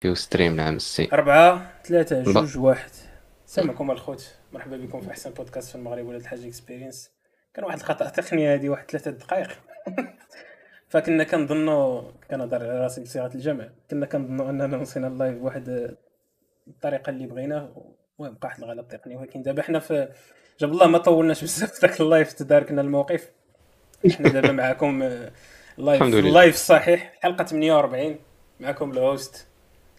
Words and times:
فيه 0.00 0.14
stream 0.14 0.56
نعم 0.56 0.76
السي 0.76 1.08
أربعة 1.12 1.72
ثلاثة 1.84 2.22
جوج 2.22 2.58
واحد. 2.58 2.90
سامعكم 3.46 3.90
الخوت. 3.90 4.34
مرحبا 4.52 4.76
بكم 4.76 5.00
في 5.00 5.10
أحسن 5.10 5.30
بودكاست 5.30 5.68
في 5.68 5.74
المغرب 5.74 6.06
ولاد 6.06 6.20
الحاج 6.20 6.44
Experience 6.44 7.10
كان 7.54 7.64
واحد 7.64 7.78
الخطأ 7.78 8.08
تقني 8.08 8.54
هذه 8.54 8.68
واحد 8.68 8.90
ثلاثة 8.90 9.10
دقائق. 9.10 9.48
فكنا 10.90 11.24
كنظنوا 11.24 12.02
كنهضر 12.30 12.56
على 12.56 12.80
راسي 12.80 13.02
بصيغة 13.02 13.30
الجمع 13.34 13.68
كنا 13.90 14.06
كنظنوا 14.06 14.50
أننا 14.50 14.76
وصلنا 14.76 15.06
ال 15.06 15.12
live 15.12 15.34
بواحد 15.38 15.96
الطريقة 16.68 17.10
اللي 17.10 17.26
بغينا 17.26 17.58
المهم 17.58 18.34
بقى 18.34 18.38
واحد 18.44 18.62
الغلط 18.62 18.86
تقني. 18.90 19.16
ولكن 19.16 19.42
دابا 19.42 19.62
حنا 19.62 19.78
في 19.78 20.08
جاب 20.60 20.72
الله 20.72 20.86
ما 20.86 20.98
طولناش 20.98 21.42
بزاف 21.42 21.72
في 21.72 21.86
ذاك 21.86 22.00
ال 22.00 22.06
live 22.06 22.32
تداركنا 22.32 22.80
الموقف. 22.80 23.30
حنا 24.16 24.28
دابا 24.28 24.52
معكم 24.52 25.02
آه، 25.02 25.32
live. 25.78 26.02
ال 26.02 26.12
live 26.12 26.54
الصحيح 26.54 27.18
حلقة 27.22 27.44
48 27.44 28.18
معكم 28.60 28.90
ال 28.90 29.02
host 29.02 29.49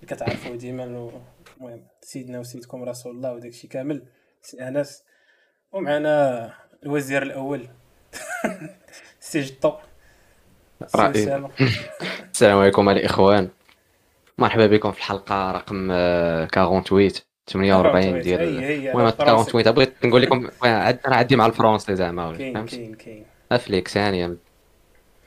اللي 0.02 0.16
كتعرفوا 0.16 0.56
ديما 0.56 0.84
المهم 0.84 1.84
سيدنا 2.02 2.40
وسيدكم 2.40 2.84
رسول 2.84 3.16
الله 3.16 3.34
وداك 3.34 3.52
الشيء 3.52 3.70
كامل. 3.70 4.04
سي 4.42 4.68
أنس 4.68 5.04
ومعنا 5.72 6.54
الوزير 6.84 7.24
الأول. 7.24 7.68
سي 9.20 9.40
جطو. 9.40 9.74
السلام 12.34 12.58
عليكم 12.60 12.90
الاخوان 12.90 13.50
مرحبا 14.38 14.68
بكم 14.68 14.92
في 14.92 14.98
الحلقة 14.98 15.52
رقم 15.52 15.90
آه، 15.92 16.46
48 16.46 17.12
48 17.50 18.22
ديال 18.22 18.42
المهم 18.42 19.12
فرنسي. 19.12 19.52
48 19.52 19.72
بغيت 19.72 20.06
نقول 20.06 20.22
لكم 20.22 20.50
أنا 20.64 21.16
عندي 21.16 21.36
مع 21.36 21.46
ال 21.46 21.51
français 21.51 21.96
زعما. 21.96 22.38
كاين 22.38 22.66
كاين 22.66 22.94
كاين. 22.94 23.26
أفليكس 23.52 23.94
ثانية 23.94 24.38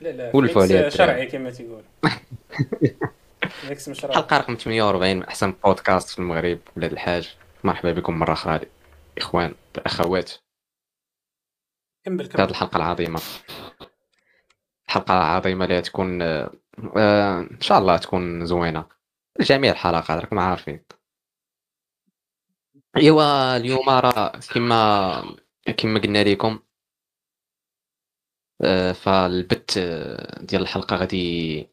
لا 0.01 0.09
لا 0.09 0.37
ولفوا 0.37 0.89
شرعي 0.89 1.27
كما 1.27 1.51
تيقول 1.51 1.83
فليكس 3.63 3.89
مشروع 3.89 4.15
حلقة 4.15 4.39
رقم 4.39 4.55
48 4.55 5.17
من 5.17 5.25
أحسن 5.25 5.53
بودكاست 5.65 6.09
في 6.09 6.19
المغرب 6.19 6.59
ولاد 6.77 6.93
الحاج. 6.93 7.37
مرحبا 7.65 7.93
بكم 7.93 8.19
مرة 8.19 8.33
أخرى 8.33 8.61
إخوان 9.19 9.55
الاخوات 9.77 10.33
كمل 12.05 12.29
هذه 12.39 12.51
الحلقة 12.51 12.77
العظيمة. 12.77 13.21
الحلقة 14.89 15.15
العظيمة 15.15 15.65
اللي 15.65 15.83
تكون 15.83 16.23
آه، 16.23 16.51
إن 17.51 17.61
شاء 17.61 17.79
الله 17.79 17.97
تكون 17.97 18.47
زوينة. 18.47 18.87
جميع 19.41 19.73
الحلقات 19.73 20.11
راكم 20.11 20.39
عارفين. 20.39 20.85
إيوا 22.97 23.57
اليوم 23.57 23.89
راه 23.91 24.33
كما 24.55 25.37
كما 25.77 26.01
قلنا 26.01 26.25
لكم 26.25 26.59
آه، 28.63 28.93
فالبث 28.93 29.79
آه، 29.79 30.43
ديال 30.45 30.63
الحلقة 30.63 30.97
غادي 30.97 31.69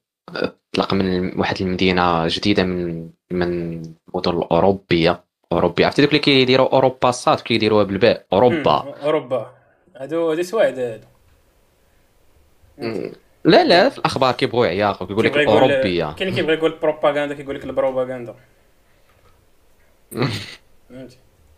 تطلق 0.74 0.94
من 0.94 1.40
واحد 1.40 1.62
المدينة 1.62 2.28
جديدة 2.28 2.64
من 2.64 3.10
من 3.32 3.82
المدن 4.10 4.38
الأوروبية. 4.38 5.24
أوروبية. 5.52 5.86
عرفتي 5.86 6.02
دوك 6.02 6.10
اللي 6.12 6.20
كيديروا 6.20 6.74
أوروبا 6.74 7.12
صات 7.12 7.42
كيديروها 7.42 7.84
بالباء 7.84 8.26
أوروبا. 8.34 8.96
أوروبا. 9.04 9.52
هادو 9.96 10.32
هادو 10.32 10.42
سواعد. 10.42 11.02
لا 13.46 13.64
لا 13.64 13.90
في 13.90 13.98
الأخبار 13.98 14.34
كيبغوا 14.34 14.66
يعياقوا 14.66 15.08
كيقول 15.08 15.26
لك 15.26 15.38
أوروبية. 15.38 16.12
كاين 16.12 16.30
اللي 16.30 16.42
كيبغي 16.42 16.56
يقول 16.56 16.80
بروباغندا 16.82 17.36
كيقول 17.36 17.56
لك 17.56 17.64
البروباغندا 17.64 18.36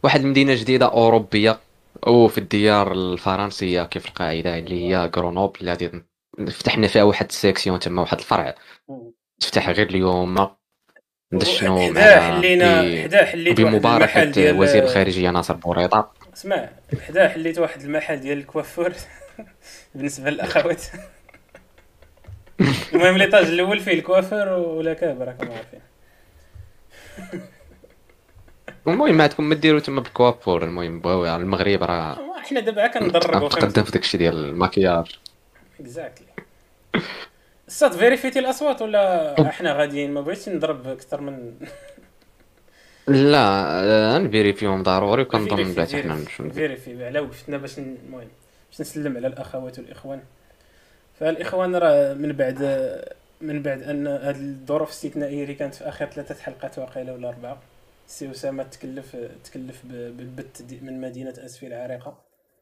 واحد 0.03 0.21
المدينة 0.21 0.55
جديدة 0.55 0.85
أوروبية. 0.85 1.59
وفي 2.07 2.37
الديار 2.37 2.91
الفرنسية 2.91 3.83
كيف 3.83 4.07
القاعدة 4.07 4.57
اللي 4.57 4.87
هي 4.89 5.11
غرونوبل 5.15 5.59
اللي 5.59 5.71
غادي 5.71 5.91
فتحنا 6.47 6.87
فيها 6.87 7.03
واحد 7.03 7.25
ال 7.29 7.35
section 7.35 7.79
تما 7.79 8.01
واحد 8.01 8.17
الفرع. 8.17 8.55
تفتح 9.39 9.69
غير 9.69 9.89
اليوم. 9.89 10.49
ندشنو 11.33 11.79
حدا 11.79 12.19
حلينا 12.21 13.03
حدا 13.03 13.25
حليت 13.25 13.61
بمباركه 13.61 14.23
ديال 14.23 14.59
وزير 14.59 14.83
الخارجية 14.83 15.29
ناصر 15.29 15.53
بوريطة. 15.53 16.11
اسمع 16.33 16.69
حدا 17.07 17.29
حليت 17.29 17.59
واحد 17.59 17.81
المحل 17.81 18.19
ديال 18.19 18.37
ال 18.37 18.43
coiffure. 18.43 18.93
بالنسبة 19.95 20.29
للأخوات. 20.29 20.83
المهم 22.93 23.17
l'étage 23.17 23.45
الأول 23.45 23.79
فيه 23.79 23.93
ال 23.93 23.99
coiffure 23.99 24.47
ولا 24.47 24.93
كاب 24.93 25.21
راكم 25.21 25.51
عارفين 25.51 25.79
المهم 28.87 29.21
عندكم 29.21 29.49
ما 29.49 29.55
ديروا 29.55 29.79
تما 29.79 30.01
بال 30.01 30.13
coiffure 30.13 30.63
المهم 30.63 30.99
بغاو 30.99 31.25
على 31.25 31.43
المغرب 31.43 31.83
راه. 31.83 32.17
حنا 32.43 32.59
دابا 32.59 32.87
كندربوا 32.87 33.45
متقدم 33.45 33.83
في 33.83 33.91
داكشي 33.91 34.17
ديال 34.17 34.35
الماكياج. 34.35 35.19
exactly 35.79 36.27
الصاد 37.67 37.91
فيريفيتي 37.91 38.39
الأصوات 38.39 38.81
ولا 38.81 39.49
إحنا 39.49 39.73
غاديين؟ 39.73 40.11
ما 40.11 40.21
بغيتش 40.21 40.49
نضرب 40.49 40.87
أكثر 40.87 41.21
من 41.21 41.53
لا 43.07 43.65
آه، 44.15 44.17
نفيريفيهم 44.17 44.83
ضروري 44.83 45.21
وكنظن 45.21 45.73
بلاتي 45.73 46.03
حنا 46.03 46.15
نمشيو 46.15 46.49
vérifie 46.49 47.05
على 47.05 47.19
وقفتنا 47.19 47.57
باش 47.57 47.79
المهم 47.79 48.27
باش 48.69 48.81
نسلم 48.81 49.17
على 49.17 49.27
الأخوات 49.27 49.79
والإخوان. 49.79 50.21
فالإخوان 51.19 51.75
راه 51.75 52.13
من 52.13 52.31
بعد 52.31 52.61
من 53.41 53.61
بعد 53.61 53.81
أن 53.81 54.07
هذه 54.07 54.35
الظروف 54.35 54.89
الاستثنائية 54.89 55.43
اللي 55.43 55.53
كانت 55.53 55.75
في 55.75 55.89
آخر 55.89 56.05
ثلاثة 56.05 56.35
حلقات 56.43 56.79
واقيلا 56.79 57.13
ولا 57.13 57.29
أربعة 57.29 57.61
سي 58.07 58.31
أسامة 58.31 58.63
تكلف 58.63 59.15
تكلف 59.43 59.85
بالبت 59.85 60.65
من 60.81 61.01
مدينة 61.01 61.33
أسفل 61.37 61.67
العريقه 61.67 62.17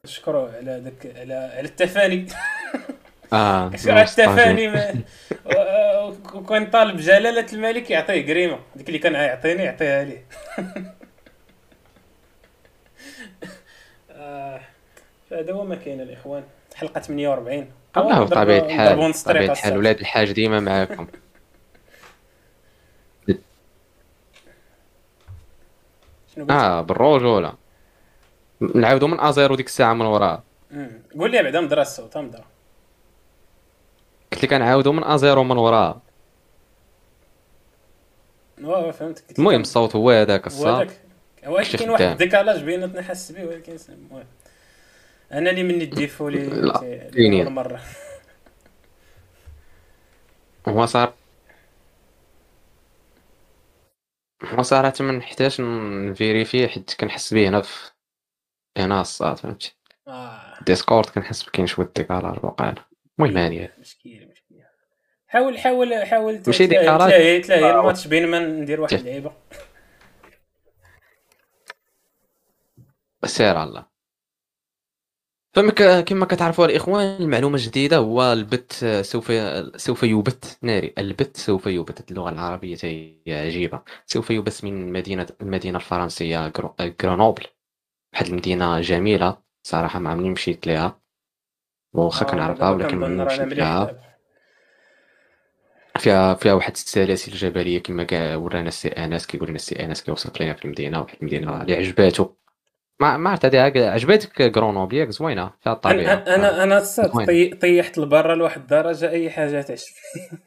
نشكره 0.06 0.52
على 0.58 0.82
ذاك 0.84 1.18
على 1.18 1.34
على 1.34 1.68
التفاني. 1.68 2.26
آه 3.34 3.72
و- 6.06 6.14
وكان 6.34 6.70
طالب 6.70 6.98
جلالة 6.98 7.46
الملك 7.54 7.92
يعطيه 7.92 8.28
قريمه 8.28 8.60
ديك 8.76 8.88
اللي 8.88 9.00
كان 9.00 9.14
يعطيني 9.14 9.64
يعطيها 9.64 10.04
ليه 10.04 10.26
آه، 14.12 14.62
فهذا 15.30 15.54
هو 15.54 15.64
ما 15.64 15.76
كاين 15.76 16.02
الإخوان. 16.02 16.44
حلقة 16.76 17.02
48 17.02 17.72
الله 17.98 18.20
نضربوا 18.20 18.44
الحال 18.66 18.96
بطبيعة 19.36 19.52
الحال. 19.52 19.78
ولاد 19.78 20.00
الحاج 20.00 20.32
ديما 20.32 20.60
معاكم؟ 20.60 21.08
آه 26.50 26.82
بالرجولة 26.82 27.54
نعاودو 28.76 29.08
من 29.08 29.20
à 29.20 29.27
zéro 29.27 29.56
ديك 29.56 29.66
الساعة 29.66 29.94
من 29.94 30.06
وراها 30.06 30.44
مم. 30.72 30.90
قول 31.20 31.32
لي 31.32 31.44
بعدا 31.44 31.62
مدرا 31.62 31.82
الصوت 31.82 32.18
مدرا 32.18 32.46
قلت 34.34 34.44
لك 34.44 34.54
نعاودو 34.54 34.92
من 34.92 35.04
à 35.04 35.12
zéro 35.12 35.44
من 35.44 35.58
وراها 35.58 36.02
واه 38.64 38.92
فهمتك. 38.92 39.40
المهم 39.40 39.62
الصوت 39.62 39.96
هو 39.96 40.12
هذاك 40.12 40.48
هذاك. 40.48 41.02
ولكن 41.48 41.78
كاين 41.78 41.90
واحد. 41.90 42.02
ال 42.02 42.08
décalage 42.08 42.64
بيناتنا 42.64 43.02
حس 43.02 43.32
به 43.32 43.46
ولكن 43.46 43.78
المهم. 43.90 44.26
أنا 45.32 45.50
اللي 45.50 45.64
مني 45.64 45.84
ال 45.84 45.89
défaut. 45.89 46.30
اول 46.30 47.50
مرة. 47.50 47.82
هو 50.68 50.86
صار 50.86 51.14
هو 54.44 54.62
صراحة 54.62 54.94
ما 55.00 55.12
نحتاج 55.12 55.62
ن 55.62 55.73
vérifier 55.73 56.68
حيت 56.68 56.94
كنحس 57.00 57.34
به 57.34 57.50
هنا 57.50 57.62
في 57.62 57.92
هنا 58.78 59.02
الصاد 59.02 59.38
فهمتي 59.38 59.78
آه. 60.08 60.64
Discord 60.66 61.10
كنحس 61.10 61.44
بكاين 61.44 61.68
شوية 61.68 61.92
décalage 61.96 62.44
واقيلا 62.44 62.91
المهم 63.26 63.44
هانية 63.44 63.76
مشكله 63.80 64.26
مشكله 64.32 64.62
حاول 65.28 65.58
حاول 65.60 66.06
حاول 66.06 66.42
ماشي 66.48 66.68
تلاهي. 66.68 66.86
تلاهي 66.98 67.40
تلاهي. 67.40 67.72
الماتش 67.80 68.08
بين 68.08 68.28
ما 68.28 68.40
ندير 68.40 68.82
واحد 68.82 68.94
اللعيبه 68.94 69.32
سير 73.26 73.58
على 73.58 73.70
الله. 73.70 73.86
فما 75.54 76.02
كما 76.02 76.26
كتعرفوا 76.26 76.66
الإخوان 76.66 77.22
المعلومة 77.22 77.56
الجديدة 77.56 77.98
هو 77.98 78.34
البث 78.34 78.86
سوف 79.02 79.32
سوف 79.76 80.04
يبث 80.04 80.58
ناري 80.62 80.94
البث 80.98 81.38
سوف 81.38 81.68
يبث 81.68 82.12
اللغة 82.12 82.30
العربية 82.30 82.78
هي 82.84 83.16
عجيبة. 83.28 83.82
سوف 84.06 84.30
يبث 84.32 84.64
من 84.64 84.92
مدينه 84.92 85.28
المدينة 85.42 85.78
الفرنسية 85.78 86.50
غرو- 86.50 86.92
غرونوبل. 87.04 87.44
واحد 88.14 88.26
المدينة 88.26 88.82
جميلة 88.82 89.38
صراحة 89.64 90.00
ما 90.00 90.10
عمرني 90.10 90.30
مشيت 90.30 90.68
ليها. 90.68 91.01
واخا 91.94 92.26
آه، 92.26 92.30
كنعرفها 92.30 92.70
ولكن 92.70 92.98
ما 92.98 93.08
لها 93.08 93.86
دابا. 93.86 94.00
فيها 96.00 96.34
فيها 96.34 96.54
واحد 96.54 96.72
السلاسل 96.72 97.32
الجبلية 97.32 97.84
كما 97.84 98.04
كاع 98.04 98.36
ورانا 98.36 98.68
السي 98.68 98.88
انس 98.88 99.26
كيقول 99.28 99.48
لنا 99.48 99.56
السي 99.56 99.86
انس 99.86 100.02
كيوصف 100.02 100.42
لنا 100.42 100.54
في 100.54 100.66
المدينة 100.66 101.02
واحد 101.02 101.16
المدينة 101.22 101.62
اللي 101.62 101.76
عجباتو. 101.76 102.30
ما 103.00 103.18
ما 103.18 103.30
عرفت 103.30 103.46
هذه 103.46 103.60
عجباتك 103.90 104.58
غرونوبل 104.58 104.98
ياك 104.98 105.10
زوينة 105.10 105.52
فيها 105.64 105.74
الطبيعة. 105.74 106.14
أنا 106.14 106.64
أنا؟ 106.64 106.84
طي- 107.26 107.50
طيحت 107.54 107.98
لبرا 107.98 108.36
لواحد 108.36 108.62
الدرجة 108.62 109.10
أي 109.10 109.30
حاجة 109.30 109.62
تعجبني 109.62 110.42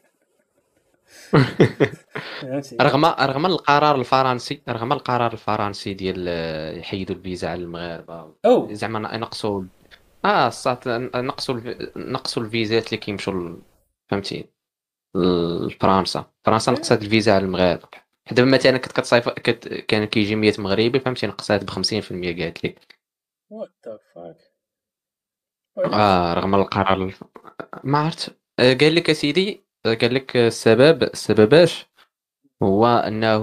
رغم 2.81 3.05
رغم 3.05 3.45
القرار 3.45 3.95
الفرنسي 3.95 4.61
رغم 4.69 4.93
القرار 4.93 5.33
الفرنسي 5.33 5.93
ديال 5.93 6.27
يحيدوا 6.79 7.15
الفيزا 7.15 7.49
على 7.49 7.61
المغاربة 7.63 8.33
زعما 8.73 9.17
نقصوا 9.17 9.63
آه 10.25 10.49
صات 10.49 10.87
نقصوا 10.87 11.55
نقصوا 11.97 12.43
الفيزات 12.43 12.87
اللي 12.87 12.97
كيمشوا 12.97 13.55
فهمتي 14.09 14.49
لفرنسا. 15.15 16.25
فرنسا 16.45 16.71
نقصت 16.71 17.03
الفيزا 17.03 17.35
على 17.35 17.45
المغاربه 17.45 17.87
دابا 18.31 18.51
مثلا 18.51 18.77
كنت 18.77 18.91
كتصايف 18.91 19.29
كت... 19.29 19.67
كان 19.67 20.05
كيجي 20.05 20.35
100 20.35 20.53
مغربي 20.59 20.99
فهمتي 20.99 21.27
نقصات 21.27 21.63
ب 21.63 21.69
50% 21.69 22.43
قالت 22.43 22.65
لك 22.65 22.99
what 23.49 23.71
the 23.85 23.97
fuck 24.13 24.39
آه 25.93 26.33
رغم 26.33 26.55
القرار 26.55 27.13
ما 27.83 27.97
عرفت. 27.99 28.37
آه، 28.59 28.73
قال 28.73 28.95
لك 28.95 29.09
أسيدي 29.09 29.65
قال 29.85 30.13
لك 30.13 30.37
السبب 30.37 31.03
السبباش 31.03 31.85
هو 32.63 32.85
أنه 32.87 33.37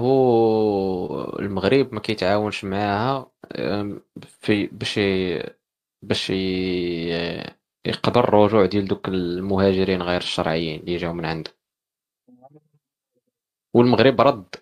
المغرب 1.39 1.93
ما 1.93 1.99
كيتعاونش 1.99 2.65
معاها 2.65 3.31
في 4.41 4.67
باش 4.67 4.99
باش 6.03 6.29
يقبل 7.85 8.19
الرجوع 8.19 8.65
ديال 8.65 8.87
دوك 8.87 9.07
المهاجرين 9.07 10.01
غير 10.01 10.21
الشرعيين 10.21 10.79
اللي 10.79 10.97
جاو 10.97 11.13
من 11.13 11.25
عنده 11.25 11.51
والمغرب 13.73 14.21
رد. 14.21 14.55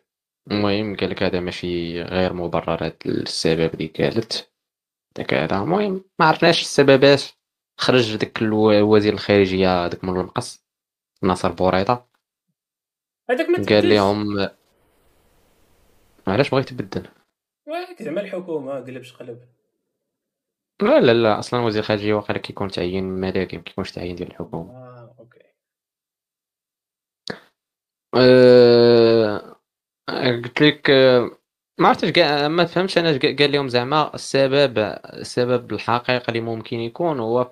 المهم 0.52 0.96
قال 0.96 1.10
لك 1.10 1.24
هذا 1.24 1.40
ماشي 1.40 2.02
غير 2.02 2.34
مبرر 2.34 2.94
السبب 3.06 3.74
اللي 3.74 3.88
قالت. 3.88 4.52
داك 5.16 5.34
هذا. 5.34 5.64
المهم 5.64 6.04
ما 6.20 6.26
عرفناش 6.26 6.62
السببات 6.62 7.24
خرج 7.78 8.16
داك 8.16 8.42
الوزير 8.42 9.14
الخارجية 9.14 9.88
داك 9.88 10.04
من 10.04 10.20
المقص 10.20 10.66
ناصر 11.24 11.52
بوريطة. 11.52 12.08
هذاك 13.30 13.50
ما 13.50 13.66
قال 13.66 13.90
لهم 13.90 14.50
علاش 16.28 16.50
بغيت 16.50 16.70
تبدل؟ 16.70 17.08
زعما 18.00 18.22
الحكومة 18.22 18.74
قلب 18.74 19.04
قلب. 19.20 19.40
لا 20.82 21.00
لا 21.00 21.14
لا 21.14 21.40
أصلا 21.40 21.60
وزير 21.60 21.82
الخارجيه 21.82 22.14
واقيلا 22.14 22.40
كيكون 22.40 22.68
تعيين 22.68 23.04
ملكي 23.04 23.58
ما 23.58 23.64
كيكونش 23.64 23.92
تعيين 23.92 24.16
ديال 24.16 24.28
الحكومة. 24.30 24.72
آه 24.72 25.16
أوكي. 25.20 25.40
أه... 28.16 29.56
قلت 30.10 30.62
لك 30.62 30.90
ما 31.80 31.88
عرفتش 31.88 32.10
كاع 32.10 32.48
ما 32.48 32.66
فهمتش 32.66 32.98
أنا 32.98 33.20
قال 33.40 33.52
لهم 33.52 33.68
زعما 33.68 34.16
السبب 34.16 34.80
السبب 35.06 35.74
الحقيقي 35.74 36.28
اللي 36.30 36.42
ممكن 36.42 36.78
يكون 36.80 37.20
هو 37.20 37.50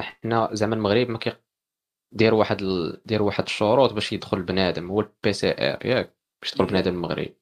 حنا 0.00 0.48
زعما 0.52 0.74
المغرب 0.74 1.08
ما 1.10 1.18
دير 2.12 2.34
واحد 2.34 2.62
ال... 2.62 3.02
دير 3.06 3.22
واحد 3.22 3.44
الشروط 3.44 3.92
باش 3.92 4.12
يدخل 4.12 4.42
بنادم 4.42 4.90
هو 4.90 5.00
ال 5.00 5.32
PCR 5.32 5.86
ياك 5.86 6.14
باش 6.42 6.52
يدخل 6.52 6.66
بنادم 6.66 6.94
المغرب. 6.94 7.34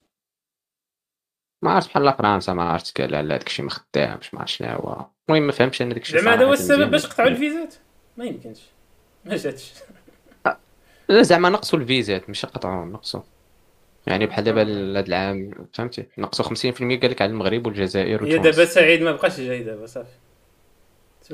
ما 1.62 1.70
عرفت 1.70 1.88
بحال 1.88 2.14
فرنسا 2.18 2.52
ما 2.52 2.62
عرفت 2.62 3.00
قال 3.00 3.14
على 3.14 3.28
داكشي 3.28 3.62
ما 3.62 3.70
خدامش 3.70 4.34
ما 4.34 4.40
عرفت 4.40 4.52
شنو 4.52 4.68
هو 4.68 5.06
المهم 5.28 5.46
ما 5.46 5.52
فهمتش 5.52 5.82
أنا 5.82 5.94
داكشي 5.94 6.18
زعما 6.18 6.34
هذا 6.34 6.44
هو 6.44 6.52
السبب 6.52 6.90
باش 6.90 7.06
قطعوا 7.06 7.28
الفيزات؟ 7.28 7.74
ما 8.16 8.24
يمكنش. 8.24 8.60
ما 9.24 9.36
جاتش. 9.36 9.72
لا 11.08 11.22
زعما 11.22 11.48
نقصوا 11.48 11.78
الفيزات 11.78 12.28
ماشي 12.28 12.46
قطعوا 12.46 12.86
نقصوا. 12.86 13.20
يعني 14.06 14.26
بحال 14.26 14.44
دابا 14.44 14.62
هذا 14.62 15.00
العام 15.00 15.50
فهمتي؟ 15.72 16.06
نقصوا 16.18 16.44
50% 16.44 16.50
قال 16.78 17.10
لك 17.10 17.22
على 17.22 17.30
المغرب 17.30 17.66
والجزائر 17.66 18.22
وتونس. 18.22 18.32
هي 18.32 18.38
دابا 18.38 18.64
سعيد 18.64 19.02
ما 19.02 19.12
بقاش 19.12 19.40
جاي 19.40 19.62
دابا 19.62 19.86
صافي. 19.86 20.08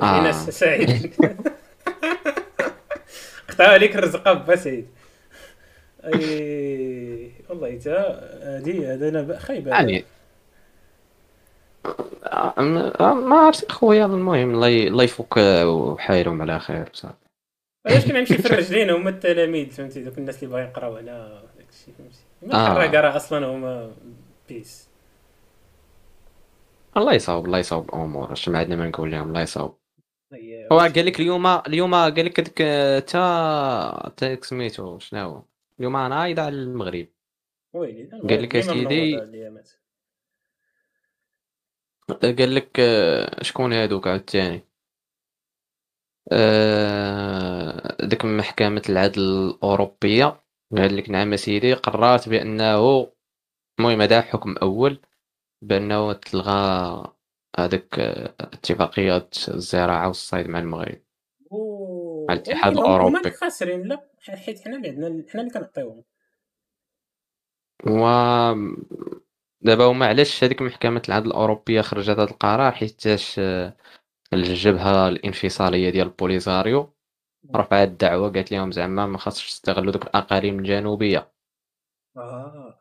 آه. 0.01 0.21
ناس 0.21 0.49
سعيد. 0.49 1.13
قطعوا 3.49 3.73
عليك 3.73 3.95
الرزقه 3.95 4.33
با 4.33 4.55
سعيد. 4.55 4.87
أي 6.05 7.31
والله 7.49 7.79
حتى 7.79 7.89
هادي 8.43 8.87
هذا 8.87 9.09
أنا 9.09 9.39
خايب 9.39 9.67
يعني 9.67 10.05
ما 13.29 13.35
عرفت 13.35 13.71
خويا 13.71 14.05
المهم 14.05 14.63
الله 14.63 15.03
يفك 15.03 15.37
وحايلهم 15.63 16.41
على 16.41 16.59
خير 16.59 16.89
صافي 16.93 17.15
علاش 17.87 18.05
كنمشي 18.05 18.33
نفرج 18.33 18.73
لينا 18.73 18.95
هما 18.95 19.09
التلاميذ 19.09 19.69
فهمتي 19.69 20.03
دوك 20.03 20.17
الناس 20.17 20.43
اللي 20.43 20.53
باغيين 20.53 20.69
يقراو 20.69 20.95
على 20.95 21.41
داكشي 21.57 21.91
فهمتي 21.97 22.19
ما 22.41 22.85
آه. 22.85 22.87
قرا 22.87 23.15
أصلا 23.15 23.47
هما 23.47 23.91
بيس 24.49 24.87
الله 26.97 27.13
يصاوب 27.13 27.45
الله 27.45 27.57
يصاوب 27.57 27.89
الأمور. 27.89 28.31
اش 28.31 28.49
ما 28.49 28.59
عندنا 28.59 28.75
ما 28.75 28.87
نقول 28.87 29.11
لهم 29.11 29.27
الله 29.27 29.41
يصاوب. 29.41 29.77
هو 30.71 30.79
قال 30.79 31.05
لك 31.05 31.19
اليوم 31.19 31.47
اليوم 31.47 31.95
قال 31.95 32.25
لك 32.25 32.39
هذيك 32.39 32.57
تا 33.09 34.09
تا 34.17 34.37
سميتو 34.41 34.99
شنو 34.99 35.29
هو؟ 35.29 35.41
اليوم 35.79 35.95
أنا 35.95 36.15
نايض 36.15 36.39
على 36.39 36.55
المغرب. 36.55 37.07
قال 37.73 38.43
لك 38.43 38.55
اسيدي 38.55 39.19
قال 42.11 42.55
لك 42.55 42.79
آه، 42.79 43.43
شكون 43.43 43.73
هادوك؟ 43.73 44.07
عاوتاني. 44.07 44.61
آه، 46.31 47.97
ديك 48.05 48.25
محكمة 48.25 48.81
العدل 48.89 49.21
الأوروبية. 49.21 50.43
قال 50.77 50.97
لك 50.97 51.09
نعم 51.09 51.35
سيدي 51.35 51.73
قررت 51.73 52.29
بأنه 52.29 53.07
المهم 53.79 54.01
هذا 54.01 54.21
حكم 54.21 54.55
أول 54.57 54.99
بأنه 55.61 56.13
تلغى 56.13 57.13
هذاك 57.59 57.99
آه، 57.99 58.33
اتفاقية 58.39 59.29
الزراعة 59.47 60.07
والصيد 60.07 60.47
مع 60.47 60.59
المغرب 60.59 61.01
مع 62.27 62.33
الاتحاد 62.33 62.77
الأوروبي. 62.77 63.31
خاسرين. 63.31 63.87
لا 63.87 64.07
حيت 64.29 64.59
حنا 64.59 64.75
اللي 64.75 64.87
عندنا 64.89 65.23
حنا 65.29 65.41
اللي 65.41 65.53
كنعطيوهم. 65.53 66.03
و 67.87 68.05
دابا 69.61 69.85
هما 69.85 70.05
علاش 70.07 70.43
هذيك 70.43 70.61
محكمة 70.61 71.01
العدل 71.09 71.27
الأوروبية 71.27 71.81
خرجت 71.81 72.09
هذا 72.09 72.23
القرار 72.23 72.71
حيتاش 72.71 73.39
الجبهة 74.33 75.07
الانفصالية 75.09 75.89
ديال 75.89 76.09
بوليزاريو 76.09 76.93
رفعت 77.55 77.87
الدعوة 77.87 78.31
قالت 78.31 78.51
لهم 78.51 78.71
زعما 78.71 79.05
ما 79.05 79.17
خاصش 79.17 79.49
تستغلوا 79.49 79.91
دوك 79.91 80.03
الأقاليم 80.03 80.59
الجنوبية. 80.59 81.31
آه. 82.17 82.79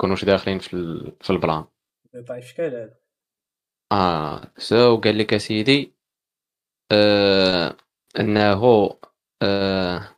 كونوش 0.00 0.24
داخلين 0.24 0.58
في 0.58 0.74
ال... 0.74 1.16
في 1.20 1.30
ال 1.30 1.36
plan. 1.36 1.64
شكال 2.40 2.74
هذا. 2.74 2.94
آه 3.92 4.52
so 4.58 5.00
قال 5.00 5.18
لك 5.18 5.34
أسيدي 5.34 5.94
آه 6.92 7.76
أنه 8.20 8.90
آه 9.42 10.17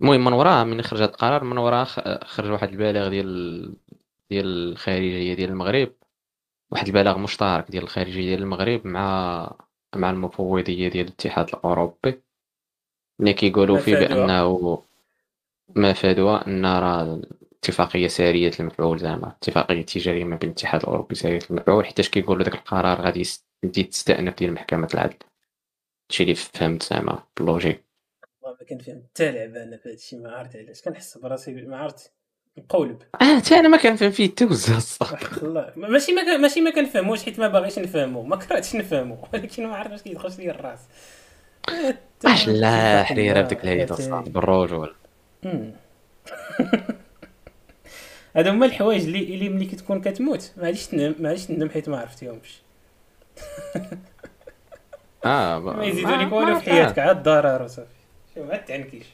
المهم 0.00 0.24
من 0.24 0.32
وراها 0.32 0.64
من 0.64 0.82
خرج 0.82 0.98
هذا 0.98 1.10
القرار 1.10 1.44
من 1.44 1.58
وراها 1.58 2.24
خرج 2.24 2.50
واحد 2.50 2.68
البلاغ 2.68 3.08
ديال 3.08 3.76
ديال 4.30 4.46
الخارجية 4.46 5.34
ديال 5.34 5.50
المغرب. 5.50 5.92
واحد 6.70 6.86
البلاغ 6.86 7.18
مشترك 7.18 7.70
ديال 7.70 7.82
الخارجية 7.82 8.20
ديال 8.20 8.42
المغرب 8.42 8.86
مع 8.86 9.56
مع 9.96 10.10
المفوضية 10.10 10.88
ديال 10.88 11.06
الاتحاد 11.06 11.48
الأوروبي. 11.48 12.22
اللي 13.20 13.32
كيقولوا 13.32 13.78
فيه 13.78 13.94
بأنه 13.96 14.82
ما 15.76 15.92
فادوا 15.92 16.46
أن 16.48 16.66
راه 16.66 17.22
اتفاقية 17.58 18.08
سارية 18.08 18.52
المفعول 18.60 18.98
زعما 18.98 19.28
اتفاقية 19.28 19.82
تجارية 19.82 20.24
ما 20.24 20.36
بين 20.36 20.48
الاتحاد 20.50 20.80
الأوروبي 20.80 21.14
ساريه 21.14 21.40
المفعول 21.50 21.86
حيتاش 21.86 22.08
كيقولوا 22.10 22.44
داك 22.44 22.54
القرار 22.54 23.00
غادي 23.02 23.22
يدي 23.64 23.84
تستأنف 23.84 24.34
ديال 24.34 24.52
محكمة 24.54 24.88
العدل. 24.94 25.16
هادشي 26.10 26.22
اللي 26.22 26.34
فهمت 26.34 26.82
زعما 26.82 27.22
ب 27.40 27.45
logique. 27.45 27.87
ما 28.70 28.76
كنفهم 28.76 29.02
حتى 29.10 29.30
لعبة 29.32 29.62
أنا 29.62 29.76
في 29.76 29.90
هادشي 29.90 30.16
ما 30.16 30.30
عرفت 30.30 30.56
علاش. 30.56 30.82
كنحس 30.82 31.18
براسي 31.18 31.52
ما 31.52 31.76
عرفت 31.76 32.12
مقولب 32.56 33.02
آه 33.22 33.38
حتى 33.38 33.54
أنا 33.54 33.68
ما 33.68 33.76
كنفهم 33.76 34.10
فيه 34.10 34.30
حتى 34.30 34.44
الله. 35.42 35.72
ماشي 35.76 36.12
ما 36.12 36.36
ماشي 36.36 36.60
ما 36.60 36.70
كنفهموش 36.70 37.22
حيت 37.24 37.38
ما 37.38 37.48
باغيش 37.48 37.78
نفهمو. 37.78 38.22
ما 38.22 38.36
كرهتش 38.36 38.76
نفهمو. 38.76 39.18
ولكن 39.32 39.66
ما 39.66 39.76
عرفتش 39.76 40.02
كيدخلش 40.02 40.38
لي 40.38 40.50
الراس. 40.50 40.80
اش 42.24 42.48
لا 42.48 43.02
حريره 43.02 43.42
بديك 43.42 43.64
الهيئه 43.64 44.20
بالرجل. 44.26 44.94
هادو 48.36 48.50
هما 48.50 48.66
الحوايج 48.66 49.04
اللي 49.04 49.34
اللي 49.34 49.48
ملي 49.48 49.66
كتكون 49.66 50.00
كتموت 50.00 50.52
معليش 50.56 50.86
تنم 50.86 51.14
معليش 51.18 51.46
تندم 51.46 51.70
حيت 51.70 51.88
ما 51.88 52.00
عرفتيهمش. 52.00 52.62
آه 55.24 55.58
ما 55.58 55.84
يزيدوا 55.84 56.16
لك 56.16 56.32
والو 56.32 56.60
في 56.60 56.70
حياتك 56.70 56.98
عاد 56.98 57.16
الضرر 57.16 57.62
وصافي. 57.62 57.97
ما 58.44 58.56
تعنكيش. 58.56 59.06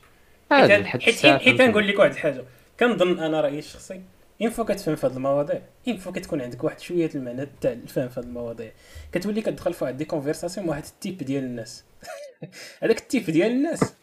حيت 0.51 1.27
حيت 1.27 1.63
نقول 1.63 1.89
لك 1.89 1.99
واحد 1.99 2.11
الحاجة. 2.11 2.45
كنظن 2.81 3.19
أنا 3.19 3.41
رأيي 3.41 3.59
الشخصي 3.59 4.01
une 4.41 4.51
fois 4.51 4.65
كتفهم 4.65 4.97
في 4.97 5.07
هذه 5.07 5.17
المواضيع. 5.17 5.61
une 5.87 5.98
fois 5.98 6.13
كتكون 6.13 6.41
عندك 6.41 6.65
واحد 6.65 6.81
شوية 6.81 7.11
المعنى 7.15 7.49
تاع 7.61 7.73
الفهم 7.73 8.09
في 8.09 8.21
هذه 8.21 8.25
المواضيع. 8.25 8.71
كتولي 9.13 9.41
كتدخل 9.41 9.73
في 9.75 9.85
واحد 9.85 9.97
des 9.97 10.05
conversations 10.05 10.69
واحد 10.69 10.85
ال 10.85 10.92
type 10.92 11.19
ديال 11.19 11.45
الناس. 11.45 11.85
هذاك 12.83 12.99
ال 12.99 13.04
type 13.04 13.25
ديال 13.25 13.51
الناس. 13.51 13.95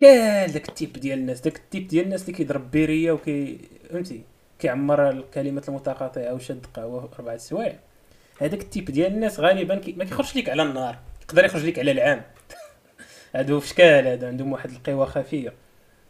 كاع 0.00 0.46
داك 0.46 0.68
ال 0.68 0.73
type 0.73 0.92
ديال 0.92 1.18
الناس. 1.18 1.40
داك 1.40 1.56
ال 1.56 1.62
type 1.62 1.88
ديال 1.88 2.04
الناس 2.04 2.22
اللي 2.22 2.32
كيضرب 2.32 2.70
béret 2.70 3.12
وكي 3.12 3.58
فهمتي؟ 3.90 4.22
كيعمر 4.58 5.10
الكلمات 5.10 5.68
المتقاطعة 5.68 6.34
وشاد 6.34 6.66
قهوه 6.74 7.10
أربع 7.18 7.36
سوايع. 7.36 7.78
هذاك 8.40 8.60
ال 8.60 8.65
type 8.65 8.84
ديال 8.84 9.12
الناس 9.12 9.40
غالبا 9.40 9.78
كي 9.78 9.92
ما 9.92 10.04
كيخرجش 10.04 10.36
لك 10.36 10.48
على 10.48 10.62
النار. 10.62 10.98
يقدر 11.22 11.44
يخرج 11.44 11.64
لك 11.64 11.78
على 11.78 11.90
العام. 11.90 12.22
هادو 13.36 13.60
في 13.60 13.68
شكال 13.68 14.06
هذا 14.06 14.28
عندهم 14.28 14.52
واحد 14.52 14.70
القوى 14.70 15.06
خفية. 15.06 15.52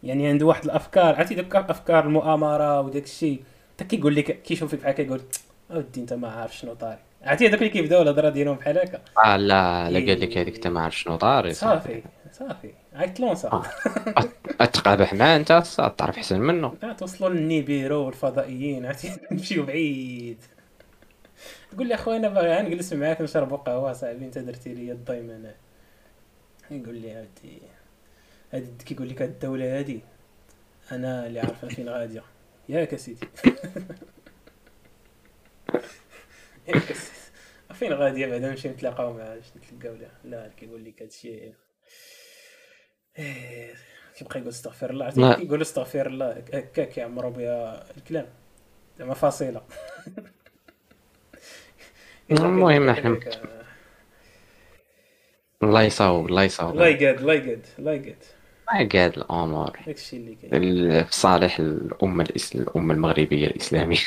يعني 0.03 0.29
عنده 0.29 0.47
واحد 0.47 0.65
الأفكار 0.65 1.15
عرفتي 1.15 1.35
ديك 1.35 1.57
أفكار 1.57 2.05
المؤامرة 2.05 2.81
وداك 2.81 3.05
الشيء؟ 3.05 3.43
حتى 3.75 3.85
كيقول 3.85 4.15
لك 4.15 4.43
كيشوفك 4.43 4.79
بحال 4.79 4.95
كيقول 4.95 5.21
أودي 5.71 6.01
أنت 6.01 6.13
ما 6.13 6.29
عارف 6.29 6.57
شنو 6.57 6.75
طاري. 6.75 6.99
عرفتي 7.23 7.49
هذوك 7.49 7.59
اللي 7.59 7.69
كيبداو 7.69 8.03
الهضره 8.03 8.29
ديالهم 8.29 8.57
بحال 8.57 8.79
هكا؟ 8.79 9.01
آه 9.25 9.37
لا 9.37 9.91
لا 9.91 9.99
قال 9.99 10.21
لك 10.21 10.39
هذيك 10.39 10.55
أنت 10.55 10.67
ما 10.67 10.81
عارف 10.81 10.99
شنو 10.99 11.17
طاري 11.17 11.53
صافي. 11.53 12.03
صافي 12.33 12.71
عيط 12.95 13.21
لونسا 13.21 13.63
تقابح 14.73 15.15
معاه 15.15 15.37
أنت 15.37 15.49
تعرف 15.99 16.17
أحسن 16.17 16.41
منه. 16.41 16.75
توصلوا 16.99 17.29
للنيبيرو 17.29 18.07
والفضائيين 18.07 18.87
عرفتي؟ 18.87 19.13
نمشيو 19.33 19.67
بعيد. 19.67 20.39
تقول 21.73 21.87
لي 21.89 21.95
أخويا 21.95 22.17
أنا 22.17 22.29
باغي 22.29 22.63
نجلس 22.63 22.93
معاك 22.93 23.21
نشربوا 23.21 23.57
قهوة 23.57 23.93
صاحبي 23.93 24.25
أنت 24.25 24.39
درتي 24.39 24.75
لي 24.75 24.93
الضيم 24.93 25.47
يقول 26.71 26.95
لي 26.95 27.13
هادي 27.13 27.63
هادي 28.53 28.85
كيقول 28.85 29.09
لك 29.09 29.23
هاد 29.23 29.31
الدولة 29.31 29.79
هادي. 29.79 30.01
أنا 30.93 31.27
اللي 31.27 31.41
عارف 31.41 31.65
فين 31.65 31.89
غادية. 31.89 32.23
ياك 32.69 32.95
أسيدي. 32.95 33.29
ياك 36.69 36.93
فين 37.75 37.93
غادية 37.93 38.27
بعدا 38.27 38.51
نمشي 38.51 38.69
نتلاقاو 38.69 39.13
معاه 39.13 39.35
باش 39.35 39.45
نتلاقاو 39.57 39.97
له؟ 39.97 40.11
لا 40.25 40.49
كيقول 40.57 40.85
لك 40.85 41.03
هادشي 41.03 41.29
إيه، 43.19 43.75
كيبقى 44.17 44.39
يقول 44.39 44.49
استغفر 44.49 44.91
الله. 44.91 45.05
عرفتي 45.05 45.35
كيقول 45.35 45.63
استغفر 45.63 46.07
الله. 46.07 46.31
هكاك 46.33 46.89
كيعمروا 46.89 47.31
بها 47.31 47.87
الكلام. 47.97 48.27
زعما 48.99 49.15
فاصله 49.15 49.63
المهم 52.31 52.89
إحنا 52.89 53.21
الله 55.63 55.83
يصاوب 55.83 56.27
الله 56.27 56.43
يصاوب 56.43 56.73
الله 56.75 56.87
يقاد 56.87 57.19
الله 57.19 57.35
يقاد 57.35 57.67
الله 57.79 57.93
يقاد 57.93 58.17
الله 58.69 58.81
يقاد 58.81 59.17
الأمور 59.17 59.79
داكشي 59.87 60.17
اللي 60.17 60.35
كاين. 60.35 61.05
في 61.05 61.13
صالح 61.17 61.59
الأمة 61.59 62.25
الإسل... 62.25 62.61
الأمة 62.61 62.95
المغربية 62.95 63.47
الإسلامية. 63.47 63.99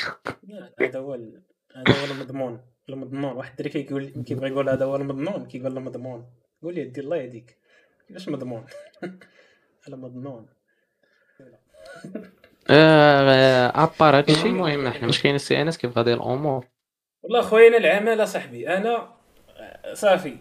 هذا 0.80 0.98
هو 0.98 1.12
هذا 1.76 2.00
هو 2.00 2.04
المضمون 2.14 2.60
المضمون. 2.88 3.32
واحد 3.32 3.50
الدري 3.50 3.68
كيقول 3.68 4.24
كيبغي 4.26 4.50
يقول 4.50 4.68
هذا 4.68 4.84
هو 4.84 4.96
المضمون 4.96 5.46
كيقول 5.46 5.74
له 5.74 5.80
مضمون 5.80 6.26
قول 6.62 6.74
لي 6.74 6.84
دير 6.84 7.04
الله 7.04 7.16
يهديك 7.16 7.56
كيفاش 8.08 8.28
مضمون؟ 8.28 8.64
المضمون. 9.88 10.46
à 12.70 13.00
part 13.00 14.18
هادشي 14.18 14.48
المهم 14.48 14.86
إحنا 14.86 15.06
واش 15.06 15.22
كاين 15.22 15.34
السي 15.34 15.62
انس 15.62 15.78
كيف 15.78 15.98
غادي 15.98 16.14
الأمور؟ 16.14 16.66
والله 17.22 17.40
خويا 17.40 17.68
أنا 17.68 17.76
العمل 17.76 18.28
صاحبي 18.28 18.68
أنا 18.68 19.19
صافي 19.94 20.36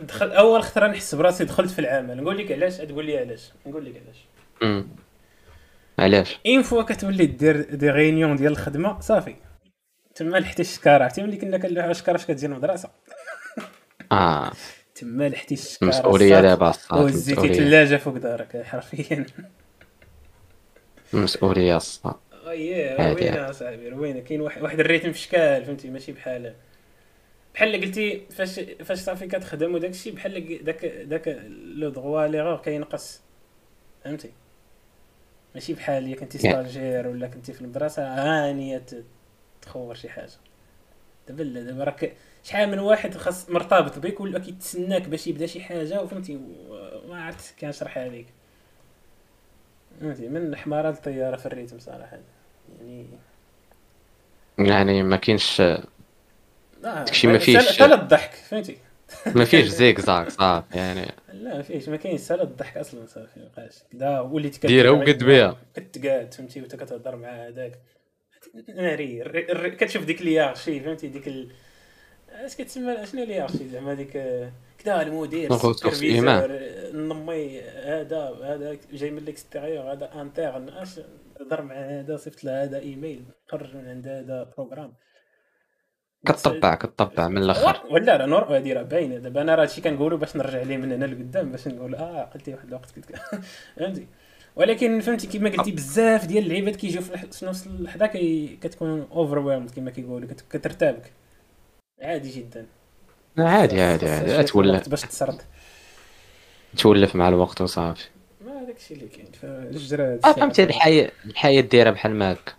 دخل 0.00 0.30
أول 0.32 0.62
خطرة 0.62 0.86
نحس 0.86 1.14
براسي 1.14 1.44
دخلت 1.44 1.70
في 1.70 1.78
العمل. 1.78 2.16
نقول 2.16 2.38
لك 2.38 2.52
علاش؟ 2.52 2.76
تقول 2.76 3.06
لي 3.06 3.18
علاش. 3.18 3.52
نقول 3.66 3.84
لك 3.84 4.02
علاش. 4.04 4.16
امم 4.62 4.88
علاش؟ 5.98 6.40
une 6.46 6.62
fois 6.62 6.82
كتولي 6.82 7.26
دير 7.26 7.74
des 7.74 7.90
réunions 7.90 8.36
ديال 8.36 8.52
الخدمة 8.52 9.00
صافي. 9.00 9.34
تما 10.14 10.36
لحتي 10.36 10.62
الشكارة. 10.62 11.04
عرفتي 11.04 11.22
ملي 11.22 11.36
كنا 11.36 11.58
كنلوحو 11.58 11.90
الشكارة 11.90 12.16
فاش 12.16 12.26
كتجي 12.26 12.46
المدرسة؟ 12.46 12.90
آه. 14.12 14.52
تما 14.94 15.28
لحتي 15.28 15.54
الشكارة 15.54 15.88
مسؤولية 15.88 16.40
دابا 16.40 16.72
وزيتي 16.92 17.54
ثلاجه 17.54 17.96
فوق 17.96 18.16
دارك 18.16 18.62
حرفيا. 18.62 19.26
مسؤولية 21.12 21.76
الصاد 21.76 22.14
اييه 22.48 23.12
روينه 23.12 23.50
اصاحبي 23.50 23.88
روينه 23.88 24.20
كاين 24.20 24.40
واحد 24.40 24.62
واحد 24.62 24.80
ال 24.80 24.85
rythme 24.85 25.12
في 25.12 25.18
شكال 25.18 25.64
فهمتي؟ 25.64 25.90
ماشي 25.90 26.12
بحال 26.12 26.54
بحال 27.54 27.80
قلتي 27.80 28.26
فاش 28.30 28.60
فاش 28.60 28.98
صافي 28.98 29.26
كتخدم 29.26 29.74
وداك 29.74 29.90
الشيء 29.90 30.14
بحال 30.14 30.64
داك 30.64 30.86
داك 30.86 31.28
le 31.48 31.90
droit 31.90 32.26
à 32.26 32.29
l'erreur 32.29 32.56
كينقص. 32.56 33.20
فهمتي؟ 34.04 34.30
ماشي 35.54 35.74
بحال 35.74 36.04
اللي 36.04 36.14
كنتي 36.14 36.38
stagiaire 36.38 37.08
ولا 37.08 37.26
كنتي 37.26 37.52
في 37.52 37.60
المدرسة 37.60 38.08
عادي 38.08 38.82
تخور 39.62 39.94
شي 39.94 40.08
حاجة. 40.08 40.30
دابا 41.28 41.42
لا 41.42 41.62
دابا 41.62 41.84
راك 41.84 42.16
شحال 42.44 42.68
من 42.70 42.78
واحد 42.78 43.16
خاص 43.16 43.50
مرتبط 43.50 43.98
بك 43.98 44.20
ولا 44.20 44.38
كيتسناك 44.38 45.08
باش 45.08 45.26
يبدا 45.26 45.46
شي 45.46 45.60
حاجة 45.60 46.02
وفهمتي؟ 46.02 46.40
ما 47.08 47.24
عرفت 47.24 47.58
كنشرحها 47.60 48.08
لك 48.08 48.26
فهمتي؟ 50.00 50.28
من 50.28 50.56
حمارة 50.56 50.88
للطياره 50.90 51.36
في 51.36 51.46
الريتم 51.46 51.78
صراحة. 51.78 52.18
يعني 52.80 53.06
يعني 54.58 55.02
ما 55.02 55.16
كاينش 55.16 55.62
داكشي 56.82 57.26
ما 57.26 57.38
فيهش 57.38 57.76
سال 57.78 57.92
الضحك 57.92 58.34
فهمتي؟ 58.34 58.76
ما 59.26 59.44
فيهش 59.44 59.66
زيك 59.80 60.00
زاك 60.00 60.28
صافي 60.28 60.78
يعني. 60.78 61.12
لا 61.32 61.56
ما 61.56 61.62
فيهش 61.62 61.88
ما 61.88 61.96
كاينش 61.96 62.20
سال 62.20 62.40
الضحك 62.40 62.76
أصلا 62.76 63.06
صافي 63.06 63.40
ما 63.40 63.48
بقاش 63.56 63.74
كدا 63.92 64.20
وليت 64.20 64.66
ديرها 64.66 64.90
وقد 64.90 65.24
بها. 65.24 65.56
كتقاد 65.74 66.34
فهمتي؟ 66.34 66.60
وانت 66.60 66.76
كتهضر 66.76 67.16
مع 67.16 67.28
هذاك. 67.28 67.78
ناري 68.68 69.24
كتشوف 69.70 70.04
ديك 70.04 70.22
ليارشي 70.22 70.80
فهمتي؟ 70.80 71.08
ديك 71.08 71.28
ال... 71.28 71.52
اش 72.28 72.56
كتسمى؟ 72.56 73.06
شنو 73.06 73.24
l'hiérarchie 73.24 73.68
زعما 73.68 73.94
ديك 73.94 74.12
كدا 74.78 75.02
المدير 75.02 75.54
ال 75.54 75.63
superviseur 75.63 76.58
نمي 76.92 77.60
هذا 77.60 78.38
هذا 78.44 78.78
جاي 78.92 79.10
من 79.10 79.24
l'extérieur 79.24 79.92
هذا 79.92 80.20
interne 80.20 80.68
اش 80.68 81.00
هضر 81.40 81.62
مع 81.62 81.74
هذا 81.74 82.16
صيفط 82.16 82.44
له 82.44 82.64
هذا 82.64 82.78
إيميل 82.78 83.24
خرج 83.48 83.76
من 83.76 83.88
عند 83.88 84.08
هذا 84.08 84.52
programme 84.56 84.94
كتطبع 86.26 86.74
كتطبع 86.74 87.28
من 87.28 87.38
الآخر. 87.38 87.80
ولا 87.90 88.16
راه 88.16 88.26
normal 88.26 88.56
هادي 88.56 88.72
راه 88.72 88.82
باينة. 88.82 89.18
دابا 89.18 89.42
أنا 89.42 89.54
راه 89.54 89.62
هادشي 89.62 89.80
كنقولو 89.80 90.16
باش 90.16 90.36
نرجع 90.36 90.62
ليه 90.62 90.76
من 90.76 90.92
هنا 90.92 91.04
لقدام 91.04 91.52
باش 91.52 91.68
نقول 91.68 91.94
آه 91.94 92.24
قلتي 92.24 92.54
واحد 92.54 92.68
الوقت 92.68 92.90
كنت 92.90 93.04
فهمتي؟ 93.76 94.06
ولكن 94.56 95.00
فهمتي 95.00 95.26
كما 95.26 95.50
قلتي 95.50 95.70
بزاف 95.72 96.26
ديال 96.26 96.44
اللعيبات 96.44 96.76
كيجيو 96.76 97.02
في 97.02 97.46
نفس 97.46 97.66
اللحظة 97.66 98.06
كي 98.06 98.58
كتكون 98.60 99.06
over 99.12 99.66
كما 99.76 99.90
كيقولوا 99.90 100.28
كترتابك. 100.50 101.12
عادي 102.02 102.30
جدا. 102.30 102.66
عادي 103.38 103.82
عادي 103.82 104.08
عادي. 104.08 104.42
تولف 104.42 104.88
باش 104.88 105.00
تسرد. 105.00 105.42
تولف 106.78 107.16
مع 107.16 107.28
الوقت 107.28 107.60
وصافي. 107.60 108.08
ما 108.46 108.64
داكشي 108.64 108.94
اللي 108.94 109.08
كاين 109.08 109.26
فالجرا 109.42 110.18
آه، 110.24 110.32
فهمتي 110.32 110.62
الحياة 110.62 111.10
الحياة 111.26 111.60
دايرة 111.60 111.90
بحال 111.90 112.14
ما 112.14 112.32
هكا. 112.32 112.52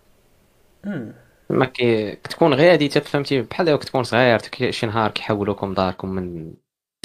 ما 1.54 1.66
كي 1.66 2.12
كتكون 2.16 2.54
غادي 2.54 2.90
فهمتي 2.90 3.42
بحال 3.42 3.70
هكا 3.70 3.78
كتكون 3.78 4.04
صغير 4.04 4.40
شي 4.70 4.86
نهار 4.86 5.12
كيحولوكم 5.12 5.74
داركم 5.74 6.10
من 6.10 6.54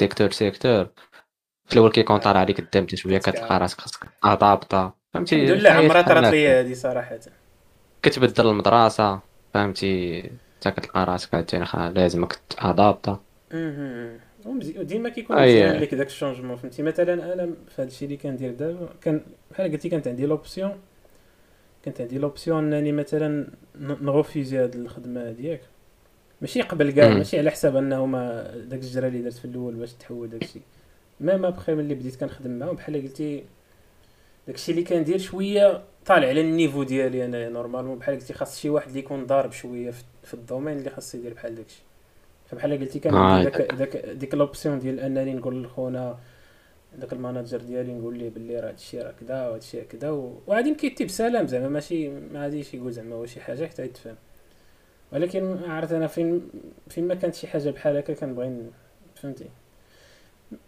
secteur 0.01 0.31
secteur 0.31 0.85
في 1.67 1.73
الأول 1.73 1.91
كيكون 1.91 2.19
طالع 2.19 2.41
عليك 2.41 2.59
الدم 2.59 2.87
شوية 2.95 3.19
كتلقى 3.19 3.59
راسك 3.59 3.81
خاصك 3.81 4.07
adapter 4.25 4.93
فهمتي؟ 5.15 5.45
الحمد 5.45 5.59
لله 5.59 5.71
عمرها 5.71 6.03
طرات 6.03 6.33
لي 6.33 6.49
هذه 6.49 6.75
صراحة. 6.75 7.19
كتبدل 8.03 8.47
المدرسة 8.47 9.21
فهمتي؟ 9.55 10.23
حتى 10.57 10.71
كتلقى 10.71 11.05
راسك 11.05 11.35
عاوتاني 11.35 11.95
لازمك 11.95 12.39
ت 12.51 12.61
adapta 12.61 13.21
وديما 14.47 15.09
كيكون 15.09 15.43
مزيان 15.43 15.77
لك 15.77 15.95
داك 15.95 16.07
ال 16.07 16.11
changement 16.11 16.57
فهمتي؟ 16.57 16.83
مثلا 16.83 17.35
أنا 17.35 17.47
في 17.47 17.83
هذا 17.83 17.89
الشيء 17.89 18.09
اللي 18.09 18.17
كندير 18.17 18.53
دابا 18.53 18.89
كان 19.03 19.21
بحال 19.51 19.73
قلتي 19.73 19.89
كانت 19.89 20.09
عندي 20.09 20.27
l'option 20.27 20.81
كانت 21.89 22.01
عندي 22.01 22.19
l'option 22.19 22.73
أنني 22.73 22.93
مثلا 22.93 23.47
ن 23.81 23.90
refuser 23.90 24.59
هاد 24.59 24.75
الخدمة 24.75 25.33
ديالك 25.33 25.61
ماشي 26.41 26.63
قبل 26.63 26.91
كاع 26.91 27.09
ماشي 27.09 27.39
على 27.39 27.51
حساب 27.51 27.77
أنه 27.77 28.07
ما 28.07 28.51
داك 28.57 28.81
الجرا 28.81 29.09
اللي 29.09 29.23
درت 29.23 29.33
في 29.33 29.45
الأول 29.45 29.75
باش 29.75 29.93
تحول 29.93 30.31
داكشي 30.31 30.61
même 31.21 31.45
après 31.45 31.75
ملي 31.75 31.95
بديت 31.95 32.17
كنخدم 32.17 32.51
معاهم 32.51 32.77
بحال 32.77 33.03
قلتي 33.03 33.45
داكشي 34.47 34.73
اللي 34.73 34.83
كندير 34.83 35.19
شوية 35.19 35.83
طالع 36.07 36.29
على 36.29 36.41
ال 36.41 36.47
niveau 36.47 36.83
ديالي 36.83 37.25
أنا 37.25 37.49
normalement. 37.49 37.99
بحال 37.99 38.15
قلتي 38.15 38.33
خاص 38.35 38.61
شي 38.61 38.71
واحد 38.71 38.89
اللي 38.89 38.99
يكون 38.99 39.27
ضارب 39.27 39.53
شوية 39.53 39.93
في 40.25 40.35
ال 40.35 40.40
domaine 40.40 40.79
اللي 40.79 40.91
خاص 40.91 41.15
يدير 41.15 41.35
بحال 41.35 41.55
داكشي 41.55 41.83
فبحال 42.47 42.81
قلتي 42.81 42.99
كان 42.99 43.15
آه. 43.15 43.45
داك 43.45 43.73
داك 43.73 43.97
ديك 43.97 44.35
l'option 44.35 44.79
ديال 44.79 45.01
أنني 45.01 45.35
نقول 45.35 45.63
لخونا 45.63 46.19
داك 46.97 47.13
ال 47.13 47.18
manager 47.18 47.59
ديالي 47.59 47.93
نقول 47.95 48.19
ليه 48.19 48.31
باللي 48.31 48.61
راه 48.61 48.69
هادشي 48.69 49.03
راه 49.03 49.15
كذا 49.21 49.49
وهادشي 49.49 49.81
كذا 49.81 50.11
وغادي 50.11 50.71
ن 50.71 50.75
quitter 50.75 51.05
بسلام 51.05 51.47
زعما 51.47 51.69
ماشي 51.69 52.09
ما 52.09 52.43
غاديش 52.43 52.75
يقول 52.75 52.93
زعما 52.93 53.17
واش 53.17 53.35
شي 53.35 53.41
حاجة 53.41 53.67
حتى 53.67 53.85
يتفهم. 53.85 54.17
ولكن 55.13 55.59
عرفت 55.65 55.93
أنا 55.93 56.07
فين 56.07 56.49
فين 56.89 57.09
ما 57.09 57.15
كانت 57.15 57.35
شي 57.35 57.47
حاجة 57.47 57.71
بحال 57.71 57.97
هكا 57.97 58.15
كنبغي 58.15 58.71
فهمتي؟ 59.17 59.45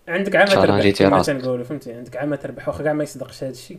عندك 0.08 0.36
عامة 0.36 0.54
تربح 0.54 0.90
كما 0.90 1.22
تنقولوا 1.22 1.64
فهمتي؟ 1.64 1.92
عندك 1.92 2.16
عامة 2.16 2.36
تربح 2.36 2.68
واخا 2.68 2.84
كاع 2.84 2.92
ما 2.92 3.02
يصدقش 3.02 3.44
هذا 3.44 3.52
الشيء. 3.52 3.78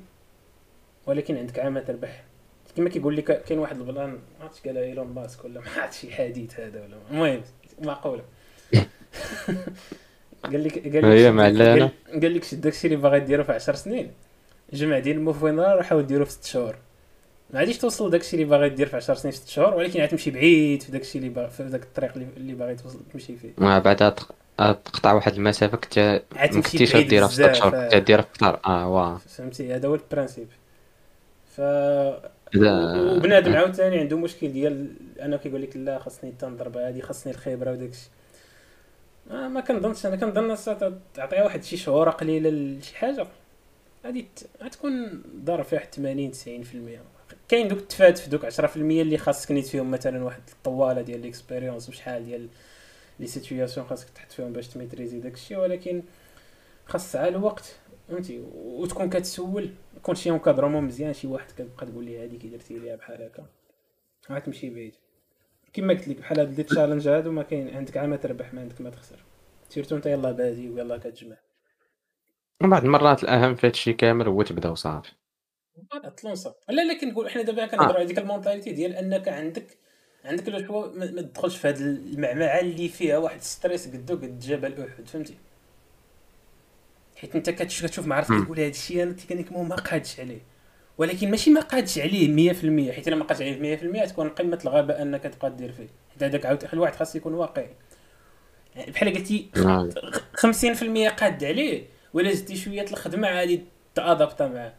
ولكن 1.07 1.38
عندك 1.38 1.60
عامة 1.60 1.79
تربح 1.79 2.24
كما 2.77 2.89
كيقول 2.89 3.17
لك 3.17 3.43
كاين 3.43 3.60
واحد 3.60 3.77
ال 3.77 3.84
plan 3.84 4.10
ما 4.10 4.19
عرفتش 4.41 4.62
قالها 4.67 4.83
إيلون 4.83 5.07
ماسك 5.07 5.45
ولا 5.45 5.60
ما 5.60 5.65
عرفتش 5.77 6.00
شي 6.00 6.12
حديث 6.12 6.60
هذا 6.60 6.83
ولا 6.83 6.98
المهم 7.12 7.41
معقوله 7.81 8.24
قال 10.43 10.63
لك 10.63 10.83
قال 10.83 10.98
لك 10.98 11.05
هي 11.05 11.31
معلانه 11.31 11.91
قال 12.12 12.36
لك 12.36 12.43
شد 12.43 12.62
داكشي 12.62 12.88
اللي 12.88 12.98
باغي 12.98 13.19
ديرو 13.19 13.43
في 13.43 13.51
10 13.51 13.75
سنين. 13.75 14.12
جمع 14.74 15.00
ديال 15.00 15.17
الموفوينر 15.17 15.77
وحاول 15.77 16.07
ديرو 16.07 16.25
في 16.25 16.31
6 16.31 16.48
شهور. 16.48 16.75
ما 17.53 17.60
غاديش 17.60 17.77
توصل 17.77 18.10
داكشي 18.10 18.36
اللي 18.36 18.45
باغي 18.45 18.69
دير 18.69 18.88
في 18.88 18.95
10 18.95 19.13
سنين 19.13 19.31
في 19.31 19.38
6 19.38 19.50
شهور 19.50 19.74
ولكن 19.74 20.01
غتمشي 20.01 20.31
بعيد 20.31 20.83
في 20.83 20.91
داكشي 20.91 21.17
اللي 21.17 21.29
باغي 21.29 21.50
في 21.50 21.63
داك 21.63 21.83
الطريق 21.83 22.12
اللي 22.38 22.53
باغي 22.53 22.75
توصل 22.75 23.00
تمشي 23.13 23.38
فيه. 23.38 23.50
ما 23.57 23.79
بعد 23.79 24.15
تقطع 24.57 25.13
واحد 25.13 25.33
المسافة 25.33 25.77
كنت 25.77 26.21
ما 26.36 26.48
كنتيش 26.48 26.95
ديرها 26.95 27.27
في 27.27 27.33
6 27.33 27.53
شهور. 27.53 27.71
كنت 27.71 27.95
ديرها 27.95 28.21
في 28.21 28.29
أكثر 28.29 28.60
آه 28.65 28.89
واه 28.89 29.17
فهمتي؟ 29.17 29.75
هذا 29.75 29.88
هو 29.88 29.95
البرانسيب. 29.95 30.48
ف 31.57 31.62
وبنادم 32.55 33.55
عاوتاني 33.55 34.00
عنده 34.00 34.17
مشكل 34.17 34.51
ديال 34.51 34.88
أنا 35.21 35.38
كيقول 35.38 35.62
لك 35.62 35.77
لا 35.77 36.00
خاصني 36.00 36.29
التنضربه 36.29 36.89
هذه 36.89 37.01
خاصني 37.01 37.33
الخبره 37.33 37.71
وداكشي. 37.71 38.10
آه 39.29 39.47
ما 39.47 39.61
كنظنش 39.61 40.05
أنا 40.05 40.15
كنظن 40.15 40.55
تعطيها 41.13 41.43
واحد 41.43 41.63
شي 41.63 41.77
شهور 41.77 42.09
قليلة 42.09 42.49
لشي 42.49 42.97
حاجة. 42.97 43.27
غادي 44.05 44.27
غتكون 44.63 45.23
ضارب 45.43 45.63
فيها 45.63 45.79
واحد 45.79 45.93
80 45.95 46.31
90% 46.33 46.99
كاين 47.49 47.67
دوك 47.67 47.77
التفات 47.79 48.17
في 48.17 48.29
دوك 48.29 48.45
10% 48.45 48.75
اللي 48.75 49.17
خاصك 49.17 49.51
نيت 49.51 49.65
فيهم 49.67 49.91
مثلا 49.91 50.23
واحد 50.23 50.41
الطوالة 50.51 51.01
ديال 51.01 51.21
les 51.21 51.36
expériences 51.36 51.89
وشحال 51.89 52.25
ديال 52.25 52.49
les 53.19 53.27
situations 53.27 53.88
خاصك 53.87 54.09
تحط 54.09 54.31
فيهم 54.31 54.53
باش 54.53 54.67
ت 54.67 54.73
maîtriser 54.73 55.19
داكشي 55.19 55.55
ولكن 55.55 56.03
خاص 56.85 57.11
ساعه 57.11 57.27
الوقت 57.27 57.75
فهمتي؟ 58.07 58.43
وتكون 58.53 59.09
كتسول 59.09 59.69
يكون 59.97 60.15
شي 60.15 60.29
encadrement 60.29 60.83
مزيان 60.83 61.13
شي 61.13 61.27
واحد 61.27 61.51
كتبقى 61.51 61.85
تقول 61.85 62.05
لي 62.05 62.25
هذه 62.25 62.37
كي 62.37 62.47
درتي 62.47 62.79
ليها 62.79 62.95
بحال 62.95 63.21
هكا. 63.21 63.45
غتمشي 64.31 64.69
بعيد. 64.69 64.93
كما 65.73 65.93
قلت 65.93 66.07
لك 66.07 66.17
بحال 66.17 66.39
هاد 66.39 66.57
les 66.57 66.63
challenges 66.63 67.07
هادو 67.07 67.31
ما 67.31 67.43
كاين 67.43 67.75
عندك 67.75 67.97
عا 67.97 68.05
ما 68.05 68.15
تربح 68.15 68.53
ما 68.53 68.61
عندك 68.61 68.81
ما 68.81 68.89
تخسر. 68.89 69.23
surtout 69.69 69.95
انت 69.95 70.05
يلاه 70.05 70.31
بادي 70.31 70.69
ويلاه 70.69 70.97
كتجمع. 70.97 71.37
بعض 72.61 72.83
المرات 72.83 73.23
الأهم 73.23 73.55
في 73.55 73.67
هادشي 73.67 73.93
كامل 73.93 74.27
هو 74.27 74.43
تبدأ 74.43 74.69
وصافي. 74.69 75.11
voilà 75.91 76.10
ت 76.10 76.16
lança. 76.16 76.55
لا 76.69 76.81
لا 76.81 76.99
كنقول 76.99 77.29
حنا 77.29 77.41
دابا 77.41 77.65
كنهضروا 77.65 77.95
على 77.95 78.05
ديك 78.05 78.19
ال 78.19 78.25
mentalité 78.25 78.71
ديال 78.71 78.93
أنك 78.93 79.27
عندك 79.27 79.77
عندك 80.25 80.49
le 80.50 80.67
choix 80.67 80.88
ما 80.87 81.21
تدخلش 81.21 81.57
في 81.57 81.67
هاد 81.67 81.77
المعمعة 81.81 82.59
اللي 82.59 82.89
فيها 82.89 83.17
واحد 83.17 83.41
stress 83.41 83.88
قدو 83.87 84.15
قد 84.15 84.39
جبل 84.39 84.87
أحد 84.87 85.07
فهمتي؟ 85.07 85.37
حيت 87.15 87.35
انت 87.35 87.49
كتشوف 87.49 88.07
مع 88.07 88.19
راسك 88.19 88.45
تقول 88.45 88.59
هذا 88.59 88.69
الشيء 88.69 89.03
أنا 89.03 89.11
techniquement 89.12 89.67
ما 89.67 89.75
قادش 89.75 90.19
عليه. 90.19 90.41
ولكن 90.98 91.31
ماشي 91.31 91.50
ما 91.50 91.62
قادش 91.62 92.00
عليه 92.00 92.53
100% 92.53 92.91
حيت 92.91 93.07
إلا 93.07 93.15
ما 93.15 93.24
قادش 93.24 93.41
عليه 93.41 93.77
100% 94.05 94.10
تكون 94.10 94.29
قمة 94.29 94.60
الغباء 94.63 95.01
أنك 95.01 95.24
تبقى 95.24 95.51
دير 95.55 95.71
فيه. 95.71 95.88
حيت 96.12 96.24
هذاك 96.24 96.45
عاود 96.45 96.67
الواحد 96.74 96.95
خاص 96.95 97.15
يكون 97.15 97.33
واقعي. 97.33 97.69
يعني 98.75 98.91
بحال 98.91 99.13
قلتي 99.13 99.50
50% 100.36 101.19
قاد 101.19 101.43
عليه 101.43 101.86
ولا 102.13 102.33
زدتي 102.33 102.55
شوية 102.55 102.86
الخدمة 102.91 103.27
عادي 103.27 103.62
ت 103.95 104.03
adapta 104.03 104.48
معاه. 104.48 104.74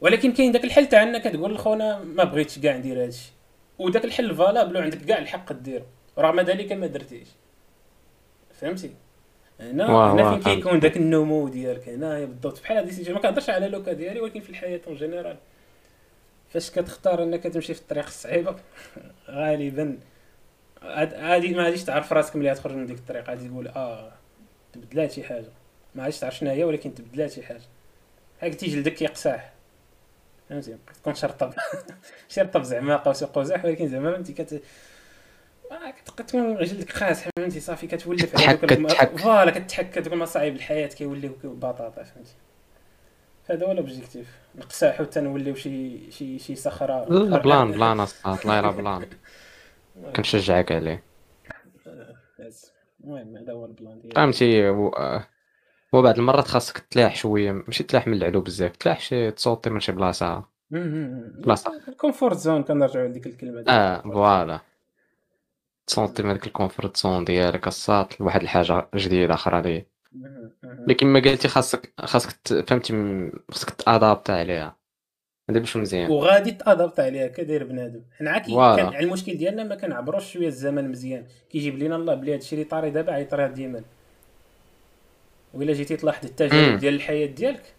ولكن 0.00 0.32
كاين 0.32 0.52
داك 0.52 0.64
الحل 0.64 0.86
تاع 0.86 1.02
أنك 1.02 1.24
تقول 1.24 1.54
لخونا 1.54 1.98
ما 1.98 2.24
بغيتش 2.24 2.58
كاع 2.58 2.76
ندير 2.76 3.04
هادشي. 3.04 3.32
وداك 3.78 4.04
الحل 4.04 4.34
valable 4.34 4.76
وعندك 4.76 4.98
كاع 4.98 5.18
الحق 5.18 5.52
ديرو 5.52 5.84
رغم 6.18 6.40
ذلك 6.40 6.72
ما 6.72 6.86
درتيش. 6.86 7.28
فهمتي؟ 8.60 8.90
هنا 9.60 10.12
هنا 10.12 10.40
فين 10.40 10.54
كيكون 10.54 10.80
داك 10.80 10.96
النمو 10.96 11.48
ديالك؟ 11.48 11.88
هنايا 11.88 12.24
بالضبط. 12.24 12.62
بحال 12.62 12.76
هادي 12.76 13.12
ما 13.12 13.18
كنهضرش 13.18 13.50
على 13.50 13.68
le 13.68 13.78
cas 13.78 13.92
ديالي 13.92 14.20
ولكن 14.20 14.40
في 14.40 14.50
الحياة 14.50 14.80
en 14.86 14.96
général 14.96 15.36
فاش 16.48 16.70
كتختار 16.70 17.22
إنك 17.22 17.42
تمشي 17.42 17.74
في 17.74 17.80
الطريق 17.80 18.06
الصعيبة؟ 18.06 18.56
غالبا. 19.30 19.98
عادي 20.82 21.54
ما 21.54 21.64
غاديش 21.64 21.84
تعرف 21.84 22.12
راسك 22.12 22.36
ملي 22.36 22.54
تخرج 22.54 22.74
من 22.74 22.86
ديك 22.86 22.98
الطريق 22.98 23.30
غادي 23.30 23.48
تقول 23.48 23.68
آه 23.68 24.12
تبدلات 24.72 25.12
شي 25.12 25.22
حاجة. 25.24 25.48
ما 25.94 26.02
غاديش 26.02 26.18
تعرف 26.18 26.34
شنو 26.34 26.50
هي 26.50 26.64
ولكن 26.64 26.94
تبدلات 26.94 27.30
شي 27.32 27.42
حاجة. 27.42 27.62
هاك 28.40 28.54
تيجي 28.54 28.80
جلدك 28.80 29.02
يقساح 29.02 29.52
فهمتي؟ 30.48 30.76
تكون 31.00 31.14
شرطب. 31.14 31.52
شرطب 32.28 32.62
زعما 32.62 32.96
قوس 32.96 33.24
قزح 33.24 33.64
ولكن 33.64 33.88
زعما 33.88 34.12
فهمتي؟ 34.12 34.32
كت 35.90 36.20
كتكون 36.22 36.56
رجلك 36.56 36.90
خاص 36.90 37.24
فهمتي؟ 37.38 37.60
صافي 37.60 37.86
كتولف 37.86 38.48
على 38.48 38.56
دوك 38.56 38.92
voilà 39.18 39.50
كتحك 39.50 39.98
دوك 39.98 40.12
المصاعب 40.12 40.52
الحياة 40.52 40.86
كيوليو 40.86 41.32
بطاطا 41.44 42.02
فهمتي؟ 42.04 42.34
هذا 43.50 43.66
هو 43.66 43.72
ال 43.72 43.78
objectif 43.78 44.28
نقساح 44.54 44.98
حتى 44.98 45.20
نوليو 45.20 45.54
شي 45.54 46.10
شي 46.10 46.38
شي 46.38 46.54
صخرة 46.56 47.04
لا 47.08 47.38
plan 47.38 47.72
plan 47.72 48.00
اصاط 48.00 48.40
الله 48.42 48.56
يرى 48.56 48.72
plan. 48.72 49.06
كنشجعك 50.16 50.72
عليه. 50.72 51.02
المهم 53.04 53.36
هذا 53.36 53.52
هو 53.52 53.64
ال 53.64 53.71
plan 53.71 54.00
ديالي. 54.00 54.14
فهمتي؟ 54.14 54.68
هو 55.94 56.02
بعض 56.02 56.18
المرات 56.18 56.48
خاصك 56.48 56.78
تلاح 56.78 57.16
شوية 57.16 57.52
ماشي 57.52 57.84
تلاح 57.84 58.06
من 58.06 58.14
العلو 58.14 58.40
بزاف 58.40 58.76
تلاح 58.76 59.00
شي 59.00 59.30
ت 59.30 59.36
sauter 59.36 59.70
من 59.70 59.80
شي 59.80 59.92
بلاصة. 59.92 60.44
بلاصة. 60.70 61.72
ال 61.88 61.94
comfort 61.94 62.36
zone 62.36 62.62
كنرجعوا 62.62 63.08
لديك 63.08 63.26
الكلمة 63.26 63.60
دي. 63.60 63.70
آه 63.70 64.02
voilà. 64.02 64.60
تصونتي 65.86 66.22
من 66.22 66.30
هذيك 66.30 66.46
ال 66.46 66.52
comfort 66.52 66.96
zone 66.96 67.24
ديالك 67.24 67.66
الصاط 67.66 68.20
لواحد 68.20 68.42
الحاجة 68.42 68.88
جديدة 68.94 69.34
أخرى 69.34 69.62
لي 69.62 69.86
لكن 70.88 71.06
ما 71.06 71.20
قلتي 71.20 71.48
خاصك 71.48 71.92
خاصك 72.00 72.36
فهمتي 72.66 72.92
خاصك 73.50 73.70
ت 73.70 73.79
adapta 73.79 74.30
عليها. 74.30 74.76
هذا 75.50 75.58
باش 75.58 75.76
مزيان. 75.76 76.10
وغادي 76.10 76.50
ت 76.50 76.57
adapta 76.57 77.00
عليها 77.00 77.26
كداير 77.26 77.64
بنادم. 77.64 78.02
حنا 78.18 78.30
كان 78.38 79.04
المشكل 79.04 79.34
ديالنا 79.34 79.64
ما 79.64 79.74
كنعبروش 79.74 80.32
شوية 80.32 80.46
الزمن 80.46 80.90
مزيان. 80.90 81.26
كيجيب 81.50 81.78
لينا 81.78 81.96
الله 81.96 82.14
بلي 82.14 82.34
هادشي 82.34 82.54
اللي 82.54 82.64
طاري 82.64 82.90
دابا 82.90 83.12
غيطري 83.12 83.48
ديما. 83.48 83.82
وإلا 85.54 85.72
جيتي 85.72 85.96
تلاحظ 85.96 86.24
التجارب 86.24 86.78
ديال 86.78 86.94
الحياة 86.94 87.26
ديالك 87.26 87.74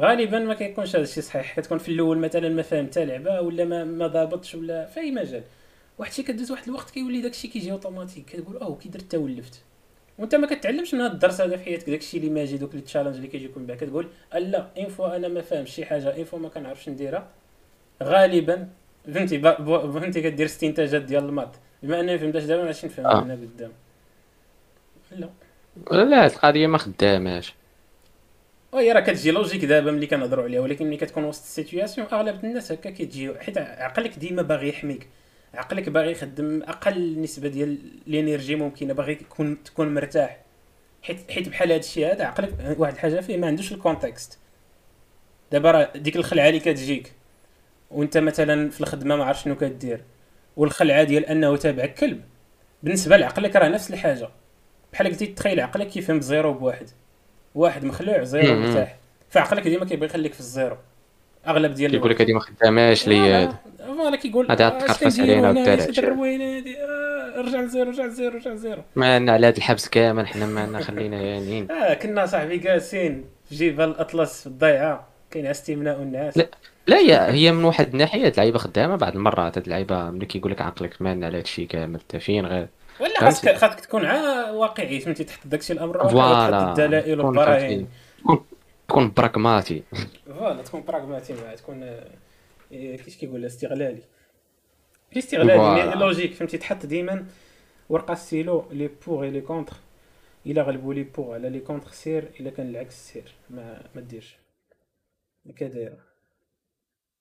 غالبا 0.00 0.38
ما 0.38 0.54
كيكونش 0.54 0.96
هذا 0.96 1.04
الشيء 1.04 1.22
صحيح 1.22 1.60
كتكون 1.60 1.78
في 1.78 1.88
الأول 1.88 2.18
مثلا 2.18 2.48
ما 2.48 2.62
فهمت 2.62 2.98
لعبة 2.98 3.40
ولا 3.40 3.64
ما 3.64 3.84
ما 3.84 4.06
ضابطش 4.06 4.54
ولا 4.54 4.86
في 4.86 5.00
أي 5.00 5.10
مجال. 5.10 5.42
واحد 5.98 6.10
الشيء 6.10 6.24
كدوز 6.24 6.50
واحد 6.50 6.68
الوقت 6.68 6.90
كيولي 6.90 7.20
داك 7.20 7.32
الشيء 7.32 7.50
كيجي 7.50 7.72
اوتوماتيك 7.72 8.24
كتقول 8.26 8.56
أوه 8.56 8.76
كي 8.76 8.88
درت 8.88 9.14
ولفت. 9.14 9.62
وأنت 10.18 10.34
ما 10.34 10.46
كتعلمش 10.46 10.94
من 10.94 11.00
هذا 11.00 11.12
الدرس 11.12 11.40
هذا 11.40 11.56
في 11.56 11.64
حياتك 11.64 11.90
داك 11.90 12.00
الشيء 12.00 12.20
اللي 12.20 12.32
ماجي 12.32 12.56
دوك 12.56 12.74
les 12.74 12.80
challenges 12.80 13.14
اللي 13.14 13.28
كيجيكم 13.28 13.66
بها. 13.66 13.76
كتقول 13.76 14.08
لا 14.34 14.66
une 14.78 14.88
fois 14.88 15.16
أنا 15.16 15.28
ما 15.28 15.40
فاهمش 15.40 15.70
شي 15.70 15.84
حاجة 15.84 16.16
une 16.16 16.24
fois 16.24 16.38
ما 16.38 16.48
كنعرفش 16.48 16.88
نديرها 16.88 17.28
غالبا 18.02 18.68
فهمتي 19.14 19.40
فهمتي 19.40 20.22
كدير 20.22 20.46
استنتاجات 20.46 21.02
ديال 21.02 21.24
ال 21.24 21.28
maths 21.28 21.48
بما 21.82 22.00
أنني 22.00 22.18
فهمتش 22.18 22.42
دابا 22.44 22.64
ماشي 22.64 22.86
نفهم 22.86 23.06
آه. 23.06 23.24
منها 23.24 23.36
قدام. 23.36 23.72
لا. 25.10 25.30
لا 25.90 26.26
القضية 26.26 26.66
ما 26.66 26.78
خداماش. 26.78 27.54
وهي 28.72 28.92
راه 28.92 29.00
كتجي 29.00 29.30
logique 29.30 29.64
دابا 29.64 29.90
ملي 29.90 30.06
كنهضروا 30.06 30.44
عليها 30.44 30.60
ولكن 30.60 30.86
ملي 30.86 30.96
كتكون 30.96 31.24
وسط 31.24 31.42
ال 31.42 31.48
situation 31.48 32.06
أغلب 32.12 32.44
الناس 32.44 32.72
هكا 32.72 32.90
كيتجيو 32.90 33.34
حيت 33.34 33.58
عقلك 33.58 34.18
ديما 34.18 34.42
باغي 34.42 34.68
يحميك. 34.68 35.08
عقلك 35.54 35.88
باغي 35.88 36.10
يخدم 36.10 36.62
أقل 36.62 37.20
نسبة 37.20 37.48
ديال 37.48 37.78
ال 38.06 38.13
energy 38.13 38.56
ممكنة 38.56 38.94
باغي 38.94 39.14
تكون 39.14 39.62
تكون 39.62 39.94
مرتاح. 39.94 40.40
حيت 41.02 41.30
حيت 41.30 41.48
بحال 41.48 41.72
هذا 41.72 41.80
الشيء 41.80 42.12
هذا 42.12 42.24
عقلك 42.24 42.76
واحد 42.78 42.92
الحاجة 42.92 43.20
فيه 43.20 43.36
ما 43.36 43.46
عندوش 43.46 43.72
ال 43.72 43.79
contexte 43.79 44.38
دابا 45.52 45.70
راه 45.70 45.92
ديك 45.96 46.16
الخلعة 46.16 46.48
اللي 46.48 46.60
كتجيك 46.60 47.12
وانت 47.90 48.18
مثلا 48.18 48.70
في 48.70 48.80
الخدمة 48.80 49.16
ما 49.16 49.24
عرفت 49.24 49.44
شنو 49.44 49.56
كدير 49.56 50.04
والخلعة 50.56 51.02
ديال 51.02 51.26
أنه 51.26 51.56
تابعك 51.56 51.94
كلب 51.94 52.20
بالنسبة 52.82 53.16
لعقلك 53.16 53.56
راه 53.56 53.68
نفس 53.68 53.90
الحاجة. 53.90 54.28
بحال 54.92 55.06
قلتي 55.06 55.26
تخيل 55.26 55.60
عقلك 55.60 55.88
كيفهم 55.88 56.18
ب 56.18 56.25
zéro 56.25 56.52
بواحد. 56.52 56.90
واحد 57.54 57.84
مخلوع 57.84 58.22
zéro 58.22 58.54
مرتاح. 58.54 58.96
فعقلك 59.28 59.68
ديما 59.68 59.84
كيبغي 59.84 60.06
يخليك 60.06 60.34
في 60.34 60.40
ال 60.40 60.46
zéro. 60.46 60.76
أغلب 61.46 61.74
ديال 61.74 61.90
كيقول 61.90 62.10
لك 62.10 62.20
هذه 62.20 62.32
ما 62.32 62.40
خداماش 62.40 63.08
لي 63.08 63.48
فوالا 64.00 64.16
كيقول 64.16 64.46
هذا 64.50 64.68
تقرفس 64.68 65.20
علينا 65.20 65.48
والدراري 65.48 66.76
آه، 66.78 67.40
رجع 67.40 67.60
لزيرو 67.60 67.90
رجع 67.90 68.04
لزيرو 68.04 68.36
رجع 68.36 68.52
لزيرو. 68.52 68.82
ما 68.96 69.14
عندنا 69.14 69.32
على 69.32 69.46
هذا 69.46 69.56
الحبس 69.56 69.88
كامل 69.88 70.26
حنا 70.26 70.46
ما 70.46 70.60
عندنا 70.60 70.80
خلينا 70.80 71.22
يانين. 71.22 71.70
آه 71.72 71.94
كنا 71.94 72.26
صاحبي 72.26 72.58
جالسين 72.58 73.24
في 73.48 73.54
جبل 73.54 73.84
الأطلس 73.84 74.40
في 74.40 74.46
الضيعة. 74.46 75.06
كاين 75.30 75.46
استمناء 75.46 76.02
الناس. 76.02 76.38
لا 76.38 76.48
لا 76.86 76.96
هي 76.96 77.32
هي 77.32 77.52
من 77.52 77.64
واحد 77.64 77.92
الناحية 77.92 78.28
اللعيبة 78.28 78.58
خدامة 78.58 78.96
بعض 78.96 79.14
المرات. 79.14 79.58
هاد 79.58 79.64
اللعيبة 79.64 80.10
ملي 80.10 80.26
كيقول 80.26 80.52
لك 80.52 80.60
عقلك 80.60 81.02
ما 81.02 81.10
على 81.10 81.26
هذا 81.26 81.38
الشيء 81.38 81.66
كامل 81.66 82.00
فين 82.20 82.46
غير؟ 82.46 82.68
ولا 83.00 83.20
خاصك 83.20 83.56
خاصك 83.56 83.80
تكون 83.80 84.04
واقعي 84.50 85.00
فهمتي؟ 85.00 85.24
تحط 85.24 85.40
داكشي 85.44 85.72
الأمر 85.72 86.06
وتحط 86.06 86.54
الدلائل 86.54 87.20
والبراهين. 87.20 87.88
تكون 88.90 89.12
براغماتي. 89.16 89.82
voilà 90.26 90.62
تكون 90.62 90.84
براغماتي 90.84 91.34
معاه 91.34 91.54
تكون 91.54 91.82
إيه، 92.72 92.96
كيش 92.96 93.16
كيقول 93.16 93.44
استغلالي. 93.44 94.02
استغلالي 95.16 96.00
logique 96.00 96.34
فهمتي؟ 96.34 96.58
تحط 96.58 96.86
ديما 96.86 97.26
ورقة 97.88 98.14
stylo 98.14 98.68
les 98.70 98.90
pour 99.06 99.24
les 99.24 99.40
contre. 99.40 99.76
إلا 100.46 100.62
غلبوا 100.62 100.94
les 100.94 101.02
pour 101.02 101.34
على 101.34 101.50
les 101.50 101.60
contre 101.60 101.90
سير 101.90 102.30
إلا 102.40 102.50
كان 102.50 102.70
العكس 102.70 103.12
سير 103.12 103.34
ما 103.50 103.82
ما 103.94 104.00
ديرش. 104.00 104.36
هكا 105.48 105.68
دايرة. 105.68 105.98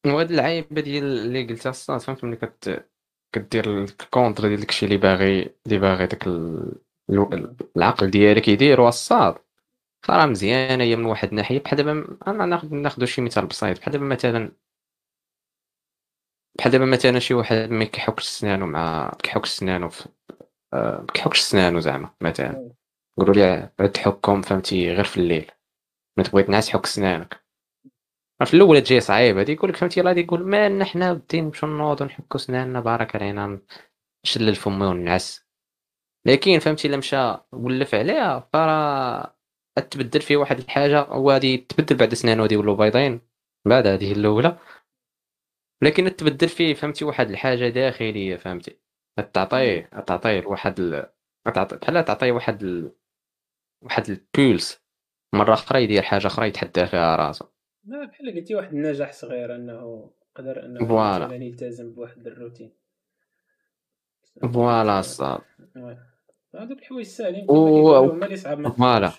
وهاد 0.08 0.30
اللعيبة 0.30 0.82
ديال 0.82 1.04
اللي 1.04 1.48
قلتها 1.48 1.70
الصاد 1.70 2.00
فهمت 2.00 2.24
ملي 2.24 2.36
كت 2.36 2.86
كدير 3.34 3.84
ال 3.84 3.93
contre 3.93 4.48
ديال 4.48 4.60
داكشي 4.60 4.86
اللي 4.86 4.98
باغي 4.98 5.56
اللي 5.66 5.80
باغي 5.80 6.08
داك 6.08 6.28
العقل 7.78 8.10
ديالك 8.10 8.48
يديرو 8.48 8.88
الصاد 8.88 9.36
راه 10.10 10.26
مزيانة 10.26 10.84
هي 10.84 10.96
من 10.96 11.06
واحد 11.06 11.30
الناحيه 11.30 11.60
بحال 11.60 11.78
دابا 11.78 12.18
أنا 12.28 12.46
ناخذ 12.46 12.76
ناخذ 12.76 13.06
شي 13.06 13.22
مثال 13.22 13.46
بسيط. 13.48 13.80
بحال 13.80 13.94
دابا 13.94 14.06
مثلا 14.06 14.52
بحال 16.58 16.72
دابا 16.72 16.86
مثلا 16.86 17.20
شي 17.20 17.34
واحد 17.34 17.56
ما 17.56 17.86
كيحكش 17.86 18.24
سنانو 18.24 18.66
مع 18.66 19.12
كيحكش 19.24 19.50
سنانو 19.50 19.90
في 19.90 20.10
آه، 20.74 21.06
كيحكش 21.14 21.40
سنانو 21.40 21.80
زعما 21.80 22.14
مثلا. 22.22 22.72
نقولوا 23.20 23.36
لي 23.36 23.72
عاد 23.80 23.92
تحكم 23.92 24.42
فهمتي 24.42 24.92
غير 24.94 25.04
في 25.04 25.18
الليل. 25.18 25.52
ما 26.18 26.24
تبغي 26.24 26.44
تنعس 26.44 26.70
حك 26.70 26.86
سنانك. 26.86 27.46
في 28.46 28.54
الأول 28.54 28.82
تجي 28.82 29.00
صعيب. 29.00 29.38
هادي 29.38 29.54
يقول 29.54 29.70
لك 29.70 29.76
فهمتي 29.78 30.02
غادي 30.02 30.22
يقول 30.22 30.48
ما 30.48 30.86
حنا 30.86 31.14
بدين 31.14 31.44
نمشيو 31.46 31.70
نوضو 31.70 32.06
نحكو 32.06 32.38
سناننا 32.38 32.80
بارك 32.80 33.16
علينا 33.16 33.62
نشلل 34.26 34.56
فمي 34.56 34.86
ونعس. 34.86 35.46
لكن 36.26 36.60
فهمتي 36.60 36.88
إلا 36.88 36.98
مشى 36.98 37.38
ولف 37.52 37.96
عليها 37.96 38.50
فراه 38.54 39.39
تبدل 39.76 40.22
فيه 40.22 40.38
واحد 40.38 40.58
الحاجة 40.60 41.12
وغادي 41.12 41.58
تبدل 41.58 41.96
بعد 41.98 42.14
سنان 42.14 42.40
وغادي 42.40 42.56
يولوا 42.56 42.76
بيضين 42.76 43.22
بعد 43.66 43.88
هذه 43.88 44.12
الأولى. 44.12 44.58
لكن 45.82 46.16
تبدل 46.16 46.50
فيه 46.50 46.74
فهمتي 46.74 47.06
واحد 47.06 47.30
الحاجة 47.30 47.70
داخلية 47.70 48.36
فهمتي. 48.36 48.78
تعطيه 49.34 49.90
تعطيه 50.08 50.46
واحد 50.46 50.80
ال... 50.80 51.10
بحال 51.46 52.06
تعطيه 52.06 52.32
واحد 52.32 52.64
ال... 52.64 52.92
واحد 53.82 54.10
البولس 54.10 54.82
مرة 55.34 55.54
أخرى 55.54 55.84
يدير 55.84 56.02
حاجة 56.02 56.28
أخرى 56.28 56.48
يتحدى 56.48 56.86
فيها 56.86 57.16
راسو. 57.16 57.46
لا 57.84 58.06
بحال 58.06 58.36
قلتي 58.36 58.56
واحد 58.56 58.74
النجاح 58.74 59.12
صغير 59.14 59.56
أنه 59.56 60.12
قدر 60.36 60.66
أنه 60.66 60.88
فوالا. 60.88 61.26
مثلا 61.26 61.44
يلتزم 61.44 61.94
بواحد 61.94 62.28
الروتين. 62.28 62.74
voilà 64.54 65.00
الصاد 65.00 65.42
هادوك 66.56 66.80
الحوايج 66.80 67.06
ساهلين 67.06 67.46
و- 67.50 67.96
هما 67.96 68.26
اللي 68.26 68.38
صعاب 68.38 68.60
ما 68.60 68.70
voilà. 68.70 69.12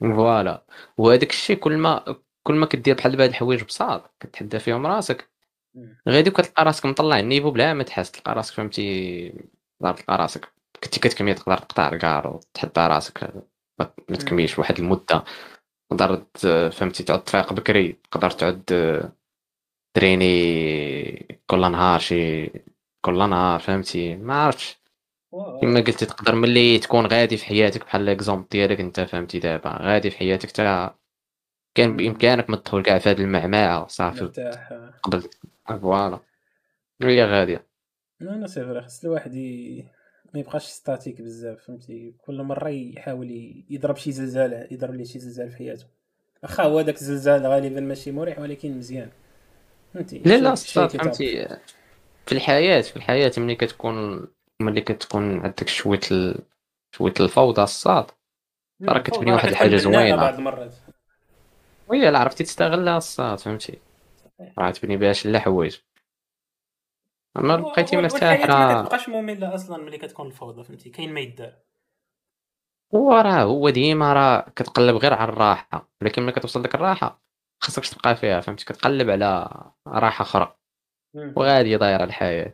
voilà. 0.00 0.64
وهذاك 0.98 1.30
الشيء 1.30 1.56
كل 1.56 1.76
ما 1.78 2.16
كل 2.42 2.54
ما 2.54 2.66
كدير 2.66 2.94
بحال 2.94 3.16
بهاد 3.16 3.28
الحوايج 3.30 3.64
بساط 3.64 4.14
كتحدى 4.20 4.58
فيهم 4.58 4.86
راسك. 4.86 5.30
غادي 6.08 6.30
كتلقى 6.30 6.64
راسك 6.64 6.86
مطلع 6.86 7.18
ال 7.20 7.24
niveau 7.24 7.50
بلا 7.50 7.74
ما 7.74 7.82
تحس 7.84 8.10
تلقى 8.12 8.34
راسك 8.34 8.54
فهمتي 8.54 9.30
تقدر 9.80 9.94
تلقى 9.94 10.16
راسك. 10.18 10.52
كنتي 10.84 11.00
كتكمي 11.00 11.34
تقدر 11.34 11.58
تقطع 11.58 11.88
الكارو 11.88 12.26
وتحدى 12.28 12.80
راسك. 12.80 13.32
ما 13.80 14.16
تكميش 14.16 14.58
واحد 14.58 14.78
المدة. 14.78 15.24
تقدر 15.90 16.26
فهمتي 16.70 17.02
تعود 17.04 17.24
تفيق 17.24 17.52
بكري. 17.52 17.92
تقدر 18.10 18.30
تعود 18.30 18.64
تريني 19.94 21.40
كل 21.46 21.60
نهار 21.72 21.98
شي 22.00 22.46
كل 23.04 23.30
نهار 23.30 23.60
فهمتي. 23.60 24.16
ما 24.16 24.34
عرفتش. 24.44 24.77
كما 25.32 25.80
قلتي 25.80 26.06
تقدر 26.06 26.34
ملي 26.34 26.78
تكون 26.78 27.06
غادي 27.06 27.36
في 27.36 27.44
حياتك 27.44 27.84
بحال 27.84 28.02
l'exemple 28.02 28.48
ديالك 28.50 28.80
انت 28.80 29.00
فهمتي 29.00 29.38
دابا؟ 29.38 29.78
غادي 29.82 30.10
في 30.10 30.18
حياتك 30.18 30.50
تا 30.50 30.94
كان 31.74 31.96
بإمكانك 31.96 32.50
ما 32.50 32.56
تدخل 32.56 32.82
كاع 32.82 32.98
في 32.98 33.10
هذه 33.10 33.20
المعمعة 33.20 33.86
صافي. 33.86 34.32
قبل. 35.02 35.22
voilà. 35.68 36.18
هي 37.02 37.24
غادية. 37.24 37.66
لا 38.20 38.30
لا 38.30 38.46
c'est 38.46 38.64
vrai 38.64 38.82
خاص 38.82 39.04
الواحد 39.04 39.34
ي... 39.34 39.84
ما 40.34 40.40
يبقاش 40.40 40.64
statique 40.64 41.22
بزاف 41.22 41.62
فهمتي؟ 41.66 42.14
كل 42.18 42.42
مرة 42.42 42.68
يحاول 42.68 43.64
يضرب 43.70 43.96
شي 43.96 44.12
زلزال 44.12 44.68
يضرب 44.70 44.94
ليه 44.94 45.04
شي 45.04 45.18
زلزال 45.18 45.50
في 45.50 45.56
حياته. 45.56 45.86
واخا 46.42 46.62
هو 46.62 46.80
داك 46.80 46.94
الزلزال 46.94 47.46
غالبا 47.46 47.80
ماشي 47.80 48.12
مريح 48.12 48.38
ولكن 48.38 48.78
مزيان. 48.78 49.10
فهمتي؟ 49.94 50.18
لا 50.18 50.38
لا. 50.38 50.54
فهمتي. 50.54 51.48
في 52.26 52.32
الحياة 52.32 52.80
في 52.80 52.96
الحياة 52.96 53.32
ملي 53.38 53.54
كتكون 53.54 54.26
ملي 54.60 54.80
كتكون 54.80 55.40
عندك 55.40 55.68
شوية 55.68 56.00
ال... 56.10 56.42
شوية 56.94 57.14
الفوضى 57.20 57.62
الصاد. 57.62 58.10
راه 58.82 58.98
كتبني 58.98 59.32
واحد 59.32 59.48
بناء 59.48 59.76
زوينة. 59.76 60.16
بعض 60.16 60.34
المرات. 60.34 60.74
وهي 61.88 62.10
لا 62.10 62.18
عرفتي 62.18 62.44
تستغلها 62.44 62.96
الصاد 62.96 63.38
فهمتي؟ 63.38 63.78
راه 64.58 64.70
تبني 64.70 64.96
بها 64.96 65.12
شي 65.12 65.38
حوايج. 65.38 65.78
أما 67.36 67.56
بقيتي 67.56 67.96
مرتاح 67.96 68.40
ما 68.40 68.46
راه 68.46 68.82
كتبقاش 68.82 69.08
مملة 69.08 69.54
أصلا 69.54 69.82
ملي 69.82 69.98
كتكون 69.98 70.26
الفوضى 70.26 70.64
فهمتي؟ 70.64 70.90
كاين 70.90 71.14
ما 71.14 71.20
يدار. 71.20 71.52
هو 72.94 73.12
راه 73.12 73.42
هو 73.42 73.70
ديما 73.70 74.12
راه 74.12 74.40
كتقلب 74.56 74.96
غير 74.96 75.14
على 75.14 75.32
الراحة. 75.32 75.88
ولكن 76.02 76.22
ملي 76.22 76.32
كتوصل 76.32 76.62
لك 76.62 76.74
الراحة 76.74 77.22
خاصك 77.60 77.86
تبقى 77.86 78.16
فيها 78.16 78.40
فهمتي؟ 78.40 78.64
كتقلب 78.64 79.10
على 79.10 79.48
راحة 79.86 80.22
أخرى. 80.22 80.56
وغادي 81.14 81.76
دايره 81.76 82.04
الحياة. 82.04 82.52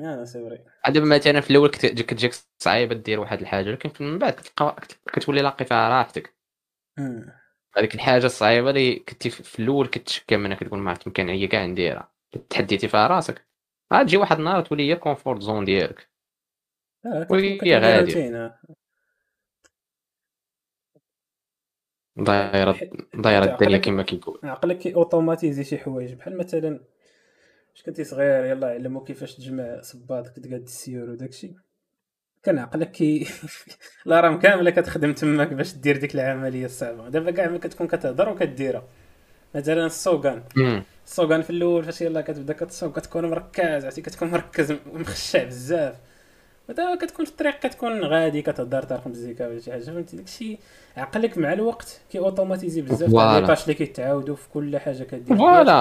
آه 0.00 0.24
سي 0.24 0.60
دابا 0.88 1.06
مثلا 1.06 1.40
في 1.40 1.50
الأول 1.50 1.70
كت- 1.70 1.86
كتجيك 1.86 2.32
صعيبه 2.58 2.94
دير 2.94 3.20
واحد 3.20 3.40
الحاجة 3.40 3.68
ولكن 3.68 4.04
من 4.04 4.18
بعد 4.18 4.32
كتلقى 4.32 4.76
كتولي 5.12 5.42
لاقي 5.42 5.64
فيها 5.64 5.88
راحتك. 5.88 6.36
هذيك 7.76 7.94
الحاجة 7.94 8.26
الصعيبة 8.26 8.70
اللي 8.70 8.96
كنتي 8.98 9.30
في 9.30 9.58
الأول 9.62 9.86
كتشكى 9.86 10.36
منها 10.36 10.56
كتقول 10.56 10.78
ما 10.78 10.90
عرفت 10.90 11.20
هي 11.20 11.46
كاع 11.46 11.66
نديرها. 11.66 12.12
تحديتي 12.50 12.88
فيها 12.88 13.06
راسك. 13.06 13.46
عاد 13.92 14.06
تجي 14.06 14.16
واحد 14.16 14.38
النهار 14.38 14.62
تولي 14.64 14.90
هي 14.90 14.96
comfort 14.96 15.42
zone 15.42 15.64
ديالك. 15.64 16.10
آه 17.06 17.26
وهي 17.30 17.76
آه. 17.76 18.58
دايره 22.16 22.80
دايرة 23.14 23.44
الدنيا 23.44 23.78
كما 23.78 24.02
كيقول. 24.02 24.40
عقلك 24.44 24.86
automatisé 24.86 25.64
شي 25.64 25.78
حوايج. 25.78 26.12
بحال 26.14 26.38
مثلا 26.38 26.80
فاش 27.76 27.84
كنتي 27.84 28.04
صغير؟ 28.04 28.44
يلا 28.44 28.66
علموك 28.66 29.06
كيفاش 29.06 29.34
تجمع 29.34 29.80
صباط 29.80 30.28
كتقاد 30.28 30.62
السيور 30.62 31.10
وداكشي. 31.10 31.54
كان 32.42 32.58
عقلك 32.58 32.90
كي 32.90 33.26
ال 34.06 34.14
RAM 34.14 34.38
كاملة 34.38 34.70
كتخدم 34.70 35.12
تماك 35.12 35.52
باش 35.52 35.74
دير 35.74 35.96
ديك 35.96 36.14
العملية 36.14 36.64
الصعبة. 36.64 37.08
دابا 37.08 37.30
كاع 37.30 37.48
ملي 37.48 37.58
كتكون 37.58 37.86
كتهضر 37.86 38.28
وكديرها. 38.28 38.88
مثلا 39.54 39.86
السوغان. 39.86 40.42
السوغان 41.06 41.42
في 41.42 41.50
الأول 41.50 41.84
فاش 41.84 42.00
يلا 42.00 42.20
كتبدا 42.20 42.52
كتصوغ 42.52 42.92
كتكون 42.92 43.30
مركز 43.30 43.84
عرفتي؟ 43.84 44.02
كتكون 44.02 44.30
مركز 44.30 44.72
ومخشع 44.92 45.44
بزاف. 45.44 45.96
ودابا 46.68 46.94
كتكون 46.94 47.24
في 47.24 47.30
الطريق 47.30 47.58
كتكون 47.58 48.04
غادي 48.04 48.42
كتهضر 48.42 48.82
طالق 48.82 49.06
مزيكا 49.06 49.48
ولا 49.48 49.60
شي 49.60 49.72
حاجة 49.72 49.82
فهمتي؟ 49.82 50.16
داكشي 50.16 50.58
عقلك 50.96 51.38
مع 51.38 51.52
الوقت 51.52 52.00
كي 52.12 52.18
automatiser 52.18 52.80
بزاف 52.80 53.00
تاع 53.00 53.08
voilà. 53.08 53.40
les 53.40 53.46
tâches 53.46 53.62
اللي 53.62 53.74
كيتعاودوا 53.74 54.36
في 54.36 54.48
كل 54.54 54.78
حاجة 54.78 55.02
كدير. 55.02 55.36
voilà. 55.36 55.72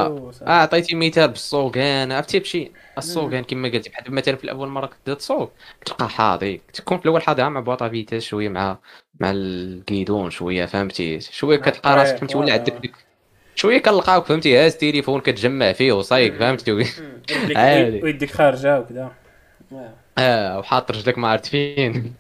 آه 0.48 0.52
عطيتي 0.52 0.96
مثال 0.96 1.28
بالصوغان. 1.28 2.12
عرفتي 2.12 2.40
بشي؟ 2.40 2.72
الصوغان 2.98 3.44
كما 3.44 3.70
قلتي 3.70 3.90
بحال 3.90 4.14
مثلا 4.14 4.36
في 4.36 4.44
الأول 4.44 4.68
مرة 4.68 4.86
كتبدا 4.86 5.14
تصوغ 5.14 5.48
كتلقى 5.82 6.10
حاضي 6.10 6.62
تكون 6.74 6.98
في 6.98 7.06
الأول 7.06 7.22
حاضي 7.22 7.44
مع 7.44 7.60
boîte 7.60 7.90
à 7.90 7.94
vitesses 7.94 8.24
شوية 8.24 8.50
مع 8.50 8.78
مع 9.20 9.32
ال 9.32 9.46
guidon 9.46 10.30
شوية 10.30 10.66
فهمتي؟ 10.66 11.20
شوية 11.20 11.58
كتلقى 11.58 11.96
راسك 11.96 12.18
فهمتي؟ 12.18 12.38
ولا 12.38 12.54
عندك 12.54 12.74
ديك 12.74 12.96
شوية 13.56 13.78
كنلقاوك 13.78 14.26
فهمتي؟ 14.26 14.58
هاز 14.58 14.78
تليفون 14.78 15.22
كتجمع 15.22 15.74
فيه 15.74 15.92
وصايك 15.92 16.36
فهمتي؟ 16.36 16.86
عادي. 17.56 18.04
ويديك 18.04 18.32
خارجة 18.32 18.80
وكذا 18.80 19.12
آه. 19.72 20.05
آه 20.18 20.60
وحاط 20.60 20.92
رجلك 20.92 21.18
ما 21.18 21.28
عرفت 21.28 21.46
فين. 21.46 22.14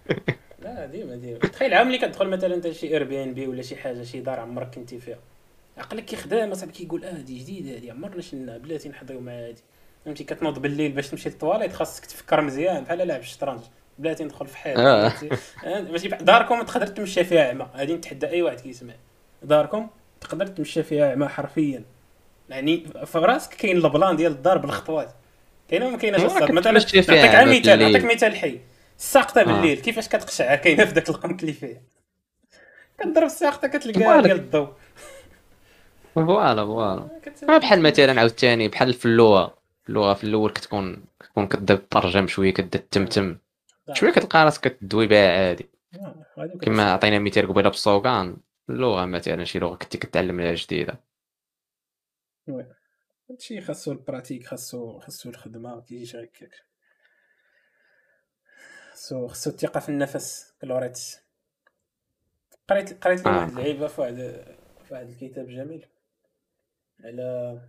لا 0.62 0.86
ديما 0.86 1.15
ديما. 1.15 1.39
تخيل 1.39 1.73
عام 1.73 1.88
ملي 1.88 1.97
كتدخل 1.97 2.27
مثلا 2.27 2.55
انت 2.55 2.71
شي 2.71 2.88
Airbnb 2.88 3.47
ولا 3.47 3.62
شي 3.62 3.75
حاجة 3.75 4.03
شي 4.03 4.19
دار 4.19 4.39
عمرك 4.39 4.75
كنتي 4.75 4.99
فيها. 4.99 5.17
عقلك 5.77 6.05
كيخدم 6.05 6.51
أصاحبي 6.51 6.71
كيقول 6.73 7.05
آه 7.05 7.12
هادي 7.17 7.39
جديدة 7.39 7.75
هادي 7.75 7.91
عمرنا 7.91 8.21
شنا 8.21 8.58
بلاتي 8.58 8.89
نحضروا 8.89 9.21
مع 9.21 9.31
هادي. 9.31 9.62
فهمتي؟ 10.05 10.23
كتنوض 10.23 10.60
بالليل 10.60 10.91
باش 10.91 11.08
تمشي 11.10 11.29
للطواليت 11.29 11.73
خاصك 11.73 12.05
تفكر 12.05 12.41
مزيان 12.41 12.84
بحال 12.84 12.97
لاعب 12.97 13.21
الشطرنج. 13.21 13.60
بلاتي 13.99 14.23
ندخل 14.23 14.47
في 14.47 14.58
حيط 14.58 14.79
آه. 14.79 15.12
آه، 15.65 15.81
ماشي 15.81 16.08
بح- 16.10 16.21
داركم 16.21 16.62
تقدر 16.62 16.88
تمشى 16.88 17.23
فيها 17.23 17.49
عمى. 17.49 17.67
غادي 17.77 17.93
نتحدى 17.95 18.27
أي 18.27 18.41
واحد 18.41 18.60
كيسمع. 18.60 18.93
داركم 19.43 19.88
تقدر 20.21 20.47
تمشى 20.47 20.84
فيها 20.84 21.12
عمى 21.12 21.27
حرفيا. 21.27 21.84
يعني 22.49 22.86
في 23.05 23.17
راسك 23.17 23.53
كاين 23.53 23.77
ال 23.78 23.85
plan 23.85 24.15
ديال 24.15 24.31
الدار 24.31 24.58
بالخطوات. 24.58 25.12
كاينة 25.69 25.88
وما 25.88 25.97
كايناش 25.97 26.21
آه، 26.21 26.25
الصاد 26.25 26.51
مثلا 26.51 26.71
نعطيك 26.71 26.95
غير 26.95 27.60
مثال. 27.60 27.80
نعطيك 27.80 28.13
مثال 28.15 28.36
حي. 28.36 28.60
الساقطة 28.97 29.41
آه. 29.41 29.43
بالليل 29.43 29.78
كيفاش 29.80 30.08
كتقشع 30.08 30.56
كاينة 30.56 30.86
في 30.86 30.93
ذاك 30.93 31.10
القنت 31.10 31.41
اللي 31.41 31.54
فيها 31.54 31.82
كتضرب 32.99 33.23
الساقطة 33.25 33.67
كتلقاها. 33.67 34.21
ديال 34.21 34.36
الضوء 34.36 34.69
voilà 36.15 36.65
voilà. 36.65 37.08
ما 37.47 37.58
بحال 37.58 37.82
مثلا 37.82 38.19
عاوتاني 38.19 38.67
بحال 38.67 38.93
في 38.93 39.06
اللغة. 39.06 39.58
اللغة 39.89 40.13
في 40.13 40.23
الأول 40.23 40.51
كتكون 40.51 41.04
كتكون 41.19 41.47
كتبدا 41.47 41.75
تترجم 41.75 42.28
شوية 42.28 42.54
كتبدا 42.54 42.78
تتمتم 42.80 43.38
شوية 43.93 44.12
كتلقى 44.12 44.45
راسك 44.45 44.62
كتدوي 44.62 45.08
بها 45.08 45.47
عادي. 45.47 45.69
آه، 45.95 46.25
كما 46.62 46.91
عطينا 46.93 47.19
مثال 47.19 47.47
قبيلة 47.47 47.69
بالصوغان 47.69 48.38
اللغة 48.69 49.06
مثلا 49.06 49.43
شي 49.43 49.60
لغة 49.60 49.75
كنتي 49.75 49.97
كتعلم 49.97 50.41
لها 50.41 50.54
جديدة. 50.54 50.99
هادشي 53.36 53.62
خاصو 53.62 53.91
البراتيك 53.91 54.45
خاصو 54.45 55.00
خاصو 55.00 55.30
الخدمة 55.30 55.82
كيجيش 55.82 56.15
غير 56.15 56.26
هكاك. 56.26 56.52
خاصو 58.91 59.28
خاصو 59.28 59.50
الثقة 59.50 59.80
في 59.80 59.89
النفس 59.89 60.54
كلوريتس 60.62 61.19
قريت 62.69 63.04
قريت 63.04 63.26
لي 63.26 63.32
آه. 63.32 63.36
واحد 63.36 63.50
اللعيبه 63.50 63.88
في 63.88 64.02
واحد 64.02 64.15
في 64.86 64.93
واحد 64.93 65.10
الكتاب 65.10 65.48
جميل. 65.48 65.86
على 67.04 67.62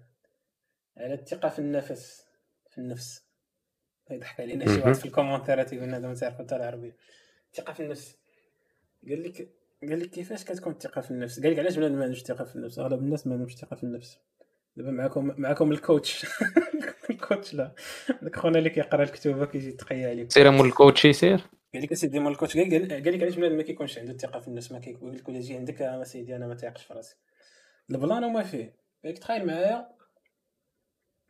على 0.96 1.14
الثقة 1.14 1.48
في 1.48 1.58
النفس 1.58 2.26
في 2.70 2.78
النفس. 2.78 3.24
يضحك 4.10 4.40
علينا. 4.40 4.74
شي. 4.74 4.80
واحد 4.80 4.92
في 4.92 5.04
الكومنتيرات 5.04 5.72
يقول 5.72 5.86
لنا 5.86 5.96
هذا 5.96 6.08
ما 6.08 6.14
تعرف 6.14 6.38
حتى 6.38 6.56
العربية. 6.56 6.96
الثقة 7.46 7.72
في 7.72 7.82
النفس. 7.82 8.18
قال 9.08 9.22
لك 9.22 9.48
قال 9.82 10.00
لك 10.00 10.10
كيفاش 10.10 10.44
كتكون 10.44 10.72
الثقة 10.72 11.00
في 11.00 11.10
النفس؟ 11.10 11.40
قال 11.40 11.52
لك 11.52 11.58
علاش 11.58 11.76
بنادم 11.76 11.94
ما 11.94 12.04
عندوش 12.04 12.22
ثقه 12.22 12.44
في 12.44 12.56
النفس؟ 12.56 12.78
أغلب 12.78 12.98
الناس 12.98 13.26
ما 13.26 13.32
عندهمش 13.32 13.56
ثقه 13.56 13.76
في 13.76 13.84
النفس. 13.84 14.18
دابا 14.76 14.90
معكم 14.90 15.34
معكم 15.36 15.72
ال 15.72 15.80
coach. 15.80 16.26
ال 17.10 17.18
coach 17.18 17.54
لا. 17.54 17.74
داك 18.22 18.36
خونا 18.36 18.58
اللي 18.58 18.70
كيقرا 18.70 19.02
الكتوبه 19.02 19.46
كيجي 19.46 19.68
يتقيا 19.68 20.08
عليك 20.08 20.32
سير 20.32 20.50
مول 20.50 20.66
ال 20.66 20.73
coach 20.73 21.04
يسير؟ 21.04 21.40
قال 21.74 21.82
لك 21.82 21.92
أسيدي 21.92 22.18
مال 22.20 22.32
ال 22.32 22.36
coach. 22.36 22.56
قال 22.56 22.88
لك 23.14 23.22
علاش 23.22 23.36
بنادم 23.36 23.56
ما 23.56 23.62
كيكونش 23.62 23.98
عنده 23.98 24.12
الثقة 24.12 24.40
في 24.40 24.48
النفس 24.48 24.72
ما 24.72 24.78
كيقول 24.78 25.16
لك 25.16 25.28
ولا 25.28 25.36
يجي 25.38 25.54
عندك 25.56 25.82
أنا 25.82 26.04
سيدي 26.04 26.36
أنا 26.36 26.46
ما 26.46 26.54
تايقش 26.54 26.84
في 26.84 26.94
راسي. 26.94 27.16
ال 27.90 27.97
plan 27.97 28.24
وما 28.24 28.42
فيه. 28.42 28.76
قال 29.04 29.12
لك 29.12 29.18
تخيل 29.18 29.46
معايا 29.46 29.88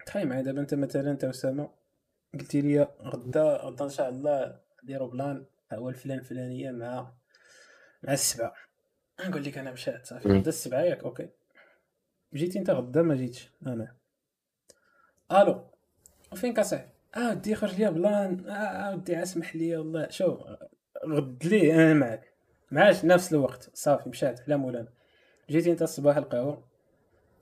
تخيل 0.06 0.28
معايا 0.28 0.42
دابا 0.42 0.60
أنت 0.60 0.74
مثلا 0.74 1.10
أنت 1.10 1.24
اسامه 1.24 1.70
قلتي 2.34 2.60
لي 2.60 2.88
غدا 3.02 3.56
غدا 3.56 3.84
إن 3.84 3.90
شاء 3.90 4.08
الله 4.08 4.60
نديرو 4.84 5.06
plan. 5.08 5.46
ها 5.72 5.76
هو 5.78 5.88
الفلان 5.88 6.18
الفلانية 6.18 6.70
مع 6.70 7.12
مع 8.02 8.12
السبعة. 8.12 8.54
نقول 9.26 9.44
لك 9.44 9.58
أنا 9.58 9.72
مشات. 9.72 10.06
صافي. 10.06 10.28
غدا 10.28 10.48
السبعة 10.48 10.80
ياك 10.80 11.04
okay. 11.04 11.28
جيتي 12.36 12.58
انت 12.58 12.70
غدا 12.70 13.02
ما 13.02 13.14
جيتش 13.14 13.50
أنا. 13.66 13.94
ألو 15.32 15.64
وفين 16.32 16.52
كاصاحبي 16.54 16.88
آه 17.16 17.30
ودي 17.30 17.54
خرج 17.54 17.74
ليا 17.74 17.90
plan 17.90 18.48
آه 18.50 18.94
ودي 18.94 19.22
اسمح 19.22 19.56
لي 19.56 19.76
والله 19.76 20.08
شوف 20.10 20.40
غد 21.06 21.44
ليه 21.46 21.74
أنا 21.74 21.94
معاك. 21.94 22.32
معاش 22.70 23.04
نفس 23.04 23.32
الوقت. 23.32 23.70
صافي 23.74 24.08
مشات 24.08 24.40
على 24.40 24.56
مولانا. 24.56 24.88
جيتي 25.50 25.72
انت 25.72 25.82
الصباح 25.82 26.16
القهوه 26.16 26.64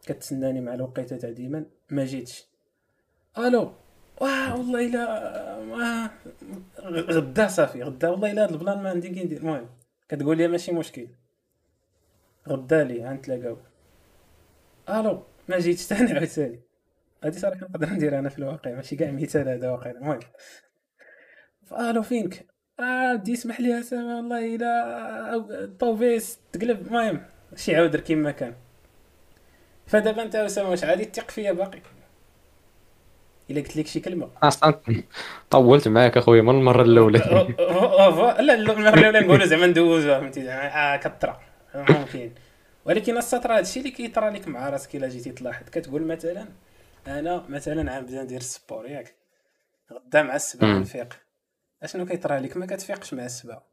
كتسناني 0.06 0.60
مع 0.60 0.74
الوقيتة 0.74 1.16
تاع 1.16 1.30
ديما 1.30 1.64
ما 1.90 2.04
جيتش. 2.04 2.46
ألو 3.38 3.72
واه 4.20 4.56
والله 4.58 4.86
إلا 4.86 6.10
غدا 7.10 7.48
صافي 7.48 7.82
غدا 7.82 8.08
والله 8.08 8.32
إلا 8.32 8.44
هاد 8.44 8.52
ال 8.52 8.58
plan 8.58 8.82
ما 8.82 8.90
عندي 8.90 9.08
كي 9.08 9.24
ندير. 9.24 9.38
المهم 9.38 9.68
كتقول 10.08 10.36
لي 10.36 10.48
ماشي 10.48 10.72
مشكل. 10.72 11.08
غدا 12.48 12.84
لي 12.84 13.04
غنتلاقاو 13.06 13.56
ألو 14.88 15.22
ما 15.48 15.58
جيتش 15.58 15.82
ثاني 15.82 16.12
عاوتاني 16.12 16.60
هادي 17.24 17.38
صراحة 17.38 17.60
نقدر 17.60 17.90
ندير 17.90 18.18
أنا 18.18 18.28
في 18.28 18.38
الواقع 18.38 18.70
ماشي 18.70 18.96
كاع 18.96 19.10
مثال 19.10 19.48
هذا 19.48 19.70
واقع 19.70 19.90
المهم. 19.90 20.20
ألو 21.72 22.02
فينك؟ 22.02 22.46
آه 22.80 23.14
ودي 23.14 23.32
اسمح 23.32 23.60
لي 23.60 23.80
اسامه 23.80 24.16
والله 24.16 24.54
الا 24.54 25.34
الطوبيس 25.64 26.38
تقلب 26.52 26.86
المهم 26.86 27.22
شي 27.56 27.76
عاود 27.76 27.96
كيما 27.96 28.30
كان. 28.30 28.54
فدابا 29.86 30.22
انت 30.22 30.36
أسامة 30.36 30.70
واش 30.70 30.84
عادي 30.84 31.04
تثق 31.04 31.30
فيا 31.30 31.52
باقي؟ 31.52 31.78
إلا 33.50 33.60
قلت 33.60 33.76
لك 33.76 33.86
شي 33.86 34.00
كلمة. 34.00 34.28
أصلا 34.42 34.80
طولت 35.50 35.88
معاك 35.88 36.16
أخويا 36.16 36.42
من 36.42 36.50
المرة 36.50 36.82
الأولى. 36.82 37.18
لا 38.40 38.54
المرة 38.54 38.88
الأولى 38.88 39.20
نقولوا 39.20 39.46
زعما 39.46 39.66
ندوزوها 39.66 40.20
فهمتي؟ 40.20 40.44
زعما 40.44 40.94
آه 40.94 40.96
كطرا 40.96 41.40
ممكن 41.74 42.30
ولكن 42.84 43.16
السطر 43.16 43.56
هادشي 43.56 43.80
اللي 43.80 43.90
كيطرى 43.90 44.30
لك 44.30 44.48
مع 44.48 44.68
راسك 44.68 44.96
إلا 44.96 45.08
جيتي 45.08 45.32
تلاحظ. 45.32 45.68
كتقول 45.68 46.06
مثلا 46.06 46.48
أنا 47.06 47.44
مثلا 47.48 47.92
عم 47.92 48.02
نبدا 48.02 48.22
ندير 48.22 48.40
السبور 48.40 48.86
ياك. 48.86 49.14
غدا 49.92 50.22
مع 50.22 50.36
السبعه. 50.36 50.78
نفيق 50.78 51.20
أشنو 51.82 52.06
كيطرى 52.06 52.38
لك؟ 52.38 52.56
ما 52.56 52.66
كتفيقش 52.66 53.14
مع 53.14 53.24
السبعه 53.24 53.66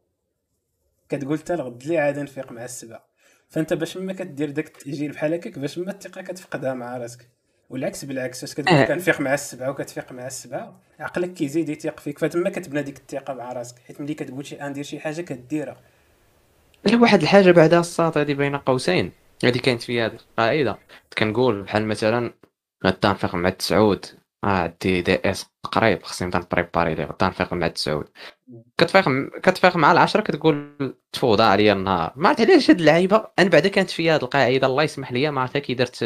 كتقول 1.08 1.38
حتى 1.38 1.54
الغد 1.54 1.84
لي 1.84 1.98
عاد 1.98 2.18
نفيق 2.18 2.52
مع 2.52 2.64
السبعه 2.64 3.04
فأنت 3.48 3.72
باش 3.72 3.96
ما 3.96 4.12
كدير 4.12 4.50
داك 4.50 4.66
التأجيل 4.66 5.12
بحال 5.12 5.34
هكاك 5.34 5.58
باش 5.58 5.78
ما 5.78 5.90
الثقة 5.90 6.22
كتفقدها 6.22 6.74
مع 6.74 6.96
راسك. 6.96 7.28
والعكس 7.70 8.04
بالعكس 8.04 8.44
اش 8.44 8.54
كتقول 8.54 8.78
آه. 8.78 8.84
كنفيق 8.84 9.20
مع 9.20 9.34
السبعه 9.34 9.70
وكتفيق 9.70 10.12
مع 10.12 10.26
السبعه 10.26 10.80
عقلك 11.00 11.32
كيزيد 11.32 11.68
يثيق 11.68 12.00
فيك 12.00 12.18
فتما 12.18 12.50
كتبنى 12.50 12.82
ديك 12.82 12.98
الثقة 12.98 13.34
مع 13.34 13.52
راسك. 13.52 13.78
حيت 13.78 14.00
ملي 14.00 14.14
كتقول 14.14 14.46
شي 14.46 14.56
غندير 14.56 14.84
شي 14.84 15.00
حاجة 15.00 15.20
كديرها. 15.20 15.80
لا 16.84 16.96
واحد 16.96 17.22
الحاجة 17.22 17.50
بعدها 17.50 17.80
الساط 17.80 18.18
هذه 18.18 18.34
بين 18.34 18.56
قوسين. 18.56 19.12
هذه 19.44 19.58
كانت 19.58 19.82
في 19.82 20.00
هذه 20.00 20.12
القاعده 20.30 20.78
كنقول 21.18 21.62
بحال 21.62 21.86
مثلا 21.86 22.34
غدا 22.86 23.08
نفيق 23.10 23.34
مع 23.34 23.48
التسعود 23.48 24.06
آه 24.44 24.46
عندي 24.46 25.02
DS 25.02 25.46
قريب 25.62 26.02
خصني 26.02 26.26
نبدا 26.28 26.38
ن 26.38 26.44
préparer 26.44 26.94
ليه. 26.94 27.04
غدا 27.04 27.26
نفيق 27.28 27.52
مع 27.54 27.66
التسعود 27.66 28.08
كتفيق 28.78 29.04
كتفيق 29.42 29.76
مع 29.76 29.92
العشرة 29.92 30.20
كتقول 30.20 30.76
تفوضى 31.12 31.42
عليا 31.42 31.72
النهار. 31.72 32.12
ما 32.16 32.28
عرفت 32.28 32.40
علاش 32.40 32.70
هاد 32.70 32.78
اللعيبة. 32.78 33.26
أنا 33.38 33.48
بعدا 33.48 33.68
كانت 33.68 33.90
في 33.90 34.10
هاد 34.10 34.22
القاعدة. 34.22 34.66
الله 34.66 34.82
يسمح 34.82 35.12
لي 35.12 35.30
ما 35.30 35.40
عرفت 35.40 35.58
كي 35.58 35.74
درت 35.74 36.04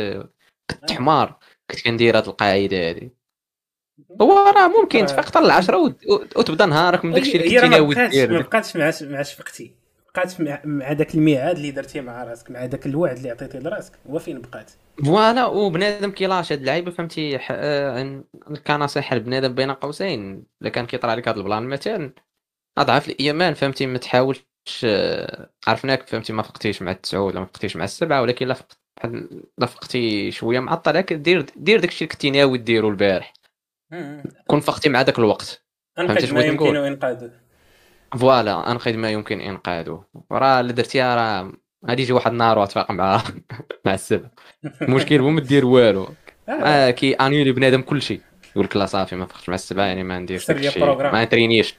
كنت 0.70 0.92
حمار. 0.92 1.36
كنت 1.70 1.80
كندير 1.84 2.16
هاد 2.16 2.28
القاعدة 2.28 2.88
هادي. 2.88 3.10
هو 4.22 4.38
راه 4.38 4.68
ممكن 4.68 5.00
آه. 5.00 5.06
تفيق 5.06 5.24
حتى 5.24 5.38
العشرة 5.38 5.76
وت- 5.76 6.36
وتبدا 6.36 6.66
نهارك 6.66 7.04
من 7.04 7.12
داكشي 7.12 7.36
اللي 7.36 7.54
كنتي 7.54 7.68
ناوي 7.68 7.94
بقاتش 7.94 8.14
ما 8.16 8.24
دير 8.26 8.42
بقاتش 8.42 8.76
مع 8.76 8.92
مع 9.02 9.22
شفقتي. 9.22 9.74
بقات 10.16 10.40
مع, 10.40 10.92
داك 10.92 11.14
الميعاد 11.14 11.56
اللي 11.56 11.70
درتيه 11.70 12.00
مع 12.00 12.24
راسك 12.24 12.50
مع 12.50 12.66
داك 12.66 12.86
الوعد 12.86 13.16
اللي 13.16 13.30
عطيتيه 13.30 13.58
لراسك 13.58 13.92
هو 14.10 14.18
فين 14.18 14.40
بقات؟ 14.40 14.70
voilà 15.04 15.46
وبنادم 15.46 16.10
كيلاش 16.10 16.52
هاد 16.52 16.58
اللعيبة 16.60 16.90
فهمتي؟ 16.90 17.38
ح- 17.38 17.48
آه، 17.52 18.24
كنصيحه 18.66 19.16
لبنادم 19.16 19.54
بين 19.54 19.70
قوسين 19.70 20.44
إلا 20.62 20.70
كان 20.70 20.86
كيطرى 20.86 21.10
عليك 21.10 21.28
هاد 21.28 21.36
البلان 21.38 21.62
مثلا 21.62 22.12
اضعف 22.78 23.08
الإيمان 23.08 23.54
فهمتي؟ 23.54 23.86
ما 23.86 23.98
تحاولش 23.98 24.46
آه، 24.84 25.50
عرفناك 25.66 26.06
فهمتي؟ 26.08 26.32
ما 26.32 26.42
فقتيش 26.42 26.82
مع 26.82 26.90
التسعود 26.92 27.32
ولا 27.32 27.40
ما 27.40 27.46
فقتيش 27.46 27.76
مع 27.76 27.84
السبعة 27.84 28.22
ولكن 28.22 28.46
لا 28.48 28.54
فقت 28.54 28.78
بحال- 28.96 29.42
لا 29.58 29.66
فقتي 29.66 30.30
شوية 30.30 30.60
معطل 30.60 30.96
هكا 30.96 31.14
دير 31.16 31.46
دير 31.56 31.80
داكشي 31.80 32.04
اللي 32.04 32.12
كنتي 32.12 32.30
ناوي 32.30 32.58
ديرو 32.58 32.88
البارح. 32.88 33.32
كون 34.46 34.60
فقتي 34.60 34.88
مع 34.88 35.02
داك 35.02 35.18
الوقت. 35.18 35.64
ما 35.98 36.04
بغيت 36.06 36.34
نقول؟ 36.34 36.68
يمكن 36.68 36.76
انقاذه 36.76 37.30
فوالا 38.18 38.70
انقذ 38.70 38.96
ما 38.96 39.10
يمكن 39.10 39.40
إنقاذه. 39.40 40.04
وراه 40.30 40.60
اللي 40.60 40.72
درتيها 40.72 41.14
راه 41.16 41.52
غادي 41.88 42.02
يجي 42.02 42.12
واحد 42.12 42.30
النهار 42.32 42.58
وتفاق 42.58 42.90
مع 42.90 43.22
مع 43.84 43.94
السبعه 43.94 44.30
المشكل 44.82 45.20
هو 45.20 45.30
ما 45.30 45.40
دير 45.40 45.66
والو. 45.66 46.08
آه. 46.48 46.52
آه 46.52 46.90
كي 46.90 47.14
انيولي 47.14 47.52
بنادم 47.52 47.82
كلشي 47.82 48.20
يقول 48.52 48.64
لك 48.64 48.76
لا 48.76 48.86
صافي 48.86 49.16
ما 49.16 49.26
فقتش 49.26 49.48
مع 49.48 49.54
السبعه 49.54 49.84
يعني 49.84 50.02
ما 50.04 50.18
نديرش 50.18 50.46
داكشي 50.46 50.80
بروغرام. 50.80 51.12
ما 51.12 51.24
نترينيش 51.24 51.74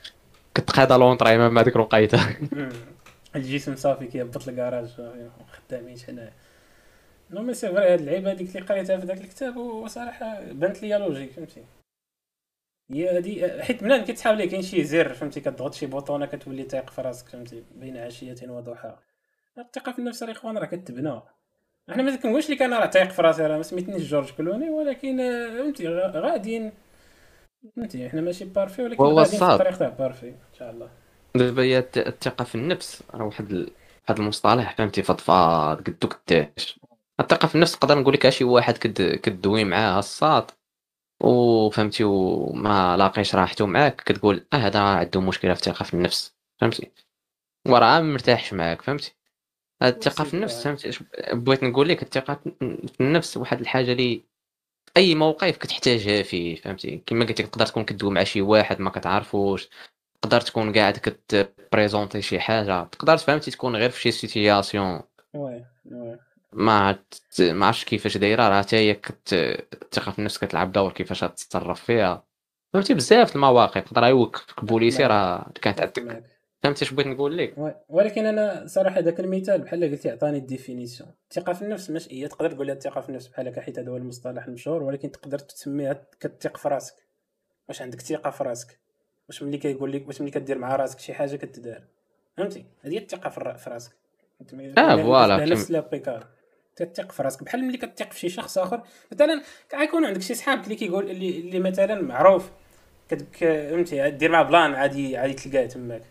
كتقاضى 0.55 0.97
لونطريمون 0.97 1.49
مع 1.49 1.61
ديك 1.61 1.75
الوقيته. 1.75 2.19
الجسم 3.35 3.75
صافي 3.75 4.07
كيهبط 4.07 4.47
الكراج 4.47 4.89
خدامين 5.51 5.99
حنايا 6.07 6.33
نو 7.31 7.41
مي 7.41 7.53
سي 7.53 7.67
فري 7.71 7.93
هاد 7.93 7.99
اللعيبه 7.99 8.31
هذيك 8.31 8.55
اللي 8.55 8.67
قريتها 8.67 8.97
في 8.97 9.05
ذاك 9.05 9.21
الكتاب 9.21 9.57
وصراحة 9.57 10.41
بانت 10.51 10.81
ليا 10.81 10.97
لوجيك 10.97 11.31
فهمتي. 11.31 11.63
هي 12.91 13.17
هادي 13.17 13.61
حيت 13.63 13.83
بنادم 13.83 14.05
كيتحاول 14.05 14.37
ليه 14.37 14.49
كاين 14.49 14.61
شي 14.61 14.83
زر 14.83 15.13
فهمتي؟ 15.13 15.39
كتضغط 15.39 15.73
شي 15.73 15.85
بوطونه 15.85 16.25
كتولي 16.25 16.63
تايق 16.63 16.89
في 16.89 17.01
راسك 17.01 17.29
فهمتي؟ 17.29 17.63
بين 17.75 17.97
عشية 17.97 18.35
وضحاها. 18.49 18.99
الثقة 19.57 19.91
في 19.91 19.99
النفس 19.99 20.23
الاخوان 20.23 20.57
راه 20.57 20.65
كتبنى 20.65 21.21
إحنا 21.91 22.03
ما 22.03 22.15
كنقولش 22.15 22.49
لك 22.49 22.61
أنا 22.61 22.79
راه 22.79 22.85
تايق 22.85 23.09
في 23.09 23.21
راسي 23.21 23.47
راه 23.47 23.57
ما 23.57 23.63
سميتنيش 23.63 24.03
جورج 24.03 24.31
كلوني 24.31 24.69
ولكن 24.69 25.17
فهمتي؟ 25.57 25.83
غا- 25.83 26.15
غاديين. 26.15 26.71
فهمتي؟ 27.75 28.07
إحنا 28.07 28.21
ماشي 28.21 28.45
بارفي 28.45 28.81
ولكن 28.83 28.97
في 28.97 29.21
الصاد. 29.21 29.61
الطريق 29.61 29.77
تاع 29.77 29.89
بارفي 29.89 30.29
إن 30.29 30.35
شاء 30.59 30.71
الله. 30.71 30.89
دابا 31.35 31.63
هي 31.63 31.79
الثقة 31.97 32.43
في 32.45 32.55
النفس 32.55 33.03
راه 33.13 33.25
واحد. 33.25 33.51
واحد 34.09 34.19
المصطلح 34.19 34.75
فهمتي؟ 34.77 35.03
فضفاض 35.03 35.77
قدو 35.81 36.07
قداش. 36.07 36.79
الثقة 37.19 37.47
في 37.47 37.55
النفس 37.55 37.75
نقدر 37.75 37.99
نقول 37.99 38.13
لك 38.13 38.29
شي 38.29 38.43
واحد 38.43 38.77
كد... 38.77 39.15
كدوي 39.15 39.63
معاه 39.63 39.99
الصاد. 39.99 40.51
وفهمتي 41.23 42.03
وما 42.03 42.97
لاقيش 42.97 43.35
راحته 43.35 43.65
معاك 43.65 43.95
كتقول 44.01 44.45
آه 44.53 44.55
هذا 44.57 44.79
عنده 44.79 45.21
مشكلة 45.21 45.53
في 45.53 45.59
الثقه 45.67 45.83
في 45.83 45.93
النفس 45.93 46.35
فهمتي؟ 46.61 46.91
وراه 47.67 47.99
ما 47.99 48.13
مرتاحش 48.13 48.53
معاك 48.53 48.81
فهمتي؟ 48.81 49.15
الثقه 49.83 50.23
في 50.23 50.33
النفس 50.33 50.63
فهمتي؟ 50.63 50.91
بغيت 51.33 51.63
نقول 51.63 51.89
لك 51.89 52.03
الثقه 52.03 52.39
في 52.59 53.01
النفس 53.01 53.37
واحد 53.37 53.59
الحاجة 53.59 53.91
اللي 53.91 54.21
أي 54.97 55.15
موقف 55.15 55.57
كتحتاجها 55.57 56.23
فيه 56.23 56.55
فهمتي؟ 56.55 57.03
كما 57.05 57.25
قلت 57.25 57.41
لك 57.41 57.47
تقدر 57.47 57.65
تكون 57.65 57.85
كدوي 57.85 58.11
مع 58.11 58.23
شي 58.23 58.41
واحد 58.41 58.79
ما 58.79 58.89
كتعرفوش 58.89 59.69
تقدر 60.21 60.41
تكون 60.41 60.73
قاعد 60.73 60.97
كتبريزونتي 60.97 62.21
شي 62.21 62.39
حاجة 62.39 62.83
تقدر 62.83 63.17
فهمتي؟ 63.17 63.51
تكون 63.51 63.75
غير 63.75 63.89
في 63.89 64.01
شي 64.01 64.11
سيتياسيون 64.11 65.01
وي 65.33 65.65
وي. 65.85 66.19
ما 66.57 66.99
ما 67.39 67.65
عرفتش 67.65 67.85
كيفاش 67.85 68.17
دايرة 68.17 68.49
راه 68.49 68.61
حتى 68.61 68.75
هي 68.75 68.91
الثقه 69.31 70.11
في 70.11 70.19
النفس 70.19 70.37
كتلعب 70.37 70.71
دور 70.71 70.91
كيفاش 70.91 71.19
تتصرف 71.19 71.83
فيها. 71.83 72.23
فهمتي؟ 72.73 72.93
بزاف 72.93 73.35
المواقف 73.35 73.75
يقدر 73.75 74.03
يوقفك 74.03 74.65
بوليسي 74.65 75.03
راه 75.05 75.51
كانت 75.61 75.81
عندك. 75.81 76.23
فهمتي 76.63 76.85
اش 76.85 76.93
بغيت 76.93 77.07
نقول 77.07 77.37
لك. 77.37 77.73
ولكن 77.89 78.25
أنا 78.25 78.63
صراحة 78.67 78.99
ذاك 78.99 79.19
المثال 79.19 79.61
بحال 79.61 79.83
قلتي 79.91 80.09
عطاني 80.09 80.37
ال 80.37 80.43
définition. 80.43 81.09
الثقة 81.31 81.53
في 81.53 81.61
النفس 81.61 81.89
ماشي 81.89 82.23
هي 82.23 82.27
تقدر 82.27 82.51
تقول 82.51 82.67
لها 82.67 82.75
الثقة 82.75 83.01
في 83.01 83.09
النفس 83.09 83.27
بحال 83.27 83.47
هكا 83.47 83.61
حيت 83.61 83.79
هذا 83.79 83.91
هو 83.91 83.97
المصطلح 83.97 84.45
المشهور 84.45 84.83
ولكن 84.83 85.11
تقدر 85.11 85.39
تسميها 85.39 86.01
كتثق 86.19 86.57
في 86.57 86.67
راسك. 86.67 86.95
واش 87.69 87.81
عندك 87.81 88.01
ثقة 88.01 88.29
في 88.29 88.43
راسك؟ 88.43 88.79
واش 89.29 89.43
ملي 89.43 89.57
كيقول 89.57 89.91
لك 89.91 90.07
واش 90.07 90.21
ملي 90.21 90.31
كدير 90.31 90.57
مع 90.57 90.75
راسك 90.75 90.99
شي 90.99 91.13
حاجة 91.13 91.35
كتدار 91.35 91.81
فهمتي؟ 92.37 92.65
هذه 92.81 92.93
هي 92.93 92.97
الثقة 92.97 93.29
في, 93.29 93.39
راسك. 93.69 93.91
لها- 94.51 95.03
voilà، 95.03 95.45
نفس 95.45 95.71
لابيكار 95.71 96.27
تثق 96.83 97.11
في 97.11 97.23
راسك. 97.23 97.43
بحال 97.43 97.63
ملي 97.63 97.77
كتثق 97.77 98.11
في 98.11 98.19
شي 98.19 98.29
شخص 98.29 98.57
آخر 98.57 98.81
مثلا 99.11 99.41
كيكون 99.69 100.05
عندك 100.05 100.21
شي 100.21 100.33
صحاب 100.33 100.63
اللي 100.63 100.75
كيقول 100.75 101.09
اللي, 101.11 101.39
اللي 101.39 101.59
مثلا 101.59 102.01
معروف 102.01 102.49
فهمتي 103.39 104.09
دير 104.09 104.31
مع 104.31 104.41
بلان 104.41 104.73
عادي 104.75 105.17
عادي 105.17 105.33
تلقاه 105.33 105.65
تماك. 105.65 106.01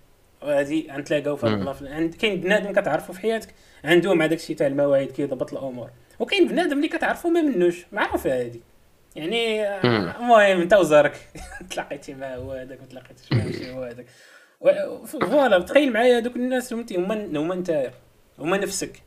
غادي 0.44 0.88
غنتلاقاو 0.92 1.36
في 1.36 1.46
هاد. 1.46 1.52
البلان. 1.52 1.92
عند 1.92 2.14
كاين 2.14 2.40
بنادم 2.40 2.72
كتعرفو 2.72 3.12
في 3.12 3.20
حياتك 3.20 3.48
عنده 3.84 4.14
مع 4.14 4.26
داكشي 4.26 4.54
تاع 4.54 4.66
المواعيد 4.66 5.10
كيضبط 5.12 5.52
الأمور. 5.52 5.90
وكاين 6.18 6.48
بنادم 6.48 6.76
اللي 6.76 6.88
كتعرفو 6.88 7.28
ما 7.28 7.40
منوش 7.42 7.86
معروفه 7.92 8.40
هادي. 8.40 8.60
يعني. 9.16 9.68
المهم 9.84 10.60
انت 10.60 10.74
وزارك 10.74 11.16
تلاقيتي 11.70 12.14
مع 12.14 12.34
هو 12.34 12.52
هذاك 12.52 12.80
ما 12.80 12.86
تلاقيتيش 12.86 13.32
مع 13.32 13.50
شي 13.50 13.72
هو 13.72 13.82
هذاك. 13.90 14.06
voilà 15.06 15.58
تخيل 15.58 15.92
معايا 15.92 16.18
هذوك 16.18 16.36
الناس 16.36 16.70
فهمتي 16.70 16.96
هما 16.96 17.24
هما 17.24 17.54
نتايا 17.54 17.92
هما 18.38 18.56
نفسك. 18.56 19.02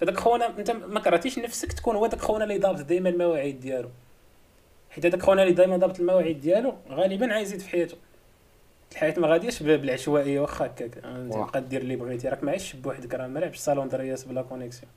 فداك 0.00 0.16
خونا 0.16 0.58
انت 0.58 0.70
ما 0.70 1.00
كرهتيش 1.00 1.38
نفسك 1.38 1.72
تكون 1.72 1.96
هو 1.96 2.06
داك 2.06 2.20
خونا 2.20 2.44
اللي 2.44 2.58
ضابط 2.58 2.80
دائما 2.80 3.08
المواعيد 3.08 3.60
ديالو. 3.60 3.88
حيت 4.90 5.06
هذاك 5.06 5.22
خونا 5.22 5.42
اللي 5.42 5.54
دائما 5.54 5.76
ضابط 5.76 6.00
المواعيد 6.00 6.40
ديالو 6.40 6.74
غالبا 6.88 7.34
عايزيد 7.34 7.60
في 7.60 7.68
حياته. 7.68 7.96
الحياة 8.92 9.14
ما 9.18 9.28
غاديش 9.28 9.62
بالعشوائية 9.62 10.40
واخا 10.40 10.66
هكاك. 10.66 10.94
تبقى 11.32 11.60
دير 11.60 11.80
اللي 11.80 11.96
بغيتي. 11.96 12.28
راك 12.28 12.44
معيش 12.44 12.76
بوحدك 12.76 13.14
راه 13.14 13.26
ما 13.26 13.38
لعبش 13.38 13.58
صالون 13.58 13.88
درياس 13.88 14.24
بلا 14.24 14.42
connexion 14.42 14.92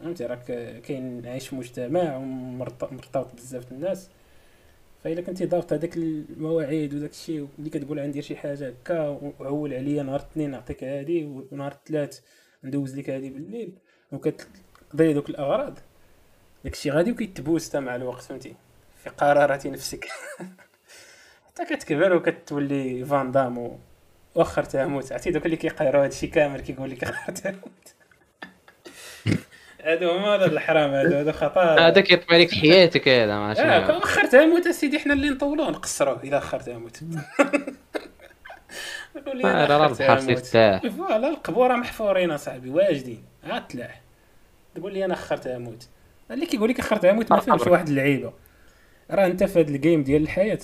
فهمتي؟ 0.00 0.26
راك 0.26 0.44
كاين 0.82 1.26
عايش 1.26 1.48
في 1.48 1.56
مجتمع 1.56 2.16
ومرتبط 2.16 3.34
بزاف 3.34 3.72
الناس. 3.72 4.08
فاذا 5.04 5.20
كنتي 5.20 5.46
ضابط 5.46 5.72
هذاك 5.72 5.96
المواعيد 5.96 6.94
وداك 6.94 7.10
الشيء 7.10 7.48
اللي 7.58 7.70
كتقول 7.70 7.98
عندي 7.98 8.22
شي 8.22 8.36
حاجة 8.36 8.68
هكا 8.68 9.20
وعول 9.40 9.74
عليا 9.74 10.02
نهار 10.02 10.20
الاثنين 10.20 10.50
نعطيك 10.50 10.84
هادي 10.84 11.24
ونهار 11.24 11.72
الثلاث 11.72 12.20
ندوز 12.64 12.98
لك 12.98 13.10
هادي 13.10 13.30
بالليل. 13.30 13.72
وكتقضي 14.12 15.12
دوك 15.12 15.28
الأغراض. 15.30 15.78
داك 16.64 16.72
الشيء 16.72 16.92
غادي 16.92 17.12
وكيتبوستا 17.12 17.80
مع 17.80 17.96
الوقت 17.96 18.22
فهمتي؟ 18.22 18.54
في 19.04 19.10
قرارات 19.10 19.66
نفسك. 19.66 20.08
حتى 21.46 21.64
كتكبر 21.76 22.16
وكتولي 22.16 23.04
فان 23.04 23.30
دام 23.32 23.78
واخر 24.34 24.64
تموت 24.64 25.12
عرفتي؟ 25.12 25.30
دوك 25.30 25.46
اللي 25.46 25.56
كيقيروا 25.56 26.04
هادشي 26.04 26.26
كامل 26.26 26.60
كيقول 26.60 26.90
لك 26.90 27.04
اخر 27.10 27.32
تموت. 27.32 27.94
هادو 29.84 30.10
هما 30.10 30.34
هذا 30.34 30.44
الحرام 30.44 30.90
هادو؟ 30.90 31.16
هادو 31.16 31.32
خطا. 31.32 31.88
هذا 31.88 32.00
كيطبع 32.00 32.36
لك 32.36 32.50
حياتك 32.54 33.08
هذا 33.08 33.38
ماشي 33.38 33.60
آه 33.62 33.98
أخر 33.98 34.26
تموت 34.26 34.66
أسيدي 34.66 34.98
حنا 34.98 35.14
اللي 35.14 35.30
نطولوه 35.30 35.70
نقصروه 35.70 36.20
إلى 36.22 36.38
أخر 36.38 36.60
تموت 36.60 37.00
راه 39.44 39.66
راه 39.66 39.86
البحر 39.86 40.20
سيرتاح 40.20 40.86
voilà 40.86 41.28
القبوره 41.28 41.76
محفورين 41.76 42.30
أصاحبي 42.30 42.70
واجدين. 42.70 43.24
عاد 43.44 43.68
تلاح 43.68 44.00
تقول 44.74 44.92
لي 44.92 45.04
أنا 45.04 45.14
أخرت 45.14 45.46
أموت. 45.46 45.88
اللي 46.30 46.46
كيقول 46.46 46.68
لك 46.70 46.80
أخرت 46.80 47.04
أموت 47.04 47.32
ما 47.32 47.40
فهمش 47.40 47.66
واحد 47.66 47.88
اللعيبة. 47.88 48.32
راه 49.10 49.26
أنت 49.26 49.44
في 49.44 49.60
هذا 49.60 49.70
ال 49.70 49.76
game 49.76 50.02
ديال 50.02 50.22
الحياة. 50.22 50.58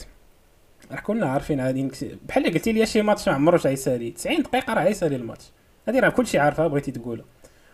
راه 0.93 1.01
كنا 1.01 1.27
عارفين 1.27 1.61
عادي 1.61 1.91
بحال 2.29 2.47
اللي 2.47 2.59
قلتي 2.59 2.73
لي 2.73 2.87
شي 2.87 3.03
ماتش 3.03 3.29
ما 3.29 3.35
عمروش 3.35 3.67
غيسالي 3.67 4.11
90 4.11 4.43
دقيقة 4.43 4.75
راه 4.75 4.85
غيسالي 4.85 5.17
الماتش. 5.17 5.45
هذه 5.89 6.01
راه 6.01 6.09
كلشي 6.09 6.39
عارفها 6.39 6.69
بغيتي 6.69 6.91
تقولها. 6.91 7.25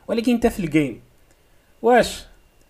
ولكن 0.09 0.33
أنت 0.33 0.47
في 0.47 0.61
ال 0.61 0.69
game 0.69 1.03
واش؟ 1.83 2.25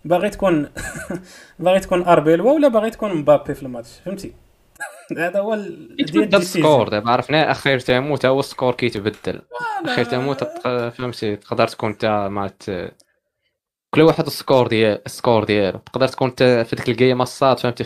باغي 0.05 0.29
تكون 0.29 0.69
باغي 1.59 1.79
تكون 1.79 2.01
أربيلوا 2.01 2.53
ولا 2.53 2.67
باغي 2.67 2.89
تكون 2.89 3.13
مبابي 3.13 3.53
في 3.53 3.63
الماتش؟ 3.63 3.89
فهمتي؟ 4.05 4.33
هذا 5.17 5.39
هو 5.39 5.55
ديال 5.55 6.35
السكور 6.35 6.89
دابا 6.89 7.11
عرفنا 7.11 7.51
أخير 7.51 7.79
تموت 7.79 8.25
هو 8.25 8.39
ال 8.39 8.45
score 8.45 8.73
كيتبدل. 8.73 9.41
أخير 9.85 10.05
تموت 10.05 10.43
فهمتي 10.67 11.35
تقدر 11.35 11.67
تكون 11.67 11.89
انت 11.89 12.27
مع 12.31 12.49
كل 13.95 14.01
واحد 14.01 14.25
ال 14.25 14.32
score 14.32 14.67
ديال 14.67 15.01
ال 15.05 15.11
score 15.11 15.43
ديالو. 15.43 15.79
تقدر 15.79 16.07
تكون 16.07 16.29
انت 16.29 16.65
في 16.69 16.75
ديك 16.75 16.89
ال 16.89 16.95
game 16.95 17.21
الصاد 17.21 17.59
فهمتي؟ 17.59 17.83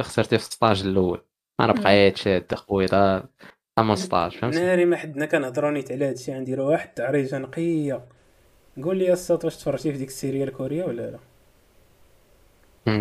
خسرتي 0.00 0.38
في 0.38 0.44
ال 0.44 0.50
stage 0.50 0.82
الأول. 0.82 1.20
أنا 1.60 1.72
بقيت 1.72 2.16
شاد 2.16 2.44
أخويا 2.52 3.22
من 3.78 3.96
stage 3.96 4.32
فهمتي؟ 4.32 4.58
ناري 4.58 4.84
ما 4.84 4.96
حدنا 4.96 5.26
كنهضروا 5.26 5.70
نيت 5.70 5.92
على 5.92 6.08
هادشي 6.08 6.32
عندي 6.32 6.54
واحد 6.54 6.88
التعريجه 6.88 7.38
نقيه 7.38 8.04
قول 8.82 8.96
لي 8.96 9.12
الصوت 9.12 9.44
واش 9.44 9.56
تفرجتي 9.56 9.92
في 9.92 9.98
ديك 9.98 10.08
السيريا 10.08 10.44
الكورية 10.44 10.84
ولا 10.84 11.02
لا؟ 11.10 11.18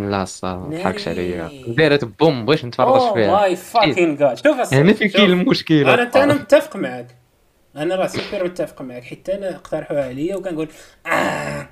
لا 0.10 0.24
الصراحه 0.24 0.58
ما 0.58 0.78
ضحكش 0.78 1.08
عليا. 1.08 1.50
دارت 1.68 2.06
بوم 2.06 2.46
بغيت 2.46 2.66
نتفرج 2.66 3.14
فيها؟ 3.14 3.42
ماي 3.42 3.56
فاكين 3.56 4.16
جاد 4.16 4.38
شوف 4.38 4.74
هنا 4.74 4.94
في 4.94 5.08
كاين 5.08 5.30
المشكل 5.30 5.90
أنا 5.90 6.24
أنا 6.24 6.34
متفق 6.34 6.76
معاك. 6.76 7.08
أنا 7.76 7.96
راه 7.96 8.08
سوبر 8.08 8.44
متفق 8.44 8.82
معاك 8.82 9.04
حيت 9.04 9.30
أنا 9.30 9.56
اقترحوها 9.56 10.06
عليا 10.06 10.36
وكنقول 10.36 10.68
آه 11.08 11.63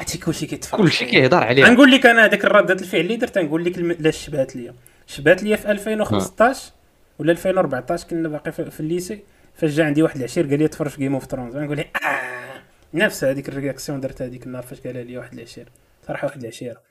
هادشي 0.00 0.18
كلشي 0.18 0.46
كيتفرج 0.46 0.80
كلشي 0.80 1.04
كيهضر 1.04 1.44
عليه 1.44 1.70
نقول 1.70 1.90
لك 1.90 2.06
أنا 2.06 2.24
هذاك 2.24 2.44
الردة 2.44 2.74
الفعل 2.74 3.00
اللي 3.00 3.16
درت 3.16 3.38
نقول 3.38 3.64
لك 3.64 3.78
لا 3.78 4.10
شبات 4.10 4.56
ليا. 4.56 4.74
شبات 5.06 5.42
ليا 5.42 5.56
في 5.56 5.70
2015 5.70 6.72
ولا 7.18 7.32
2014 7.32 8.06
كنا 8.08 8.28
باقي 8.28 8.52
في 8.52 8.80
الليسي 8.80 9.22
فاش 9.54 9.70
جا 9.70 9.84
عندي 9.84 10.02
واحد 10.02 10.16
العشير 10.16 10.46
قال 10.46 10.58
لي 10.58 10.68
تفرج 10.68 10.96
Game 10.96 11.14
of 11.14 11.24
Thrones 11.24 11.56
نقول 11.56 11.76
له 11.76 11.84
آه 12.06 12.62
نفس 12.94 13.24
هذيك 13.24 13.48
ال 13.48 13.54
réaction 13.54 14.00
درت 14.00 14.22
هذيك 14.22 14.46
النهار 14.46 14.62
فاش 14.62 14.80
قال 14.80 15.06
لي 15.06 15.18
واحد 15.18 15.32
العشير. 15.32 15.68
صراحة 16.06 16.26
واحد 16.26 16.40
العشيرة. 16.42 16.82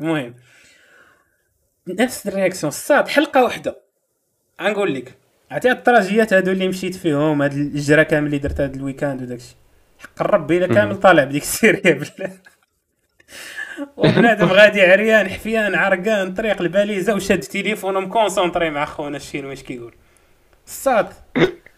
المهم 0.00 0.34
نفس 1.88 2.26
ال 2.26 2.31
réaction 2.31 2.68
الصاد 2.68 3.08
حلقة 3.08 3.44
واحدة 3.44 3.76
غنقول 4.62 4.94
لك 4.94 5.14
عرفتي 5.50 5.68
هاد 5.68 5.76
الطراجيات 5.76 6.32
هادو 6.32 6.52
اللي 6.52 6.68
مشيت 6.68 6.94
فيهم 6.94 7.42
هاد 7.42 7.52
الجرا 7.52 8.02
كامل 8.02 8.26
اللي 8.26 8.38
درت 8.38 8.60
هاد 8.60 8.74
ال 8.74 8.80
weekend 8.80 9.22
وداكشي. 9.22 9.56
حق 10.18 10.50
إلا 10.50 10.66
كامل 10.66 11.00
طالع 11.00 11.24
بديك 11.24 11.42
السيريا 11.42 11.92
بالله 12.00 12.32
وبنادم 13.96 14.46
غادي 14.46 14.82
عريان 14.82 15.28
حفيان 15.28 15.74
عرقان 15.74 16.34
طريق 16.34 16.60
الباليزة 16.60 17.14
وشاد 17.14 17.40
تليفونه 17.40 18.00
مكونسونطري 18.00 18.70
مع 18.70 18.84
خونا 18.84 19.16
الشين 19.16 19.44
واش 19.44 19.62
كيقول؟ 19.62 19.94
الصاد 20.66 21.08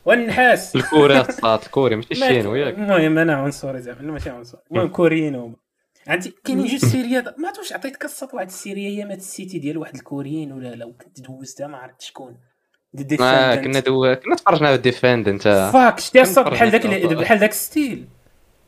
والنحاس. 0.04 0.76
الكوري 0.76 1.20
الصاد 1.20 1.60
الكوري 1.62 1.96
ماشي 1.96 2.08
الشين 2.12 2.56
ياك 2.56 2.74
المهم 2.74 3.18
أنا 3.18 3.34
عنصري 3.34 3.80
زعما 3.80 4.00
ماشي 4.00 4.30
عنصري. 4.30 4.60
المهم 4.70 4.88
كوريين 4.88 5.34
هما. 5.34 5.56
عندي 6.06 6.34
كاينين 6.44 6.66
جوج 6.66 6.76
سيريات. 6.84 7.38
ما 7.38 7.48
عرفتش 7.48 7.72
عطيت 7.72 7.96
قصه 7.96 8.28
واحد 8.32 8.46
السيريه 8.46 8.88
هي 8.88 9.04
مات 9.04 9.18
السيتي 9.18 9.58
ديال 9.58 9.78
واحد 9.78 9.94
الكوريين 9.94 10.52
ولا 10.52 10.68
لا 10.68 10.84
وكنت 10.84 11.20
دوزتها 11.20 11.66
ما 11.66 11.78
عرفت 11.78 12.02
شكون. 12.02 12.36
ما 13.20 13.56
كنا 13.56 13.80
دو... 13.80 14.14
كنا 14.14 14.36
تفرجنا 14.36 14.68
على 14.68 14.78
ديفندنت 14.78 15.42
فاك 15.72 16.00
شتي 16.00 16.20
الصوت 16.20 16.46
بحال 16.46 16.70
داك 16.70 16.86
بحال 16.86 17.38
داك 17.38 17.52
ستيل 17.52 18.08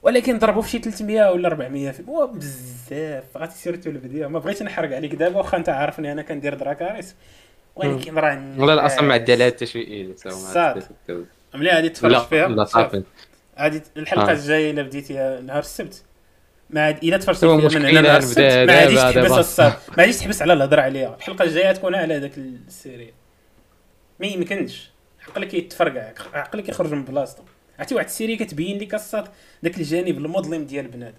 ولكن 0.08 0.38
ضربوا 0.38 0.62
في 0.62 0.70
شي 0.70 0.78
300 0.78 1.30
ولا 1.30 1.48
400 1.48 1.90
في 1.90 2.02
هو 2.08 2.26
بزاف. 2.26 3.36
غادي 3.36 3.52
سيرتو 3.52 3.90
الفيديو 3.90 4.28
ما 4.28 4.38
بغيتش 4.38 4.62
نحرق 4.62 4.96
عليك 4.96 5.14
دابا 5.14 5.36
واخا 5.38 5.56
انت 5.56 5.68
عارفني 5.68 6.12
أنا 6.12 6.22
كندير 6.22 6.54
دراكاريس 6.54 7.14
ولكن 7.76 8.14
راه 8.14 8.54
ولا 8.58 8.86
أصلا 8.86 9.02
ما 9.02 9.14
عندي 9.14 9.32
عليها 9.32 9.46
حتى 9.46 9.66
شي 9.66 10.14
صاد. 10.16 10.82
ملي 11.54 11.70
غادي 11.70 11.88
تفرج 11.88 12.26
فيها. 12.26 12.48
لا 12.48 12.64
صافي. 12.64 13.02
غادي 13.58 13.82
الحلقة 13.96 14.32
الجاية 14.32 14.70
إلا 14.70 14.82
بديتيها 14.82 15.40
نهار 15.40 15.58
السبت. 15.58 16.04
ما 16.70 16.84
عاد 16.84 17.04
إلا 17.04 17.16
تفرجت 17.16 17.38
فيها 17.38 17.56
من 17.56 17.86
هنا 17.86 18.00
نهار 18.00 18.18
السبت. 18.18 18.40
ما 18.40 18.80
غاديش 18.80 19.00
تحبس 19.00 19.30
الصاد. 19.30 19.72
ما 19.96 20.02
غاديش 20.02 20.16
تحبس 20.16 20.42
على 20.42 20.52
الهضرة 20.52 20.80
عليها. 20.80 21.16
الحلقة 21.16 21.42
الجاية 21.42 21.72
تكون 21.72 21.94
على 21.94 22.14
هذاك 22.14 22.38
السيريا 22.38 23.12
ما 24.20 24.26
يمكنش. 24.26 24.90
عقلك 25.28 25.54
يتفرقع. 25.54 26.12
عقلك 26.34 26.68
يخرج 26.68 26.92
من 26.92 27.04
بلاصتو 27.04 27.42
عرفتي 27.78 27.94
واحد 27.94 28.06
ال 28.06 28.11
série 28.11 28.36
كتبين 28.36 28.78
لك 28.78 28.94
الصاد 28.94 29.28
داك 29.62 29.78
الجانب 29.78 30.18
المظلم 30.18 30.64
ديال 30.64 30.88
بنادم. 30.88 31.18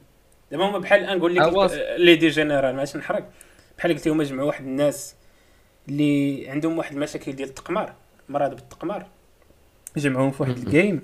دابا 0.51 0.69
هما 0.69 0.77
بحال 0.77 1.17
نقول 1.17 1.35
لك 1.35 1.71
l'idée 1.97 2.27
générale 2.27 2.75
ماشي 2.75 2.97
نحرق 2.97 3.29
بحال 3.77 3.93
قلتي 3.93 4.09
هما 4.09 4.23
جمعوا 4.23 4.47
واحد 4.47 4.65
الناس 4.65 5.15
اللي 5.89 6.49
عندهم 6.49 6.77
واحد 6.77 6.93
المشاكل 6.93 7.31
ديال 7.31 7.49
التقمار 7.49 7.93
مرض 8.29 8.49
بالتقمار. 8.49 9.07
جمعوهم 9.97 10.31
في 10.31 10.43
واحد 10.43 10.57
الجيم 10.57 11.01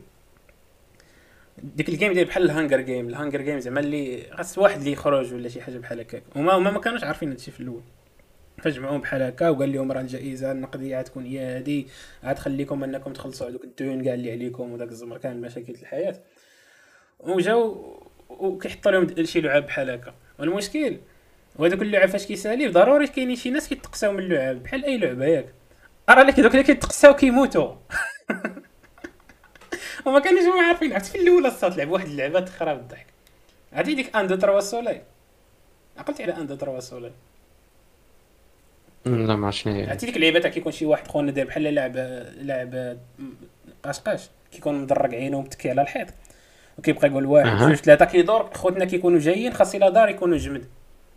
ديك 1.57 1.89
الجيم 1.89 2.13
ديال 2.13 2.25
بحال 2.25 2.43
الهانجر 2.43 2.81
جيم 2.81 3.09
الهانجر 3.09 3.41
جيم 3.41 3.59
زعما 3.59 3.79
اللي 3.79 4.23
خاص 4.31 4.57
واحد 4.57 4.79
اللي 4.79 4.91
يخرج 4.91 5.33
ولا 5.33 5.49
شي 5.49 5.61
حاجة 5.61 5.77
بحال 5.77 5.99
هكاك. 5.99 6.23
هما 6.35 6.53
هما 6.53 6.71
ما 6.71 6.79
كانوش 6.79 7.03
عارفين 7.03 7.29
هادشي 7.29 7.51
في 7.51 7.59
الأول. 7.59 7.81
فجمعوهم 8.61 9.01
بحال 9.01 9.21
هكا 9.21 9.49
وقال 9.49 9.73
لهم 9.73 9.91
راه 9.91 10.01
الجائزه 10.01 10.51
النقديه 10.51 10.99
غتكون 10.99 11.25
هي 11.25 11.39
هادي. 11.39 11.87
غتخليكم 12.25 12.83
أنكم 12.83 13.13
تخلصوا 13.13 13.49
هذوك 13.49 13.63
الديون 13.63 14.03
كاع 14.03 14.13
اللي 14.13 14.31
عليكم 14.31 14.73
وداك 14.73 14.89
الزمر 14.89 15.17
كامل 15.17 15.41
مشاكل 15.41 15.73
الحياة. 15.73 16.15
وجاو 17.19 17.93
وكيحطوا 18.29 18.91
لهم 18.91 19.25
شي 19.25 19.41
لعاب 19.41 19.65
بحال 19.65 19.89
هكا. 19.89 20.13
والمشكل 20.39 20.97
وهذوك 21.55 21.81
اللعاب 21.81 22.09
فاش 22.09 22.25
كيسالي 22.25 22.67
ضروري 22.67 23.07
كاينين 23.07 23.35
شي 23.35 23.49
ناس 23.49 23.67
كيتقساو 23.67 24.11
من 24.11 24.19
اللعاب 24.19 24.63
بحال 24.63 24.85
أي 24.85 24.97
لعبة 24.97 25.25
ياك. 25.25 25.45
راه 26.09 26.23
لك 26.23 26.39
دوك 26.39 26.51
اللي 26.51 26.63
كيتقساو 26.63 27.15
كيموتوا. 27.15 27.75
وما 30.05 30.19
كانوش 30.19 30.43
ما 30.43 30.61
عارفين. 30.67 30.93
عرفت 30.93 31.05
في 31.05 31.21
الأول 31.21 31.45
الصوت 31.45 31.77
لعب 31.77 31.89
واحد 31.89 32.07
اللعبة 32.07 32.39
تخرب 32.39 32.79
الضحك. 32.79 33.07
عرفتي 33.73 33.95
ديك 33.95 34.15
un 34.15 34.27
deux 34.27 34.35
trois 34.35 34.59
soleil 34.59 35.01
عقلتي 35.97 36.23
على 36.23 36.37
un 36.37 36.47
deux 36.47 36.55
trois 36.55 36.79
soleil 36.79 37.11
لا 39.05 39.35
ما 39.35 39.45
عرفتش 39.45 39.67
عرفتي 39.67 40.05
ديك 40.05 40.15
اللعيبه 40.15 40.39
تاع 40.39 40.51
كيكون 40.51 40.71
شي 40.71 40.85
واحد 40.85 41.07
خونا 41.07 41.31
داير 41.31 41.47
بحال 41.47 41.63
لاعب 41.63 41.95
لاعب 42.41 42.97
قاشقاش 43.83 44.29
كيكون 44.51 44.81
مدرق 44.81 45.09
عينه 45.13 45.37
ومتكي 45.37 45.69
على 45.69 45.81
الحيط. 45.81 46.07
وكيبقى 46.77 47.07
يقول 47.07 47.25
واحد 47.25 47.57
جوج 47.57 47.73
ثلاثة 47.75 48.05
كيدور 48.05 48.49
خوتنا 48.53 48.85
كيكونوا 48.85 49.19
جايين 49.19 49.53
خاص 49.53 49.75
إلى 49.75 49.91
دار 49.91 50.09
يكونوا 50.09 50.37
جمد. 50.37 50.65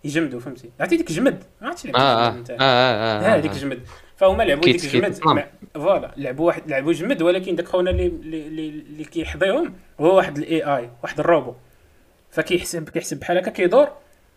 يجمدوا 0.05 0.41
فهمتي. 0.41 0.71
عرفتي 0.81 0.97
ديك 0.97 1.13
جمد. 1.13 1.45
ما 1.61 1.67
عرفتش 1.69 1.85
لعبت 1.85 1.97
آه 1.97 2.29
آه, 2.29 2.45
آه, 2.51 2.57
آه, 2.61 3.35
آه, 3.37 3.41
ديك 3.41 3.51
جمد. 3.53 3.81
فهما 4.17 4.43
لعبوا 4.43 4.63
ديك 4.65 4.87
جمد. 4.87 5.15
voilà. 5.75 6.11
لعبوا 6.17 6.47
واحد 6.47 6.71
لعبوا 6.71 6.93
جمد 6.93 7.23
ولكن 7.23 7.57
داك 7.57 7.67
خونا 7.69 7.91
اللي 7.91 8.07
اللي, 8.07 8.69
اللي 8.69 9.05
كيحظيهم 9.05 9.75
هو 10.01 10.17
واحد 10.17 10.39
ال 10.39 10.63
AI 10.63 10.91
واحد 11.03 11.21
الروبو. 11.21 11.55
فكيحسب 12.31 12.89
كيحسب 12.89 13.21
بحال 13.21 13.39
هكا 13.39 13.51
كيدور 13.51 13.89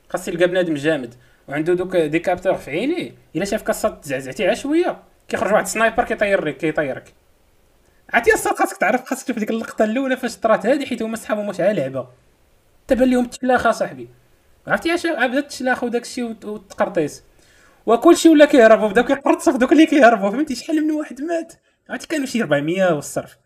خاص 0.09 0.27
يلقى 0.27 0.47
بنادم 0.47 0.73
جامد. 0.73 1.15
وعنده 1.47 1.73
دوك 1.73 1.95
des 1.97 2.19
capteurs 2.19 2.53
في 2.55 2.71
عينيه. 2.71 3.11
إلا 3.35 3.45
شاف 3.45 3.61
كاسه 3.61 3.89
تزعزعتي 3.89 4.55
شوية 4.55 4.97
كيخرج 5.27 5.51
واحد 5.51 5.63
ال 5.63 5.69
sniper 5.69 6.03
كيطير 6.03 6.51
كيطيرك. 6.51 7.13
عرفتي 8.13 8.33
أصلا 8.33 8.53
خاصك 8.53 8.77
تعرف 8.77 9.05
خاصك 9.05 9.25
تشوف 9.25 9.39
ديك 9.39 9.49
اللقطة 9.49 9.85
الأولى 9.85 10.17
فاش 10.17 10.37
طرات 10.37 10.65
هذه 10.65 10.85
حيت 10.85 11.01
هما 11.01 11.15
صحابهم 11.15 11.47
واش 11.47 11.61
على 11.61 11.73
لعبة. 11.73 12.07
تبان 12.87 13.09
لهم 13.11 13.23
التفلاخه 13.25 13.71
صاحبي. 13.71 14.07
عرفتي 14.67 14.93
اش 14.93 15.07
بدأت 15.07 15.43
التشلاخ 15.43 15.83
وداك 15.83 16.01
الشيء 16.01 16.23
والتقرطيس 16.43 17.23
وكل 17.85 18.17
شيء 18.17 18.31
ولا 18.31 18.45
كيهربوا 18.45 18.87
بداو 18.87 19.03
كيقرطسوا 19.05 19.53
في 19.53 19.59
دوك 19.59 19.71
اللي 19.71 19.85
كيهربوا. 19.85 20.29
فهمتي؟ 20.29 20.55
شحال 20.55 20.87
من 20.87 20.91
واحد 20.91 21.21
مات؟ 21.21 21.53
عرفتي 21.89 22.07
كانوا 22.07 22.25
شي 22.25 22.41
400 22.41 22.93
والصرف. 22.93 23.37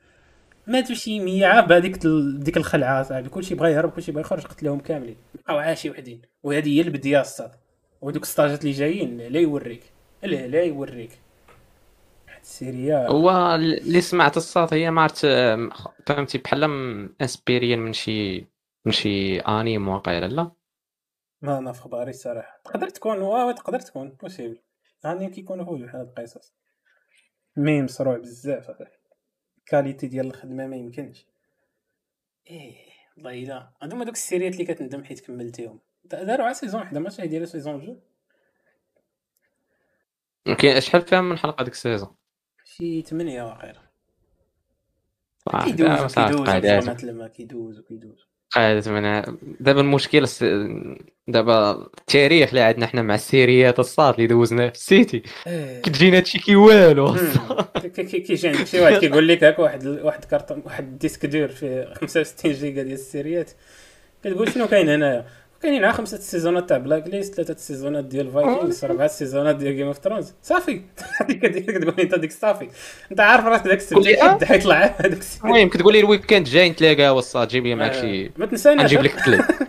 ماتوا 0.68 0.96
شي 0.96 1.20
100 1.20 1.46
عا 1.46 1.62
بهذيك 1.62 2.06
ال- 2.06 2.40
ديك 2.44 2.58
الخلعة 2.58 3.04
صاحبي. 3.04 3.30
كلشي 3.30 3.56
بغا 3.56 3.68
يهرب 3.68 3.92
كلشي 3.92 4.12
بغا 4.12 4.22
يخرج 4.22 4.44
قتلهم 4.44 4.80
كاملين. 4.80 5.18
بقاو 5.36 5.58
عاشي 5.58 5.90
وحدين. 5.90 6.22
وهذه 6.44 6.78
هي 6.78 6.82
البديه 6.82 7.22
الصاد 7.22 7.52
ودوك 8.06 8.24
الستاجات 8.24 8.62
اللي 8.62 8.72
جايين 8.72 9.18
لا 9.18 9.40
يوريك. 9.40 9.84
لا 10.24 10.48
لا 10.48 10.64
يوريك. 10.64 11.20
واحد 12.28 12.42
السيريا 12.42 13.10
هو 13.10 13.56
اللي 13.56 14.02
سمعت 14.02 14.38
الصوت 14.38 14.74
هي 14.74 14.92
ما 14.92 15.02
عرفت 15.02 15.26
آم، 15.26 15.70
فهمتي 16.08 16.38
بحال 16.38 16.64
inspirée 17.22 17.80
من 17.80 17.94
شي 17.94 18.40
من 18.86 18.92
شي 18.92 19.40
انيم 19.40 19.88
واقيلا 19.88 20.26
لا؟ 20.26 20.52
ما 21.42 21.60
ما 21.60 21.72
في 21.72 21.80
اخباري 21.80 22.10
الصراحه 22.10 22.62
تقدر 22.66 22.90
تكون 22.90 23.22
واه 23.22 23.52
تقدر 23.52 23.80
تكون 23.80 24.10
possible 24.10 24.60
يعني 25.04 25.30
كيكونوا 25.30 25.66
هو 25.66 25.76
بحال 25.76 26.00
هاد 26.00 26.08
القصص. 26.08 26.54
mais 27.58 27.82
مصروع 27.82 28.18
بزاف. 28.18 28.72
ال 29.58 29.64
qualité 29.64 30.08
ديال 30.08 30.26
الخدمة 30.26 30.68
ما 30.68 30.76
يمكنش. 30.76 31.26
إيه 32.50 32.76
والله 33.18 33.34
إلا. 33.34 33.72
دوك 33.84 34.14
السيريات 34.16 34.54
اللي 34.54 34.66
كتندم 34.66 35.04
حيت 35.04 35.20
كملتيهم. 35.20 35.80
داروا 36.12 36.46
على 36.46 36.54
saison 36.54 36.82
وحده 36.82 37.00
ماشي 37.00 37.22
يديروا 37.22 37.46
saison 37.46 37.86
جوج 37.86 37.98
كاين 40.58 40.82
شحال 40.82 41.02
فيها 41.02 41.22
من 41.22 41.38
حلقة 41.38 41.64
ديك 41.64 41.74
ال 41.74 41.79
saison؟ 41.79 42.16
شي 42.66 43.02
ثمانية 43.02 43.44
واقيلا 43.44 43.82
واحد، 45.46 45.66
كيدوز 45.68 46.18
آه، 46.18 46.60
كيدوز 46.60 47.06
لما 47.06 47.28
كيدوز 47.28 47.80
وكيدوز 47.80 48.28
قاعدة 48.52 48.92
من 48.92 49.38
دابا 49.60 49.82
المشكل 49.82 50.28
دابا 51.28 51.72
التاريخ 51.72 52.50
اللي 52.50 52.62
عندنا 52.62 52.88
حنا 52.88 53.02
مع 53.02 53.16
السيريات 53.16 53.80
الصاد 53.80 54.14
اللي 54.14 54.28
دوزنا 54.28 54.70
في 54.70 54.76
ال 54.76 54.86
cité 54.86 55.24
إيه. 55.48 55.82
كتجينا 55.82 56.18
هادشي 56.18 56.40
كي 56.40 56.56
والو. 56.56 57.16
كيجي 57.84 58.48
عندك 58.48 58.68
شي 58.68 58.82
واحد 58.82 59.00
كيقول 59.00 59.28
لك 59.28 59.44
هاك 59.44 59.60
واحد 59.60 59.88
واحد 59.88 60.26
كارطون 60.26 60.62
واحد 60.66 60.98
disque 60.98 61.26
dur 61.26 61.48
في 61.48 61.94
65 61.94 62.52
جيجا 62.52 62.84
ديال 62.84 62.94
السيريات. 62.94 63.52
كتقول 64.24 64.52
شنو 64.52 64.68
كاين 64.68 64.90
هنايا؟ 64.90 65.26
كاينين 65.66 65.86
عا 65.86 65.92
خمسة 65.92 66.18
سيزونات 66.18 66.70
تاع 66.70 66.78
Blacklist 66.78 67.34
ثلاثة 67.36 67.56
سيزونات 67.58 68.06
ديال 68.06 68.32
Vikings 68.32 68.86
أربعة 68.86 69.08
سيزونات 69.08 69.56
ديال 69.56 69.76
Game 69.76 69.88
of 69.88 69.98
Thrones 69.98 70.34
صافي. 70.44 70.82
هذيك 71.22 71.46
هذيك 71.46 71.72
كتقول 71.72 72.00
أنت 72.00 72.16
ديك 72.16 72.32
صافي. 72.32 72.68
أنت 73.12 73.20
عارف 73.20 73.46
راسك 73.46 73.68
داك 73.68 73.78
السبت 73.78 74.08
آه. 74.08 74.46
حيطلع. 74.46 74.96
هذوك 75.06 75.20
السيريات 75.20 75.46
المهم 75.46 75.70
كتقول 75.70 75.94
لي 75.94 76.00
ال 76.00 76.06
weekend 76.06 76.48
جاي 76.48 76.70
نتلاقى 76.70 77.16
وسط 77.16 77.50
جيب 77.50 77.66
لي 77.66 77.76
معك 77.76 77.94
شي 77.94 78.32
ما 78.38 78.46
تنساناش. 78.46 78.82
غنجيب 78.82 79.02
لك 79.02 79.14
الثلاث 79.18 79.46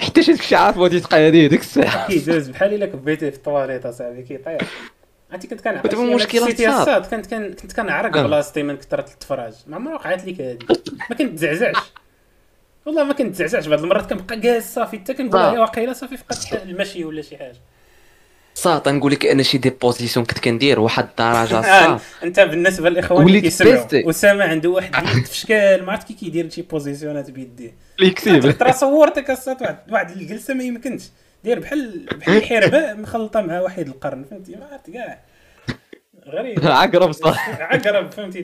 حتى 0.00 0.22
شي 0.22 0.32
داكشي 0.32 0.56
عارف 0.56 0.78
ودي 0.78 1.00
تبقى 1.00 1.26
هادي 1.26 1.48
ديك 1.48 1.60
الساعة. 1.60 2.08
كيدوز 2.08 2.48
بحال 2.48 2.74
إلا 2.74 2.86
كبيتيه 2.86 3.30
في 3.30 3.36
الطواليت 3.36 3.86
اصاحبي 3.86 4.22
كيطير 4.22 4.62
عرفتي 5.32 5.46
كنت 5.46 5.62
شي 6.20 6.26
في 6.26 6.38
ال 6.38 6.43
cité 6.43 6.64
صعب. 6.64 6.80
الصاد 6.80 7.06
كنت 7.06 7.34
كنت 7.34 7.72
كنعرق 7.72 8.16
آه. 8.16 8.22
بلاصتي 8.22 8.62
من 8.62 8.76
كثرة 8.76 9.06
التفراج. 9.12 9.52
ما 9.66 9.76
عمرها 9.76 9.94
وقعت 9.94 10.26
لك 10.26 10.40
هذه 10.40 10.58
ما 11.10 11.16
كنتزعزعش. 11.16 11.76
والله 12.86 13.04
ما 13.04 13.12
كنتزعزعش 13.12 13.66
بعض 13.66 13.82
المرات 13.82 14.10
كنبقى 14.12 14.40
جالس 14.40 14.74
صافي 14.74 14.98
حتى 14.98 15.14
كنقول 15.14 15.40
آه. 15.40 15.52
هي 15.52 15.58
واقيلا 15.58 15.92
صافي 15.92 16.16
فقدت 16.16 16.62
المشي 16.62 17.04
ولا 17.04 17.22
شي 17.22 17.36
حاجة. 17.36 17.56
صاد 18.54 18.88
نقول 18.88 19.12
لك 19.12 19.26
أنا 19.26 19.42
شي 19.42 19.58
des 19.58 19.75
positions 19.75 20.26
كنت 20.26 20.38
كندير 20.38 20.80
واحد 20.80 21.04
الدرجة 21.08 21.58
آه، 21.58 21.62
صاد 21.86 22.00
أنت 22.24 22.40
بالنسبة 22.40 22.90
للاخوان 22.90 23.26
اللي 23.26 23.40
كيسمعوا. 23.40 24.10
اسامه 24.10 24.44
عنده 24.44 24.68
واحد 24.68 24.94
اليد 25.08 25.24
في 25.26 25.36
شكال؟ 25.36 25.84
ما 25.84 25.92
عرفت 25.92 26.06
كي 26.08 26.14
كيدير 26.14 26.50
شي 26.50 26.62
بوزيسيونات 26.62 27.30
بيديه 27.30 27.74
flexible 27.98 28.52
ترى 28.52 28.72
صورتك 28.72 29.30
الصوت 29.30 29.62
واحد 29.62 29.76
واحد 29.90 30.10
الجلسة 30.10 30.54
ما 30.54 30.64
يمكنش. 30.64 31.02
داير 31.44 31.60
بحال 31.60 32.06
بحال 32.18 32.36
الحرباء 32.42 32.94
مخلطة 32.96 33.40
مع 33.40 33.60
وحيد 33.60 33.88
القرن 33.88 34.24
فهمتي؟ 34.30 34.56
ما 34.56 34.66
عرفت 34.72 34.90
كاع. 34.90 35.20
غريب. 36.28 36.66
عقرب 36.82 37.12
صح. 37.12 37.48
عقرب 37.62 38.10
فهمتي؟ 38.12 38.42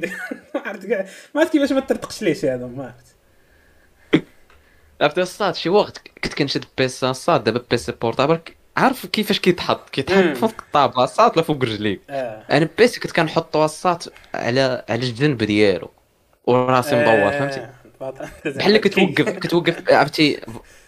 ما 0.54 0.60
عرفت 0.66 0.86
كاع. 0.86 1.06
ما 1.34 1.40
عرفت 1.40 1.52
كيفاش 1.52 1.72
ما 1.72 1.80
ترتقش 1.80 2.22
ليش 2.22 2.44
هذا 2.44 2.66
ما 2.66 2.84
عرفت. 2.84 3.06
عرفتي 5.00 5.22
الصاد 5.22 5.54
شي 5.54 5.68
وقت 5.68 6.08
كنت 6.24 6.34
كنشد 6.34 6.64
PC 6.78 7.04
الصاد 7.04 7.44
دابا 7.44 7.64
PC 7.70 7.90
portable 7.90 8.40
عارف 8.76 9.06
كيفاش 9.06 9.38
كيتحط؟ 9.40 9.90
كيتحط. 9.90 10.36
فوق 10.36 10.52
الطابله 10.58 11.04
الصاد 11.04 11.30
ولا 11.32 11.42
فوق 11.42 11.64
رجليك 11.64 12.00
آه. 12.10 12.44
أنا 12.50 12.68
PC 12.78 12.98
كنت 12.98 13.12
كنحطو 13.12 13.64
الصاد 13.64 14.02
على 14.34 14.84
على 14.88 15.00
الجنب 15.00 15.42
ديالو. 15.42 15.90
وراسي 16.46 16.96
مدور 16.96 17.30
فهمتي؟ 17.30 17.60
آه،. 17.60 18.14
بحال 18.44 18.76
كتوقف 18.76 19.28
كتوقف 19.42 19.90
عرفتي؟ 19.92 20.40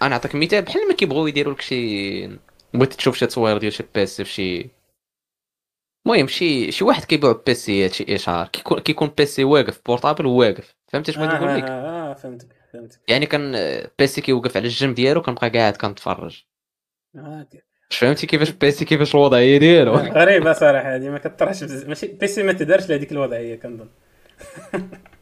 أنا 0.03 0.11
نعطيك 0.11 0.35
مثال 0.35 0.63
بحال 0.63 0.89
ما 0.89 0.95
كيبغيو 0.95 1.27
يديروا 1.27 1.55
لك 1.55 1.61
شي 1.61 2.27
بغيتي 2.75 2.97
تشوف 2.97 3.17
شي 3.17 3.27
تصوير 3.27 3.59
ديال 3.59 3.73
شي 3.73 3.85
PC 3.95 4.25
في 4.25 4.31
شي 4.31 4.71
المهم 6.07 6.27
شي 6.29 6.73
شي 6.73 6.85
واحد 6.85 7.05
كيبيع 7.05 7.33
بيسيات 7.47 7.93
شي 7.93 8.15
اشهار 8.15 8.49
كيكون 8.49 8.81
كيكون 8.81 9.09
PC 9.19 9.45
واقف 9.45 9.81
portable 9.87 10.27
واقف. 10.27 10.75
فهمتي 10.89 11.11
اش 11.11 11.17
بغيت 11.17 11.31
آه، 11.31 11.35
نقول 11.37 11.57
لك 11.57 11.65
آه 11.65 12.15
فهمتك. 12.15 12.62
فهمتك. 12.73 13.01
يعني 13.09 13.27
كان 13.27 13.53
PC 13.99 14.21
كيوقف 14.21 14.57
على 14.57 14.67
الجنب 14.67 14.95
ديالو 14.95 15.23
كنبقى 15.23 15.49
قاعد 15.51 15.77
كنتفرج. 15.77 16.43
آه، 17.17 17.47
فهمتي 17.91 18.27
كيفاش 18.27 18.51
PC 18.51 18.85
كيفاش 18.85 19.15
الوضعيه 19.15 19.59
ديالو؟ 19.59 19.95
غريبة 20.21 20.53
صراحة 20.53 20.95
هذه 20.97 21.09
ما 21.09 21.19
كطرحش 21.19 21.63
ماشي 21.63 22.07
PC 22.07 22.43
ما 22.43 22.53
تدارش 22.53 22.89
لهذيك 22.91 23.13
الوضعية 23.13 23.57
كنظن. 23.57 23.89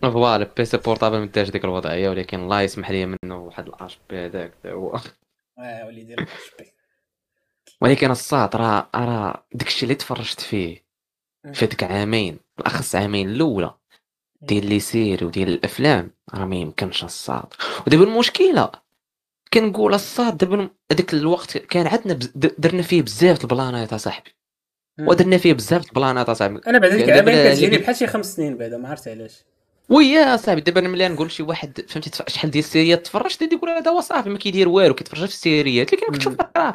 voilà 0.03 0.51
PC 0.57 0.77
portable 0.77 1.18
ما 1.19 1.27
دارش 1.27 1.51
ديك 1.51 1.65
الوضعية 1.65 2.09
ولكن 2.09 2.41
الله 2.41 2.61
يسمح 2.63 2.91
لي 2.91 3.07
منه 3.07 3.37
واحد 3.45 3.67
ال 3.66 3.99
HP 4.11 4.27
هذاك 4.27 4.53
هو. 4.67 4.97
آه 5.59 5.87
وليدي 5.87 6.15
راه 6.15 6.25
HP 6.25 6.73
ولكن 7.81 8.11
الصاد 8.11 8.57
راه 8.57 8.91
راه 8.95 9.47
داكشي 9.53 9.83
اللي 9.83 9.95
تفرجت 9.95 10.41
فيه 10.41 10.85
في 11.53 11.65
هذيك 11.65 11.83
عامين 11.83 12.39
بالاخص 12.59 12.95
عامين 12.95 13.29
الأولى. 13.31 13.75
ديال 14.43 14.66
les 14.66 14.81
séries 14.81 15.27
وديال 15.26 15.49
الأفلام 15.49 16.11
راه 16.34 16.45
ما 16.45 16.57
يمكنش 16.57 17.05
الصاد. 17.05 17.47
ودابا 17.86 18.05
المشكلة 18.05 18.70
كنقول 19.55 19.95
الصاد 19.95 20.36
دابا 20.36 20.70
هذاك 20.93 21.14
الوقت 21.14 21.59
كان 21.59 21.86
عندنا 21.86 22.14
بز... 22.14 22.32
درنا 22.34 22.82
فيه 22.82 23.03
بزاف 23.03 23.45
البلانات 23.45 23.93
أصاحبي. 23.93 24.30
ودرنا 25.01 25.38
فيه 25.38 25.53
بزاف 25.53 25.88
البلانات 25.88 26.28
أصاحبي. 26.28 26.61
أنا 26.66 26.78
بعد 26.78 26.91
هذيك 26.91 27.09
العامين 27.09 27.53
كتجيني 27.53 27.78
بحال 27.78 27.97
شي 27.97 28.07
خمس 28.07 28.36
سنين 28.36 28.57
بعدا 28.57 28.76
ما 28.76 28.88
عرفت 28.88 29.09
علاش. 29.09 29.45
ويا 29.88 30.36
صاحبي 30.36 30.61
دابا 30.61 30.80
ملي 30.80 31.09
نقول 31.09 31.30
شي 31.30 31.43
واحد 31.43 31.80
فهمتي 31.88 32.24
شحال 32.28 32.51
ديال 32.51 32.64
السيريات 32.64 33.05
تفرجت 33.05 33.43
يقول 33.43 33.70
هذا 33.70 33.91
هو 33.91 34.01
صافي 34.01 34.28
ما 34.28 34.38
كيدير 34.38 34.68
والو 34.68 34.95
كيتفرج 34.95 35.18
في 35.18 35.24
السيريات 35.24 35.93
لكن 35.93 36.12
كتشوف 36.12 36.36
راه 36.57 36.74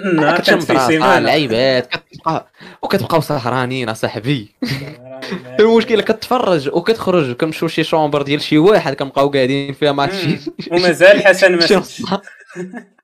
في 0.00 0.72
براسها 0.72 0.86
سيمانه 0.88 1.18
اللعيبات 1.18 1.86
كتبقى 1.86 2.50
وكتبقاو 2.82 3.20
سهرانين 3.20 3.88
اصاحبي 3.88 4.54
المشكلة 5.60 6.02
كتفرج 6.02 6.68
وكتخرج 6.68 7.32
كنمشيو 7.32 7.68
شي 7.68 7.84
chambre 7.84 8.22
ديال 8.22 8.40
شي 8.40 8.58
واحد 8.58 8.94
كنبقاو 8.94 9.28
قاعدين 9.28 9.72
فيها 9.72 9.92
ما 9.92 10.02
عرفتش 10.02 10.24
مم. 10.26 10.38
ومازال 10.72 11.24
حسن 11.26 11.56
ما 11.56 12.20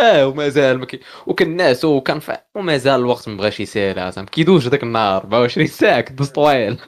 آه 0.00 0.26
ومازال 0.26 0.78
ما 0.78 0.86
كي 0.86 1.00
وكناس 1.26 1.84
وكنفع 1.84 2.42
ومازال 2.54 3.00
الوقت 3.00 3.28
ما 3.28 3.36
بغاش 3.36 3.60
يسال 3.60 3.98
أصاحبي. 3.98 4.30
كيدوز 4.30 4.68
داك 4.68 4.82
النهار 4.82 5.22
24 5.22 5.66
ساعة 5.66 6.00
كدوز 6.00 6.28
طويل. 6.28 6.78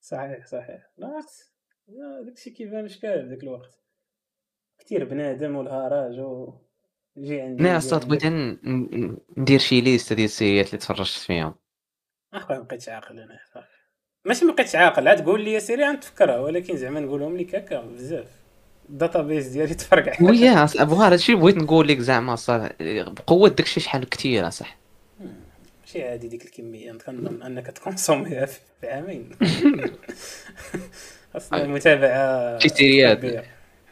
صحيح 0.00 0.46
صحيح. 0.46 0.90
لا، 0.98 1.20
داكشي 2.26 2.50
كيبان 2.50 2.88
شكال 2.88 3.28
ذاك 3.30 3.42
الوقت. 3.42 3.80
كثير 4.80 5.04
بنادم 5.04 5.56
والهراج 5.56 6.20
و 6.20 6.54
يجي 7.20 7.40
عندي 7.40 7.62
أنا 7.62 7.80
صاط 7.80 8.06
بغيت 8.06 8.26
ندير 9.36 9.58
شي 9.58 9.80
liste 9.80 10.12
ديال 10.12 10.24
السيريات 10.24 10.66
اللي 10.66 10.78
تفرجت 10.78 11.18
فيهم 11.18 11.54
أخويا 12.34 12.58
ما 12.58 12.64
بقيتش 12.64 12.88
عاقل 12.88 13.18
أنا. 13.18 13.38
ماشي 14.24 14.44
ما 14.44 14.52
بقيتش 14.52 14.74
عاقل 14.76 15.08
عاد 15.08 15.24
قول 15.24 15.44
لي 15.44 15.60
سيري 15.60 15.84
غنتفكرها 15.84 16.38
ولكن 16.38 16.76
زعما 16.76 17.00
نقولهم 17.00 17.36
لك 17.36 17.54
هكا 17.54 17.80
بزاف 17.80 18.26
ال 18.88 18.95
data 18.95 19.22
base 19.22 19.46
ديالي 19.46 19.74
تفرقع 19.74 20.22
ويا 20.28 20.64
اصاحبي 20.64 20.94
هذا 20.94 21.14
الشيء 21.14 21.36
بغيت 21.36 21.56
نقول 21.56 21.88
لك 21.88 21.98
زعما 21.98 22.36
صار 22.36 22.72
بقوة 22.80 23.48
داكشي 23.48 23.80
شحال 23.80 24.08
كثير 24.08 24.48
أصح 24.48 24.76
ماشي 25.80 26.08
عادي 26.08 26.28
ديك 26.28 26.44
الكمية 26.44 26.92
كنظن 26.92 27.42
أنك 27.42 27.66
تكونسوميها 27.66 28.46
في 28.46 28.60
عامين 28.84 29.30
خاصنا 31.32 31.66
متابعة 31.66 32.58
شي 32.58 32.68
سيريات. 32.68 33.44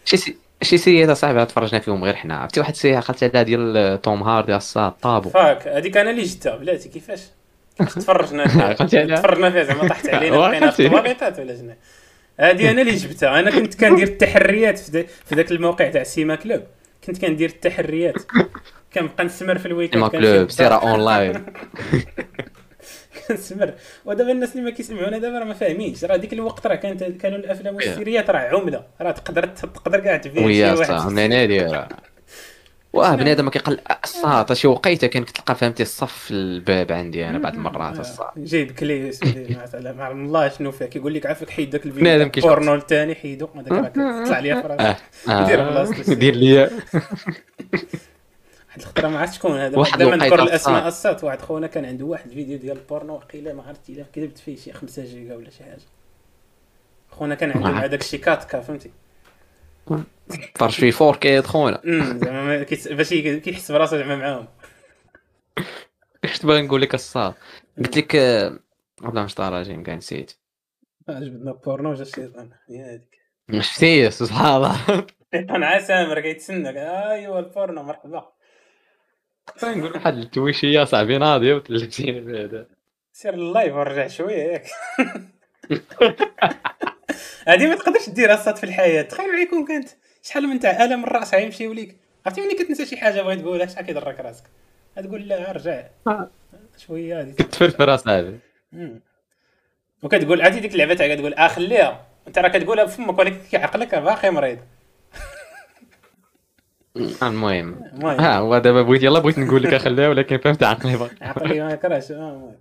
شي. 0.04 0.36
شي 0.62 0.78
سيريات 0.78 1.08
أصاحبي 1.08 1.44
تفرجنا 1.46 1.80
فيهم 1.80 2.04
غير 2.04 2.16
حنا 2.16 2.36
عرفتي؟ 2.38 2.60
واحد 2.60 2.72
ال 2.72 2.76
série 2.76 2.96
عقلت 2.96 3.22
عليها 3.24 3.42
ديال 3.42 4.00
توم 4.02 4.22
هاردي 4.22 4.56
الصاط 4.56 4.92
Taboo. 4.92 5.30
fuck 5.30 5.68
هذيك 5.68 5.96
أنا 5.96 6.10
اللي 6.10 6.22
جبتها 6.22 6.56
بلاتي 6.56 6.88
كيفاش؟ 6.88 7.20
تفرجنا 7.78 8.48
فيها. 8.48 8.72
تفرجنا 8.72 9.50
فيها 9.50 9.62
زعما 9.64 9.88
طحت 9.88 10.08
علينا 10.08 10.36
وعقلت 10.38 10.52
بقينا 10.60 10.70
في 10.70 10.82
عليها. 10.86 10.98
الطواليطات 10.98 11.38
ولا 11.38 11.56
شنو؟ 11.56 11.74
هذه 12.40 12.70
أنا 12.70 12.82
اللي 12.82 12.94
جبتها. 12.94 13.40
أنا 13.40 13.50
كنت 13.50 13.74
كندير 13.84 14.06
التحريات 14.08 14.78
في, 14.78 15.06
ذاك 15.34 15.50
الموقع 15.50 15.88
تاع 15.90 16.02
Cima 16.02 16.34
Club. 16.34 16.62
كنت 17.06 17.18
كندير 17.24 17.48
التحريات. 17.48 18.14
كنبقى 18.94 19.24
نسمر 19.24 19.58
في 19.58 19.66
ال 19.66 19.70
week-end 19.70 20.02
ما 20.04 20.08
كنمشي 20.08 20.32
club. 20.36 20.50
série 20.50 20.74
online. 20.74 21.46
كنسمر 23.28 23.72
ودابا 24.04 24.32
الناس 24.32 24.52
اللي 24.52 24.62
ما 24.62 24.70
كيسمعونا 24.70 25.18
دابا 25.18 25.38
راه 25.38 25.44
ما 25.44 25.54
فاهمينش. 25.54 26.04
راه 26.04 26.16
ديك 26.16 26.32
الوقت 26.32 26.66
راه 26.66 26.74
كانت 26.74 27.04
كانوا 27.04 27.38
الأفلام 27.38 27.74
والسيريات 27.74 28.30
راه 28.30 28.38
عمله 28.38 28.84
راه 29.00 29.10
تقدر 29.10 29.46
تقدر 29.46 30.00
كاع 30.00 30.16
تبيع 30.16 30.46
ويا 30.46 30.74
شي 30.76 30.84
صح. 30.84 31.06
هنا 31.06 31.26
دايره 31.26 31.88
واه 32.92 33.14
بنادم 33.16 33.44
ما 33.44 33.50
كيقل 33.50 33.78
الصاط 34.04 34.52
شي 34.52 34.68
وقيته 34.68 35.06
كان 35.06 35.24
كتلقى 35.24 35.54
فهمتي 35.54 35.82
الصف 35.82 36.12
في 36.12 36.30
الباب 36.30 36.92
عندي 36.92 37.26
أنا 37.28 37.38
بعض 37.38 37.54
المرات 37.54 37.98
الصاط 38.00 38.32
جايب 38.38 38.70
كلي 38.70 39.12
سيدي 39.12 39.56
ما 39.74 40.04
عرف 40.04 40.14
الله 40.16 40.48
شنو 40.48 40.70
فيه 40.72 40.84
كيقول 40.84 41.14
لك 41.14 41.26
عافاك 41.26 41.50
حيد 41.50 41.70
داك 41.70 41.86
الفيديو. 41.86 42.42
بورنو 42.42 42.74
الثاني 42.74 43.14
حيدو. 43.14 43.48
هذاك 43.56 43.72
راه 43.72 43.88
كتطلع 44.22 44.38
ليا 44.38 44.54
في 44.62 44.68
راسي 44.68 44.96
آه. 45.28 45.46
دير 45.48 45.60
آه. 45.60 45.70
بلاصتو. 45.70 46.12
دير 46.14 46.34
ليا 46.34 46.70
واحد 48.78 48.96
الخطره 48.96 49.08
ما 49.08 49.18
عرفت 49.18 49.32
شكون 49.34 49.52
هذا؟ 49.58 49.78
واحد 49.78 50.00
الوقيتة 50.00 50.24
نذكر 50.24 50.42
الأسماء. 50.42 50.88
الصات 50.88 51.24
واحد 51.24 51.40
خونا 51.40 51.66
كان 51.66 51.84
عنده 51.84 52.04
واحد 52.04 52.26
الفيديو 52.28 52.58
ديال 52.58 52.76
البورنو 52.76 53.14
وقيله 53.14 53.52
ما 53.52 53.62
عرفت 53.62 53.90
إلا 53.90 54.04
كذبت 54.14 54.38
فيه 54.38 54.56
شي 54.56 54.72
5 54.72 55.04
جيجا 55.04 55.36
ولا 55.36 55.50
شي 55.50 55.64
حاجة. 55.64 55.78
خونا 57.10 57.34
كان 57.34 57.50
عنده 57.50 57.70
ما. 57.70 57.86
داك 57.86 58.00
الشي 58.00 58.18
كاتكا 58.18 58.60
فهمتي؟ 58.60 58.90
فرج 60.54 60.70
في 60.90 61.04
4 61.04 61.18
كي 61.20 61.42
خونا. 61.42 61.80
زعما 61.84 62.42
ما- 62.44 62.66
باش 62.90 63.08
كي- 63.08 63.40
كيحس 63.40 63.72
براسو 63.72 63.96
زعما 63.96 64.16
معاهم. 64.16 64.48
اش 66.24 66.38
تبغي 66.38 66.62
نقول 66.62 66.82
لك 66.82 66.94
الصاد. 66.94 67.34
قلت 67.78 67.96
لك 67.96 68.16
آه، 68.16 68.58
والله 69.02 69.22
مش 69.24 69.34
طاراجين 69.34 69.82
كاع 69.82 69.94
نسيت. 69.94 70.32
عجبتنا 71.08 71.50
البورنو 71.50 71.94
جا 71.94 72.02
الشيطان 72.02 72.50
هي 72.70 72.82
هذيك. 72.84 73.18
نسيت 73.50 74.12
سبحان 74.12 74.56
الله. 74.56 74.76
أنا 75.56 75.66
عا 75.66 75.78
سامر 75.80 76.20
كيتسنى. 76.20 76.68
ايوا 77.10 77.38
البورنو 77.38 77.82
مرحبا. 77.82 78.28
نقول 79.64 79.92
واحد 79.92 80.16
التويشيه 80.18 80.84
صاحبي 80.84 81.18
ناضيه 81.18 81.54
وتلفتيني 81.54 82.44
هذا 82.44 82.66
سير 83.12 83.34
اللايف 83.34 83.74
ورجع 83.74 84.08
شوية 84.08 84.42
ياك 84.42 84.66
هادي 87.48 87.66
ما 87.66 87.74
تقدرش 87.74 88.08
ديرها 88.08 88.34
الصاد 88.34 88.56
في 88.56 88.64
الحياة. 88.64 89.02
تخيل 89.02 89.30
عليكم 89.30 89.64
كانت 89.64 89.88
شحال 90.22 90.46
من 90.46 90.60
تاع 90.60 90.84
ألم 90.84 91.04
الرأس 91.04 91.34
غيمشيو 91.34 91.72
ليك 91.72 91.96
عرفتي 92.26 92.40
ملي 92.40 92.54
كتنسى 92.54 92.86
شي 92.86 92.96
حاجة 92.96 93.22
بغيت 93.22 93.40
تقولها؟ 93.40 93.66
شحال 93.66 93.86
كيضرك 93.86 94.20
راسك؟ 94.20 94.44
تقول 94.96 95.28
لا 95.28 95.52
رجع. 95.52 95.84
شوية 96.76 97.20
هادي 97.20 97.32
كتفرفر 97.32 97.94
اصاحبي. 97.94 98.38
وكتقول 100.02 100.42
عرفتي 100.42 100.60
ديك 100.60 100.72
اللعبة 100.72 100.94
تاع 100.94 101.14
كتقول 101.14 101.34
آه 101.34 101.48
خليها. 101.48 102.06
أنت 102.28 102.38
راه 102.38 102.48
كتقولها 102.48 102.84
بفمك 102.84 103.18
ولكن 103.18 103.58
عقلك 103.58 103.94
باقي 103.94 104.30
مريض. 104.30 104.58
المهم. 107.22 107.82
ها 108.02 108.38
هو 108.38 108.58
دابا 108.58 108.82
بغيت 108.82 109.02
يلا 109.02 109.18
بغيت 109.18 109.38
نقول 109.38 109.62
لك 109.62 109.74
اخليها 109.74 110.08
ولكن 110.08 110.38
فهمت 110.38 110.62
عقلي 110.62 111.10
عقلي 111.22 111.60
ما 111.60 111.74
كرهش. 111.74 112.10
المهم. 112.10 112.54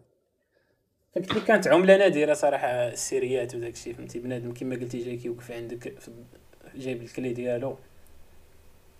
قلت 1.15 1.35
لك 1.35 1.43
كانت 1.43 1.67
عملة 1.67 1.97
نادرة 1.97 2.33
صراحة 2.33 2.67
السيريات 2.67 3.55
وداك 3.55 3.73
الشيء 3.73 3.93
فهمتي؟ 3.93 4.19
بنادم 4.19 4.53
كما 4.53 4.75
قلتي 4.75 4.97
جاي 4.97 5.17
كيوقف 5.17 5.51
عندك 5.51 5.93
جايب 6.75 7.01
ال 7.01 7.09
clé 7.09 7.33
ديالو 7.33 7.77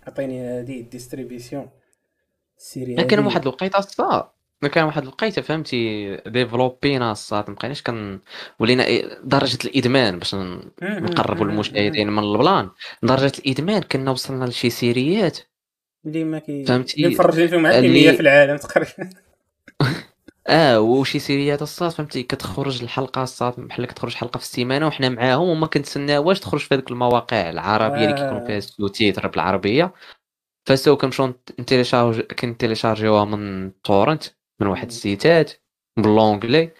عطيني 0.06 0.40
هادي 0.40 0.80
ال 0.80 0.86
distribution. 0.86 1.68
ال 2.58 2.64
série 2.64 2.94
كان 2.94 3.18
هادي. 3.18 3.26
واحد 3.26 3.42
الوقيتة 3.42 3.78
الصاط 4.62 4.70
كان 4.74 4.84
واحد 4.84 5.02
الوقيته 5.02 5.42
فهمتي؟ 5.42 6.16
ديفلوبينا 6.26 7.12
الصاط 7.12 7.50
مابقيناش 7.50 7.82
كن 7.82 8.20
ولينا 8.58 8.84
درجة 9.24 9.58
الإدمان 9.64 10.18
باش 10.18 10.34
نقربوا 10.82 11.46
المشاهدين 11.46 12.10
من 12.10 12.18
ال 12.22 12.30
plan. 12.30 12.70
درجة 13.02 13.32
الإدمان 13.38 13.82
كنا 13.82 14.10
وصلنا 14.10 14.44
لشي 14.44 14.70
سيريات. 14.70 15.38
اللي 16.06 16.24
ما 16.24 16.38
كي 16.38 16.64
فهمتي؟ 16.64 16.96
اللي 16.96 17.14
مفرجين 17.14 17.48
فيهم 17.48 17.66
اللي- 17.66 17.88
100 17.88 18.12
في 18.12 18.20
العالم 18.20 18.56
تقريبا. 18.56 19.10
آه 20.46 20.80
وشي 20.80 21.18
سيريات 21.18 21.62
الصاط 21.62 21.90
فهمتي؟ 21.90 22.22
كتخرج 22.22 22.82
الحلقة 22.82 23.22
الصاط 23.22 23.54
بحال 23.60 23.86
كتخرج 23.86 24.14
حلقة 24.14 24.38
في 24.38 24.44
السيمانة 24.44 24.86
وحنا 24.86 25.08
معاهم 25.08 25.48
وما 25.48 25.66
كنتسناوهاش 25.66 26.40
تخرج 26.40 26.60
في 26.60 26.74
هذيك 26.74 26.90
المواقع 26.90 27.50
العربية 27.50 28.04
اللي 28.04 28.14
كيكون 28.16 28.46
فيها 28.46 28.56
ال 28.58 28.64
sous-titres 28.64 29.26
بالعربية. 29.28 29.92
فساو 30.66 30.96
كنمشيو 30.96 31.34
نتيليشارج 31.60 32.20
كنتيليشارجيوها 32.20 33.24
من 33.24 33.72
تورنت. 33.82 34.24
من 34.60 34.66
واحد. 34.66 34.86
السيتات 34.86 35.52
باللونجلي 35.96 36.70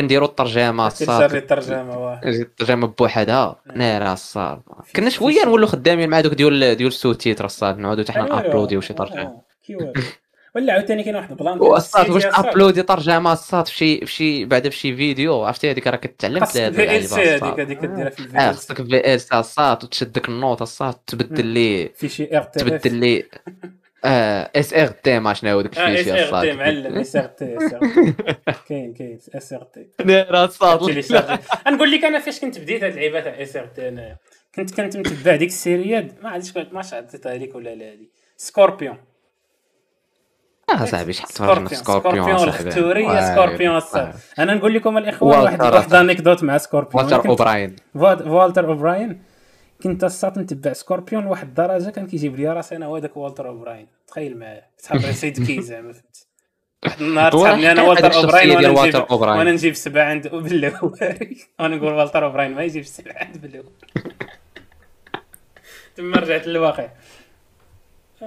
كنديرو 0.00 0.26
الترجمة 0.26 0.86
الصاد. 0.86 1.34
الترجمة 1.34 2.20
الترجمة 2.24 2.86
بوحدها. 2.86 3.62
نعم. 3.66 3.78
نارا 3.78 4.12
الصاد. 4.12 4.62
كنا 4.96 5.10
شوية 5.10 5.44
نولوا 5.44 5.68
خدامين 5.68 6.08
مع 6.10 6.20
دوك 6.20 6.34
ديال 6.34 6.74
ديال 6.76 6.88
السوتيتر 6.88 7.44
الصاد 7.44 7.78
نعاودو 7.78 8.02
حتى 8.02 8.12
حنا 8.12 8.24
أيوا، 8.24 8.42
نأبلوديو 8.42 8.80
شي 8.80 8.92
آه، 8.92 8.96
ترجمه 8.96 9.42
والو. 9.70 9.92
ولا 10.56 10.72
عاوتاني 10.72 11.02
كاين 11.04 11.16
واحد 11.16 11.30
البلان 11.30 11.58
والصاد 11.60 12.10
واش 12.10 12.24
ابلودي 12.26 12.82
ترجمة 12.82 13.32
الصاد 13.32 13.66
في 13.66 13.74
شي 13.74 14.00
في 14.06 14.12
شي 14.12 14.44
بعدا 14.44 14.70
في 14.70 14.76
شي 14.76 14.96
فيديو؟ 14.96 15.44
عرفتي 15.44 15.70
هذيك 15.70 15.86
راه 15.86 15.96
كتعلم 15.96 16.44
في 16.44 16.44
ال 16.44 16.48
سي 16.48 16.62
هذيك 16.66 17.04
الصاد. 17.04 17.60
هذيك 17.60 17.78
كديرها 17.80 18.10
في 18.10 18.22
آه 18.22 18.24
الفيديو. 18.24 18.52
خصك 18.52 18.76
في 18.76 19.14
ال 19.14 19.20
سي 19.20 19.38
الصاد 19.38 19.84
وتشدك 19.84 20.28
النوت 20.28 20.62
الصاد 20.62 20.94
تبدل 20.94 21.46
لي 21.46 21.88
في 21.94 22.08
شي 22.08 22.36
ار 22.36 22.42
تي 22.42 22.60
تبدل 22.60 22.94
لي 22.94 23.24
آه 24.04 24.50
اس 24.56 24.74
ار 24.74 24.86
تي 24.86 25.18
ما 25.18 25.34
شنو 25.34 25.60
داك 25.60 25.78
آه 25.78 25.94
اس 25.94 25.98
الشيء 26.00 26.36
ار 26.36 26.40
تي 26.40 26.52
معلم 26.52 26.98
اس 26.98 27.16
ار 27.16 27.24
تي 27.24 27.56
اس 27.56 27.74
ار 27.74 27.80
تي 27.80 28.14
كاين 28.68 28.94
كاين 28.94 29.18
SRT 29.34 29.86
نقول 31.68 31.90
لك 31.92 32.04
أنا 32.04 32.18
فاش 32.18 32.40
كنت 32.40 32.58
بديت 32.58 32.84
هاد 32.84 32.90
اللعيبه 32.92 33.20
تاع 33.20 33.42
SRT 33.42 33.88
انايا 33.88 34.16
كنت 34.54 34.80
كنت 34.80 34.96
متبع 34.96 35.36
ديك 35.36 35.48
السيريات 35.48 36.24
ما 36.24 36.30
عرفتش 36.30 36.56
ما 36.72 36.82
عطيتها 36.92 37.34
لك 37.38 37.54
ولا 37.54 37.74
لا 37.74 37.92
هادي. 37.92 38.10
Scorpion 38.36 38.96
آه 40.70 40.84
صاحبي 40.84 41.12
شحال 41.12 41.28
تفرجنا 41.28 41.68
في 41.68 41.74
Scorpion. 41.74 42.30
الختوريه 42.30 43.34
Scorpion. 43.34 43.76
الصاط. 43.76 44.14
أنا 44.38 44.54
نقول 44.54 44.74
لكم 44.74 44.98
الاخوان 44.98 45.40
واحد 45.40 45.62
واحد 45.62 45.94
anecdote 45.94 46.42
مع 46.42 46.58
Scorpion 46.58 47.04
والتر 47.04 47.28
أوبراين. 47.28 47.76
فولتر 47.94 48.68
أوبراين؟ 48.68 49.22
كنت 49.82 50.04
الصاط 50.04 50.38
نتبع 50.38 50.72
Scorpion 50.72 51.24
لواحد 51.24 51.48
الدرجة 51.48 51.90
كان 51.90 52.06
كيجيب 52.06 52.36
لي 52.36 52.48
راسي 52.52 52.76
أنا 52.76 52.86
هذاك 52.86 53.16
والتر 53.16 53.48
أوبراين. 53.48 53.86
تخيل 54.06 54.38
معايا. 54.38 54.62
تحب 54.82 55.00
سيد 55.20 55.46
كي 55.46 55.62
زعما 55.62 55.92
فهمت 55.92 56.26
واحد 56.84 57.00
النهار 57.02 57.32
تحبني 57.32 57.70
أنا 57.70 57.82
والتر 57.82 58.14
أوبراين 58.14 58.50
وأنا 58.56 58.68
نجيب. 58.82 59.10
وأنا 59.20 59.52
نجيب 59.52 59.74
سبعه 59.74 60.04
عند 60.04 60.28
بالله 60.44 60.84
وأنا 61.60 61.76
نقول 61.76 61.92
والتر 61.92 62.24
أوبراين 62.24 62.54
ما 62.54 62.62
يجيب 62.64 62.84
سبعه 62.84 63.14
عند 63.24 63.38
بالله 63.38 63.64
تما 65.96 66.16
رجعت 66.16 66.46
للواقع. 66.46 66.88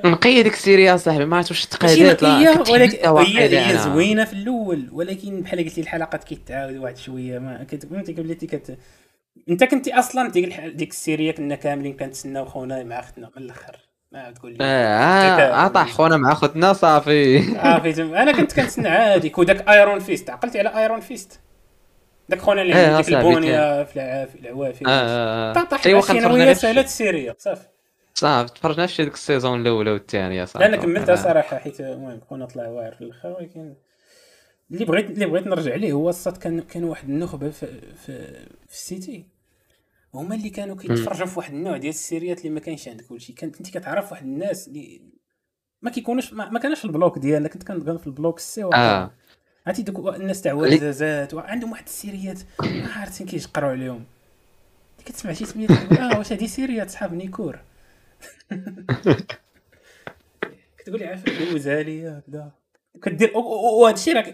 نقي 0.06 0.44
ديك 0.44 0.54
السيريا 0.54 0.98
صاحبي 0.98 1.26
ما 1.26 1.38
عرفت 1.38 1.52
واش 1.52 1.68
ماشي 1.82 1.98
تقادات 1.98 2.24
نقيه 2.24 2.58
كنت 2.58 2.70
ولكن 2.70 2.98
حتى 2.98 3.10
واقع 3.10 3.28
هي 3.30 3.72
هي. 3.74 3.78
زوينة 3.78 4.26
في 4.26 4.34
الأول 4.34 4.90
ولكن 4.92 5.42
بحال 5.42 5.60
قلت 5.66 5.78
لي 5.78 5.84
الحلقات 5.84 6.24
كيتعاود 6.24 6.78
واحد 6.78 6.98
شوية 6.98 7.40
ما 7.40 7.64
كنت 7.64 7.86
فهمتي 7.86 8.14
بلاتي 8.14 8.48
كت 8.48 8.78
انت 9.50 9.64
كنتي 9.64 9.94
أصلا 10.00 10.30
ديك. 10.30 10.60
ديك 10.60 10.90
السيريه 10.90 11.32
كنا 11.32 11.56
كاملين 11.56 11.98
كنتسناو 11.98 12.46
خونا 12.46 12.84
مع 12.84 13.00
اختنا 13.00 13.32
من 13.38 13.44
الآخر. 13.44 13.78
ما 14.12 14.32
تقول 14.32 14.52
لي 14.52 14.58
آه 14.62 15.54
عطا 15.54 15.84
خونا 15.84 16.18
مع 16.18 16.34
خوتنا 16.34 16.74
صافي. 16.74 17.58
عافيت 17.58 18.00
أنا 18.00 18.32
كنت 18.32 18.54
كنتسنى 18.54 18.88
عادي. 18.88 19.32
وداك 19.38 19.70
Iron 19.70 20.00
Fist 20.00 20.30
عقلتي 20.30 20.60
على 20.60 20.82
Iron 20.82 21.00
Fist. 21.00 21.40
داك 22.30 22.40
خونا 22.40 22.62
اللي 22.62 22.76
إيه، 22.76 22.88
عنده 22.88 23.02
ديك 23.02 23.10
البونية 23.10 23.84
في 23.84 24.36
العوافي. 24.40 24.84
طاح 25.54 25.64
تفرجنا 25.64 26.28
وياه 26.28 26.46
غير 26.46 26.54
في 26.54 26.60
سالات 26.60 26.86
ال 26.86 26.93
série. 26.93 27.36
صافي. 27.40 27.68
صافي 28.14 28.54
تفرجنا 28.54 28.88
في 28.88 29.04
ديك 29.04 29.14
ال 29.14 29.21
saison 29.21 29.62
الاولى 29.62 29.92
والثانيه 29.92 30.46
صافي 30.46 30.66
أنا 30.66 30.78
كملتها 30.78 31.16
صراحة 31.16 31.58
حيت 31.58 31.80
المهم 31.80 32.22
خونا 32.30 32.46
طلع 32.46 32.68
واعر 32.68 32.96
في 32.96 33.02
الآخر 33.02 33.36
ولكن 33.40 33.74
اللي 34.72 34.86
بغيت 34.86 35.10
اللي 35.10 35.26
بغيت 35.26 35.48
نرجع 35.48 35.76
ليه 35.76 35.94
هو 35.94 36.10
الصاط 36.10 36.38
كان 36.38 36.62
كان 36.62 36.84
واحد 36.84 37.10
النخبة 37.10 37.50
في 37.50 37.82
في, 37.96 38.34
في 38.68 38.74
ال 38.74 38.83
cité. 38.83 39.26
هما 40.14 40.36
اللي 40.36 40.50
كانوا 40.50 40.76
كيتفرجوا 40.76 41.26
في 41.26 41.40
واحد 41.40 41.54
النوع 41.54 41.78
ديال 41.78 41.90
السيريات 41.90 42.40
اللي 42.40 42.50
ما 42.50 42.60
كاينش 42.60 42.88
عندك 42.88 43.06
كلشي. 43.06 43.34
كانت 43.34 43.58
انت 43.58 43.78
كتعرف 43.78 44.12
واحد 44.12 44.26
الناس 44.26 44.68
اللي 44.68 45.02
ما 45.82 45.92
كيكونوش 45.92 46.34
ما, 46.34 46.50
ما 46.50 46.60
كانش 46.60 46.86
البلوك 46.86 47.20
ديالنا 47.20 47.48
كنت 47.48 47.64
كنبقى 47.64 48.00
في 48.00 48.08
البلوك 48.08 48.38
السي. 48.38 48.64
آه. 48.64 49.12
عرفتي 49.68 49.84
دوك 49.84 50.16
الناس 50.16 50.42
تاع 50.42 50.54
وزازات 50.54 51.34
عندهم 51.34 51.72
واحد 51.72 51.86
السيريات. 51.86 52.40
ما 52.62 52.94
عرفتين 52.94 53.28
كيجقروا 53.28 53.70
عليهم. 53.70 54.06
كتسمع 55.06 55.34
شي 55.34 55.46
سميات 55.46 55.72
كتقول 55.72 55.98
آه 55.98 56.18
واش 56.18 56.32
هادي 56.32 56.48
سيريات 56.48 56.90
صحاب 56.90 57.14
نيكور. 57.14 57.60
كتقول 60.78 61.00
لي 61.00 61.06
عارف 61.06 61.24
دوزها 61.52 61.84
لي 61.84 62.08
هكذا. 62.08 62.52
كدير 63.04 63.38
وهذا 63.38 63.96
الشيء 63.96 64.16
راه 64.16 64.34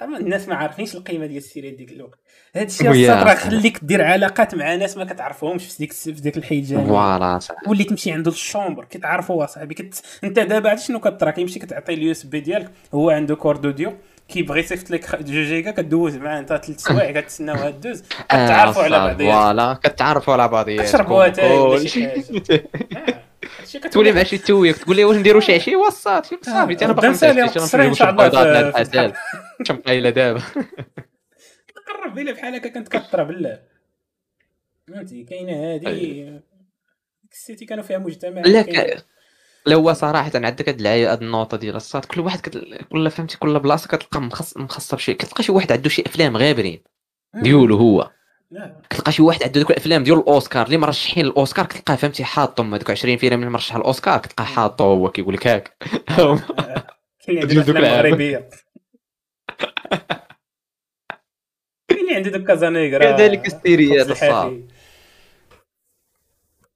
الناس 0.00 0.48
ما 0.48 0.54
عارفينش 0.54 0.94
القيمة 0.94 1.26
ديال 1.26 1.38
السيريات 1.38 1.74
ديك 1.74 1.92
الوقت. 1.92 2.18
هذا 2.56 2.64
الشيء 2.64 3.10
راه. 3.10 3.34
خليك 3.34 3.78
دير 3.82 4.04
علاقات 4.04 4.54
مع 4.54 4.74
ناس 4.74 4.96
ما 4.96 5.04
كتعرفهمش 5.04 5.66
في 5.66 5.78
ديك 5.78 5.92
في 5.92 6.10
ديك 6.12 6.36
الحي 6.36 6.58
الجامعي 6.58 6.86
voilà 6.86 7.38
صاحبي. 7.38 7.70
ولي 7.70 7.84
تمشي 7.84 8.12
عنده 8.12 8.30
لل 8.30 8.42
chambre 8.42 8.84
كتعرفوا 8.84 9.46
صاحبي. 9.46 9.74
كت... 9.74 10.02
انت 10.24 10.38
دابا 10.38 10.70
عرفتي 10.70 10.86
شنو 10.86 11.00
كطرا؟ 11.00 11.30
كيمشي 11.30 11.58
كتعطي 11.58 11.94
ال 11.94 12.10
USB 12.10 12.40
ديالك 12.40 12.70
هو 12.94 13.10
عنده 13.10 13.36
record 13.36 13.66
audio 13.66 13.92
كيبغي 14.28 14.60
يصيفط 14.60 14.90
لك 14.90 15.04
2 15.14 15.24
جيجا 15.24 15.70
كدوز 15.70 16.16
معاه 16.16 16.38
انت 16.38 16.48
ثلاث 16.48 16.80
سوايع 16.80 17.20
كتسناو 17.20 17.56
هاد 17.56 17.74
الدوز 17.74 18.02
كتعرفوا 18.28 18.82
على 18.82 18.98
بعضياتكم. 18.98 19.42
voilà 19.42 19.78
كتعرفوا 19.82 20.32
على 20.32 20.48
بعضياتكم. 20.48 20.86
كتشربوا 20.86 21.26
اتاي 21.26 22.68
تولي 23.92 24.12
مع 24.12 24.22
شي 24.22 24.38
تويك 24.38 24.76
تقول 24.76 24.96
لي 24.96 25.04
واش 25.04 25.16
نديروا 25.16 25.40
شي 25.40 25.54
عشيه 25.54 25.76
وصات 25.76 26.26
صافي 26.26 26.84
أنا 26.84 26.92
باقي 26.92 27.00
قدام 27.00 27.14
سالي 27.14 27.42
متعشيش، 27.42 27.62
مقصرين 27.62 27.82
إن 27.84 27.88
نمشيو 27.88 28.06
شاء 28.06 28.10
الله 28.10 28.60
العسل 28.60 29.12
شمقيله 29.62 30.10
دابا. 30.10 30.42
قرب 31.86 32.18
لي 32.18 32.32
بحال 32.32 32.54
هكا 32.54 32.68
كنت 32.68 32.88
كطرا 32.88 33.24
بالله 33.24 33.62
فهمتي؟ 34.88 35.24
كاينة 35.24 35.52
هادي. 35.52 35.86
أيوة. 35.86 36.42
السيتي 37.32 37.64
كانوا 37.64 37.84
فيها 37.84 37.98
مجتمع 37.98 38.40
لا 38.40 38.66
لا 39.66 39.76
هو 39.76 39.92
صراحة 39.92 40.30
عندك 40.34 40.68
هاد 40.68 40.80
العاية 40.80 41.12
هاد 41.12 41.22
النوطه 41.22 41.56
ديال 41.56 41.76
الصاد. 41.76 42.04
كل 42.04 42.20
واحد 42.20 42.40
كت... 42.40 42.84
كل 42.92 43.10
فهمتي؟ 43.10 43.38
كل 43.38 43.58
بلاصة 43.58 43.88
كتلقى 43.88 44.20
مخص 44.56 44.94
بشي 44.94 45.14
كتلقى 45.14 45.42
شي 45.42 45.52
واحد 45.52 45.72
عنده 45.72 45.88
شي 45.88 46.02
أفلام 46.06 46.36
غابرين. 46.36 46.82
ديولو 47.34 47.76
هو. 47.76 48.10
لا. 48.50 48.82
كتلقى 48.90 49.12
شي 49.12 49.22
واحد 49.22 49.42
عنده 49.42 49.60
دوك 49.60 49.70
الأفلام 49.70 50.04
ديال 50.04 50.18
الأوسكار 50.18 50.66
اللي 50.66 50.76
مرشحين 50.76 51.26
الاوسكار 51.26 51.66
كتلقاه 51.66 51.96
فهمتي 51.96 52.24
حاطهم 52.24 52.74
هذوك 52.74 52.90
20 52.90 53.16
فيلم 53.16 53.40
اللي 53.40 53.50
مرشح 53.50 53.76
الأوسكار 53.76 54.18
كتلقاه 54.18 54.44
حاطو 54.44 54.84
هو 54.84 55.10
كيقول 55.10 55.34
لك 55.34 55.46
هاك. 55.46 55.76
كاين 57.26 57.38
اللي 57.38 57.40
عنده 57.40 57.54
دوك 57.54 57.76
أفلام 57.76 57.76
العاب. 57.76 58.06
مغربيه 58.06 58.50
كاين 61.88 62.00
اللي 62.00 62.14
عنده 62.14 62.30
دوك 62.30 62.46
كازانيغرا. 62.46 63.16
كذلك 63.16 63.46
السيريات 63.46 64.10
الحافي. 64.10 64.64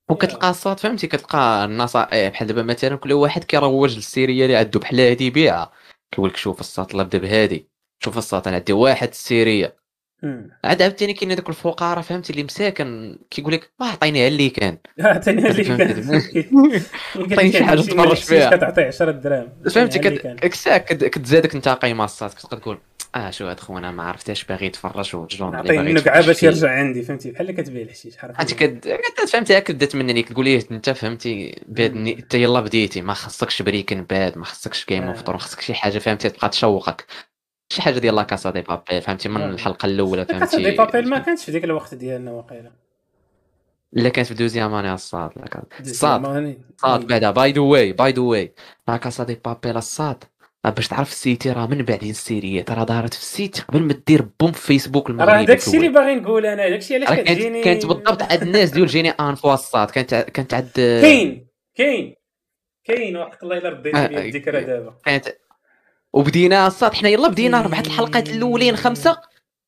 وكتلقى 0.08 0.50
الصاد 0.50 0.80
فهمتي؟ 0.80 1.06
كتلقى 1.06 1.64
النصائح 1.64 2.28
بحال 2.28 2.48
دابا 2.48 2.62
مثلا 2.62 2.96
كل 2.96 3.12
واحد 3.12 3.44
كيروج 3.44 3.96
للسيريه 3.96 4.44
اللي 4.44 4.56
عنده 4.56 4.80
بحال 4.80 5.00
هادي 5.00 5.26
يبيعها. 5.26 5.72
كيقول 6.10 6.30
لك 6.30 6.36
شوف 6.36 6.60
الصاد 6.60 6.90
الله 6.90 7.02
بدا 7.02 7.18
بهادي 7.18 7.68
شوف 8.04 8.18
الصاد 8.18 8.48
أنا 8.48 8.56
عندي 8.56 8.72
واحد 8.72 9.08
السيريه. 9.08 9.83
عاد 10.64 10.82
عاوتاني 10.82 11.14
كاين 11.14 11.30
هذوك 11.30 11.48
الفقراء 11.48 12.00
فهمتي؟ 12.02 12.32
اللي 12.32 12.44
مساكن 12.44 13.18
كيقول 13.30 13.52
لك 13.52 13.70
ما 13.80 13.86
عطيني 13.86 14.28
اللي 14.28 14.50
كان. 14.50 14.78
آه 15.00 15.18
ثاني 15.20 15.46
اللي 15.50 15.64
فهمتي؟ 15.64 16.42
كان 17.14 17.32
عطيني 17.32 17.52
شي 17.52 17.64
حاجة 17.64 17.80
تفرج 17.80 18.16
فيها. 18.16 18.56
كتعطيه 18.56 18.86
10 18.86 19.10
دراهم. 19.10 19.48
فهمتي؟ 19.70 19.98
اللي 19.98 20.18
كان. 20.18 20.36
كت- 20.36 20.46
كساك 20.46 20.84
كت- 20.84 21.04
كتزادك 21.04 21.54
انت 21.54 21.68
قيمه 21.68 22.04
الصاد 22.04 22.30
كتبقى 22.30 22.56
تقول 22.56 22.78
آه 23.14 23.30
شو 23.30 23.46
هاد 23.46 23.60
خونا 23.60 23.90
ما 23.90 24.02
عرفتاش 24.02 24.44
باغي 24.44 24.66
يتفرج 24.66 25.16
وجون 25.16 25.54
اللي 25.60 25.76
باغي 25.76 25.90
يتفرج 25.90 26.26
باش. 26.26 26.42
يرجع 26.42 26.70
عندي 26.70 27.02
فهمتي؟ 27.02 27.30
بحال 27.30 27.50
اللي 27.50 27.62
كتبيع 27.62 27.82
الحشيش 27.82 28.24
عرفتي 28.24 28.42
أنت 28.42 28.54
كد 28.54 28.78
كد- 28.88 29.28
فهمتي؟ 29.32 29.56
هاك 29.56 29.62
كدا 29.62 29.86
تمنى 29.86 30.12
ليك 30.12 30.28
تقول 30.28 30.44
ليه 30.44 30.62
أنت 30.70 30.90
فهمتي؟ 30.90 31.62
الني- 31.78 32.18
أنت 32.18 32.34
يلا 32.34 32.60
بديتي 32.60 33.00
ما 33.00 33.14
خصكش 33.14 33.62
بريكن 33.62 34.02
باد 34.02 34.38
ما 34.38 34.44
خصكش 34.44 34.86
جيم 34.88 35.02
اوف 35.04 35.18
آه. 35.18 35.22
ثرون 35.22 35.38
خصك 35.38 35.60
شي 35.60 35.74
حاجة 35.74 35.98
فهمتي؟ 35.98 36.28
تبقى 36.28 36.48
تشوقك. 36.48 37.06
شي 37.74 37.82
حاجة 37.82 37.98
ديال 37.98 38.14
لا 38.14 38.22
كاسا 38.22 38.50
دي 38.50 38.62
بابيل 38.62 39.02
فهمتي 39.02 39.28
من 39.28 39.40
آه. 39.40 39.50
الحلقة 39.50 39.86
الاولى 39.86 40.24
كاسا 40.24 40.56
دي 40.56 40.62
فهمتي 40.62 40.76
بابيل 40.76 41.10
ما 41.10 41.18
كانتش 41.18 41.44
في 41.44 41.52
ديك 41.52 41.64
الوقت 41.64 41.94
ديالنا 41.94 42.32
واقيلا 42.32 42.72
لا 43.92 44.08
كانت 44.08 44.26
في 44.28 44.34
دوزيام 44.34 44.74
اني 44.74 44.94
الصاد 44.94 45.30
الصاد 45.80 46.20
ماني. 46.20 46.58
صاد 46.76 47.06
بعدا 47.06 47.30
باي 47.30 47.52
ذا 47.52 47.60
واي 47.60 47.92
باي 47.92 48.12
ذا 48.12 48.22
واي 48.22 48.54
La 48.88 48.96
Casa 48.96 49.24
de 49.24 49.40
Papel 49.44 49.76
الصاد 49.76 50.24
راه 50.66 50.70
باش 50.70 50.88
تعرف 50.88 51.10
ال 51.10 51.19
cité 51.19 51.52
راه 51.52 51.66
من 51.66 51.82
بعدين 51.82 52.10
السيريات 52.10 52.70
راه 52.70 52.84
دارت 52.84 53.14
في 53.14 53.20
ال 53.20 53.28
cité 53.28 53.60
قبل 53.60 53.82
ما 53.82 53.94
دير 54.06 54.28
boom 54.40 54.52
في 54.52 54.60
فيسبوك 54.66 55.06
راه 55.10 55.12
المغربي 55.14 55.44
داك 55.44 55.58
في 55.58 55.66
الشيء 55.66 55.80
اللي. 55.80 55.92
باغي 55.92 56.14
نقول 56.14 56.46
أنا 56.46 56.68
داك 56.68 56.78
الشيء 56.78 56.96
علاش 56.96 57.08
راه 57.10 57.24
كتجيني 57.24 57.62
كانت 57.62 57.86
بالضبط 57.86 58.22
عند 58.22 58.42
الناس 58.42 58.70
ديال 58.70 58.86
génie 58.86 59.10
info 59.10 59.52
الصاد 59.54 59.90
كانت 59.90 60.14
كانت 60.14 60.54
عند 60.54 60.70
كاين 60.76 61.46
كاين 61.74 62.14
كاين 62.84 63.16
وحق 63.16 63.44
الله 63.44 63.58
الا 63.58 63.68
رديت 63.68 63.94
آه، 63.94 64.06
لي 64.06 64.28
الذكرى 64.28 64.64
دابا 64.64 64.94
كانت 65.04 65.28
وبدينا 66.14 66.66
الصاد 66.66 66.94
حنا 66.94 67.08
يلا 67.08 67.28
بدينا 67.28 67.60
اربعه 67.60 67.80
الحلقات 67.80 68.28
الأولين 68.28 68.76
خمسة. 68.76 69.16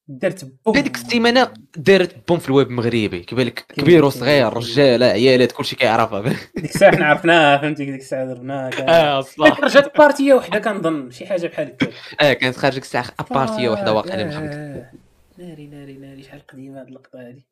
درت 0.08 0.44
boom. 0.66 0.74
ديك 0.74 0.94
السيمانة 0.94 1.48
دارت 1.76 2.28
بوم 2.28 2.38
في 2.38 2.48
الويب 2.48 2.66
المغربي 2.68 3.20
كيبان 3.20 3.46
لك 3.46 3.64
كبير 3.76 4.04
وصغير 4.04 4.52
رجاله 4.52 5.06
عيالات 5.06 5.52
كلشي 5.52 5.76
كيعرفها. 5.76 6.20
ديك 6.56 6.64
الساعة 6.74 6.96
حنا 6.96 7.06
عرفناها 7.06 7.58
فهمتي؟ 7.58 7.84
ديك 7.84 8.00
الساعة 8.00 8.24
درناها 8.24 8.70
آه 8.88 9.20
صح. 9.20 9.60
رجعت 9.60 9.98
بارتية 9.98 10.34
وحدة 10.34 10.58
كنظن 10.58 11.10
شي 11.10 11.26
حاجة 11.26 11.46
بحال 11.46 11.66
هكا. 11.66 11.88
آه 12.20 12.32
كانت 12.32 12.56
خارج 12.56 12.74
ديك 12.74 12.82
الساعة 12.84 13.06
ابارتيه 13.20 13.68
وحدة 13.68 13.92
واقيلا 13.92 14.24
من 14.24 14.30
خمس 14.32 14.54
آه. 14.54 14.90
ناري 15.38 15.66
ناري 15.66 15.92
ناري 15.98 16.22
شحال 16.22 16.46
قديمة 16.46 16.80
هاد 16.80 16.86
اللقطة 16.86 17.28
هادي. 17.28 17.46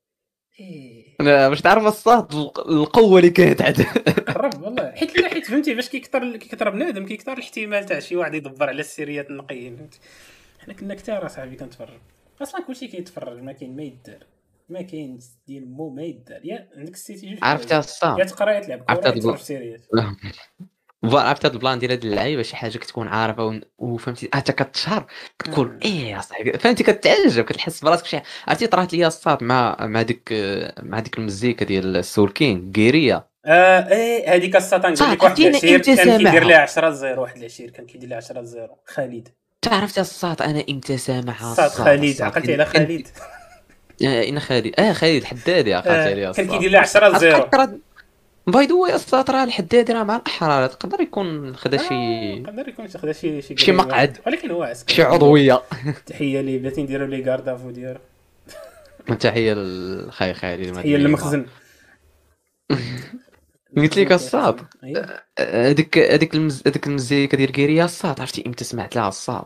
إيه. 0.60 1.04
أنا 1.20 1.48
باش 1.48 1.60
تعرف 1.60 1.86
الصاد 1.86 2.34
القوة 2.58 3.18
اللي 3.18 3.30
كانت 3.30 3.62
عندها 3.62 3.92
قرب 4.18 4.62
والله. 4.62 4.90
حيت 4.90 5.18
لا 5.18 5.28
حيت 5.28 5.46
فهمتي 5.46 5.74
فاش 5.74 5.88
كيكثر 5.88 6.36
كيكثر 6.36 6.70
بنادم 6.70 7.06
كيكثر 7.06 7.32
الاحتمال 7.32 7.86
تاع 7.86 7.98
شي 8.00 8.16
واحد 8.16 8.34
يدبر 8.34 8.68
على 8.68 8.80
السيريات 8.80 9.30
النقيين 9.30 9.76
فهمتي؟ 9.76 9.98
حنا 10.60 10.74
كنا 10.74 10.94
كثار 10.94 11.26
أصاحبي 11.26 11.56
كنتفرج. 11.56 12.00
أصلا 12.42 12.60
كلشي 12.66 12.86
كيتفرج 12.88 13.42
ما 13.42 13.52
كاين 13.52 13.76
ما 13.76 13.82
يدار. 13.82 14.26
ما 14.68 14.82
كاين 14.82 15.18
ديال 15.48 15.70
مو 15.70 15.88
ما 15.90 16.02
يدار. 16.02 16.40
يا 16.44 16.68
عندك 16.76 16.94
السيتي 16.94 17.30
جوج 17.30 17.38
عرفتها 17.42 17.74
يا 17.74 17.78
الصاد 17.80 18.26
تقرا 18.26 18.52
يا 18.52 18.60
تلعب 18.60 18.84
عرفت 18.88 19.02
كره 19.02 19.14
يا 19.14 19.20
تفرج. 19.20 19.38
سيريات. 19.38 19.86
عرفت 21.12 21.44
هاد 21.44 21.52
البلان 21.52 21.78
ديال 21.78 21.90
هاد 21.90 22.04
اللعيبة 22.04 22.42
شي 22.42 22.56
حاجة 22.56 22.78
كتكون 22.78 23.08
عارفة 23.08 23.60
وفهمتي 23.78 24.28
حتى 24.34 24.52
كتشهر 24.52 25.06
كتقول. 25.38 25.78
إيه 25.84 26.10
يا 26.10 26.20
صاحبي. 26.20 26.52
فهمتي 26.52 26.84
كتعجب 26.84 27.44
كتحس 27.44 27.80
براسك 27.84 28.06
شي 28.06 28.20
عرفتي 28.48 28.66
طرات 28.66 28.92
لي 28.94 29.06
الصاد 29.06 29.42
مع 29.42 29.76
مع 29.80 30.02
ديك 30.02 30.28
مع 30.82 30.98
ديك 31.00 31.18
المزيكا 31.18 31.64
ديال 31.64 31.96
السول 31.96 32.30
كين 32.30 32.72
كيريا 32.72 33.24
آه 33.46 33.88
إيه 33.92 34.34
هذيك 34.34 34.56
الساطان 34.56 34.94
قال 34.94 35.12
لك 35.12 35.22
واحد 35.22 35.38
العشير 35.40 35.80
كان 35.80 36.18
كيدير؟ 36.18 36.44
لها 36.44 36.58
10 36.58 36.90
0 36.94 37.20
واحد 37.20 37.36
العشير 37.36 37.70
كان 37.70 37.86
كيدير 37.86 38.08
لها 38.08 38.16
10 38.16 38.44
0 38.44 38.68
خالد. 38.86 39.28
تعرفت 39.62 39.98
الصاد 39.98 40.42
أنا 40.42 40.64
إمتى 40.70 40.96
سامعها 40.98 41.54
صاد 41.54 41.70
خالد. 41.70 42.22
عقلتي 42.22 42.52
على 42.52 42.64
خالد. 42.66 43.08
آه، 44.04 44.28
إن 44.28 44.40
خالد. 44.40 44.80
آه 44.80 44.92
خالد 44.92 45.14
الحدادي 45.22 45.74
عقلت 45.74 45.88
آه، 45.88 46.10
عليها 46.10 46.32
كان 46.32 46.48
كيدير 46.48 46.70
لها 46.70 46.80
10 46.80 47.18
0 47.18 47.78
باي 48.46 48.66
ذا 48.66 48.74
واي 48.74 48.94
الصاد 48.94 49.30
راه 49.30 49.44
الحدادي 49.44 49.92
راه 49.92 50.02
مع 50.02 50.16
الاحرار 50.16 50.66
تقدر 50.66 51.00
يكون 51.00 51.56
خدا 51.56 51.76
شي 51.76 51.94
يقدر 51.94 52.68
يكون 52.68 52.88
خدا 52.88 53.12
شي 53.12 53.42
شي 53.42 53.56
شي. 53.56 53.72
مقعد. 53.72 54.18
ولكن 54.26 54.50
هو 54.50 54.62
عسكري. 54.62 54.94
شي 54.96 55.02
عضوية. 55.02 55.62
تحية 56.06 56.40
ليه 56.40 56.58
بلاتي 56.58 56.82
نديرو 56.82 57.06
لي 57.06 57.22
كاردافو 57.22 57.70
ديالو 57.70 57.98
تحية 59.20 59.52
للخاي 59.52 60.34
خالد 60.34 60.74
تحية 60.74 60.96
للمخزن. 60.96 61.46
قلت 63.76 63.98
لك 63.98 64.12
الصاد. 64.12 64.60
أيوة. 64.84 65.20
هذيك 65.38 65.98
هذيك. 65.98 66.36
هذيك 66.36 66.86
المزيكا 66.86 67.36
ديال 67.36 67.52
كيريا 67.52 67.84
الصاد. 67.84 68.20
عرفتي 68.20 68.44
إمتى 68.46 68.64
سمعت 68.64 68.96
لها 68.96 69.08
الصاد؟ 69.08 69.44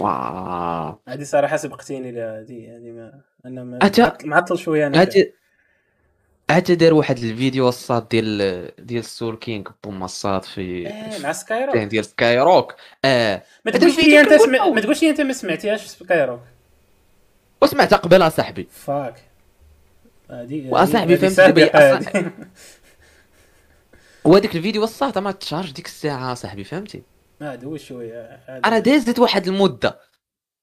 wow. 0.00 1.02
هذه 1.08 1.22
صراحة 1.22 1.56
سبقتيني 1.56 2.12
لها 2.12 2.40
هذه 2.40 2.76
هذه 2.76 2.90
ما 2.90 3.20
أنا 3.46 3.64
معطل- 4.24 4.58
شوية 4.58 4.86
أنا. 4.86 5.06
عاد 6.50 6.72
دار 6.72 6.94
واحد 6.94 7.18
الفيديو 7.18 7.68
الصاد 7.68 8.08
ديال 8.08 8.70
ديال 8.78 9.04
Soolking 9.04 9.64
boom 9.84 10.04
الصاد 10.04 10.42
في 10.44 10.60
إيه، 10.60 11.18
مع 11.22 11.32
Skyrock 11.32 11.72
في 11.72 11.84
ديال 11.84 12.04
Skyrock 12.04 12.74
آه 13.04 13.42
ما 13.64 13.72
تقولش 13.72 13.98
لي 13.98 14.20
أنت. 14.20 14.32
أو. 14.32 14.72
ما 14.72 14.80
تقولش 14.80 15.02
لي 15.02 15.10
أنت 15.10 15.20
ما 15.20 15.32
سمعتيهاش 15.32 15.82
في 15.82 15.88
Skyrock 15.88 16.40
وسمعتها 17.62 17.96
قبل 17.96 18.22
أصاحبي. 18.22 18.68
fuck 18.70 19.14
وأصاحبي 20.30 21.14
هذه 21.14 21.28
فهمت. 21.28 22.32
وهذاك 24.24 24.56
الفيديو 24.56 24.84
الصاد 24.84 25.18
ما 25.18 25.32
chargé 25.32 25.72
ديك 25.72 25.86
الساعة 25.86 26.34
صاحبي 26.34 26.64
فهمتي؟ 26.64 27.02
ما 27.40 27.54
دوز 27.54 27.80
شوية 27.80 28.40
أنا 28.48 28.78
دازت 28.78 29.18
واحد 29.18 29.48
المدة. 29.48 30.09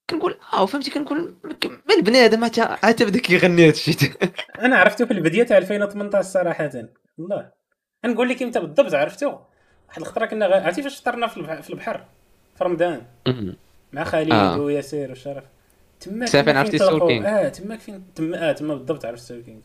كنقول 0.10 0.38
آه 0.54 0.66
فهمتي 0.66 0.92
كنقول 0.92 1.36
ما 1.64 1.96
البنادم 1.98 2.44
عاد 2.44 2.60
عاد 2.60 3.04
بدا 3.04 3.20
كيغني 3.20 3.64
هذا 3.66 3.70
الشيء. 3.72 4.12
أنا 4.66 4.78
عرفته 4.78 5.06
في 5.06 5.12
البدايه 5.14 5.44
تاع 5.44 5.58
2018 5.58 6.22
صراحة 6.30 6.72
والله 7.18 7.52
نقول 8.06 8.30
لك 8.30 8.44
إمتى 8.44 8.60
بالضبط 8.60 8.94
عرفته. 8.94 9.28
واحد 9.88 10.02
الخطرة 10.02 10.26
كنا 10.26 10.48
غ... 10.48 10.54
عرفتي 10.54 10.84
فاش 10.84 11.00
فطرنا 11.00 11.28
في 11.28 11.38
البح- 11.38 11.62
في 11.62 11.70
البحر؟ 11.70 12.06
في 12.58 12.64
رمضان. 12.64 13.02
مع 13.94 14.04
خالد 14.04 14.32
آه. 14.34 14.58
وياسير 14.60 15.10
والشرف 15.10 15.44
تما 16.00 16.26
سافين 16.26 16.52
كنا 16.52 16.60
عرفتي 16.60 16.78
فين 16.78 16.88
Sool 16.88 17.00
تلاقوا- 17.00 17.08
king. 17.10 17.28
آه 17.28 17.50
تما 17.50 17.78
فين؟ 17.78 18.04
تما 18.16 18.50
آه 18.50 18.52
تما 18.52 18.74
بالضبط 18.76 19.06
عرفت 19.06 19.22
Soolking 19.22 19.60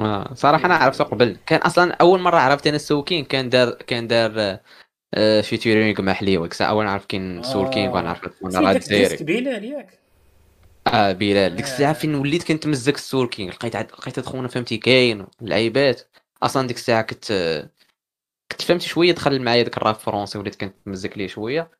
آه 0.00 0.34
صراحة 0.34 0.66
أنا 0.66 0.74
عرفته 0.76 1.04
قبل. 1.04 1.36
كان 1.46 1.60
أصلا 1.60 1.92
أول 1.92 2.20
مرة 2.20 2.36
عرفت 2.38 2.66
أنا 2.66 2.76
Soolking 2.76 3.24
كان 3.24 3.48
دار 3.48 3.70
كان 3.70 4.06
دار 4.06 4.32
آه 4.40 4.60
featuring 5.42 6.02
مع 6.02 6.12
حليوة 6.12 6.48
كسا 6.48 6.64
أول 6.64 6.84
نعرف 6.84 7.06
كاين 7.06 7.42
Soolking 7.42 7.96
ونعرف 7.96 8.24
ال 8.24 8.31
disque 8.31 8.76
الجزائري 8.76 9.24
بيلال 9.24 9.64
ياك. 9.64 9.98
آه 10.86 11.12
بلال 11.12 11.56
ديك 11.56 11.66
آه. 11.66 11.68
الساعة 11.72 11.92
فين 11.92 12.14
وليت 12.14 12.44
كنتمزك 12.44 12.94
Soolking 12.94 13.52
لقيت 13.52 13.76
عاد 13.76 13.90
لقيت 13.92 14.20
خونا 14.20 14.48
فهمتي 14.48 14.76
كاين 14.76 15.26
اللعيبات 15.42 16.02
أصلا 16.42 16.66
ديك 16.66 16.76
الساعة 16.76 17.02
كنت 17.02 17.30
آه، 17.30 17.70
كنت 18.50 18.62
فهمتي 18.62 18.88
شوية 18.88 19.12
دخل 19.12 19.42
معايا 19.42 19.62
داك 19.62 19.76
ال 19.76 19.80
rap 19.80 19.94
français 19.94 20.38
وليت 20.38 20.56
كنتمزك 20.60 21.18
ليه 21.18 21.26
شوية. 21.26 21.70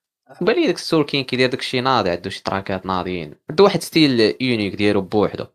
بالي 0.41 0.67
داك 0.67 0.75
Soolking 0.75 1.25
كيدير 1.25 1.51
داك 1.51 1.61
الشيء 1.61 1.83
ناضي 1.83 2.11
عنده 2.11 2.31
شي 2.31 2.43
تراكات 2.43 2.87
ناضيين. 2.87 3.35
عنده 3.51 3.65
واحد 3.65 3.83
style 3.83 4.37
unique 4.41 4.75
ديالو 4.75 5.01
بوحدو. 5.01 5.47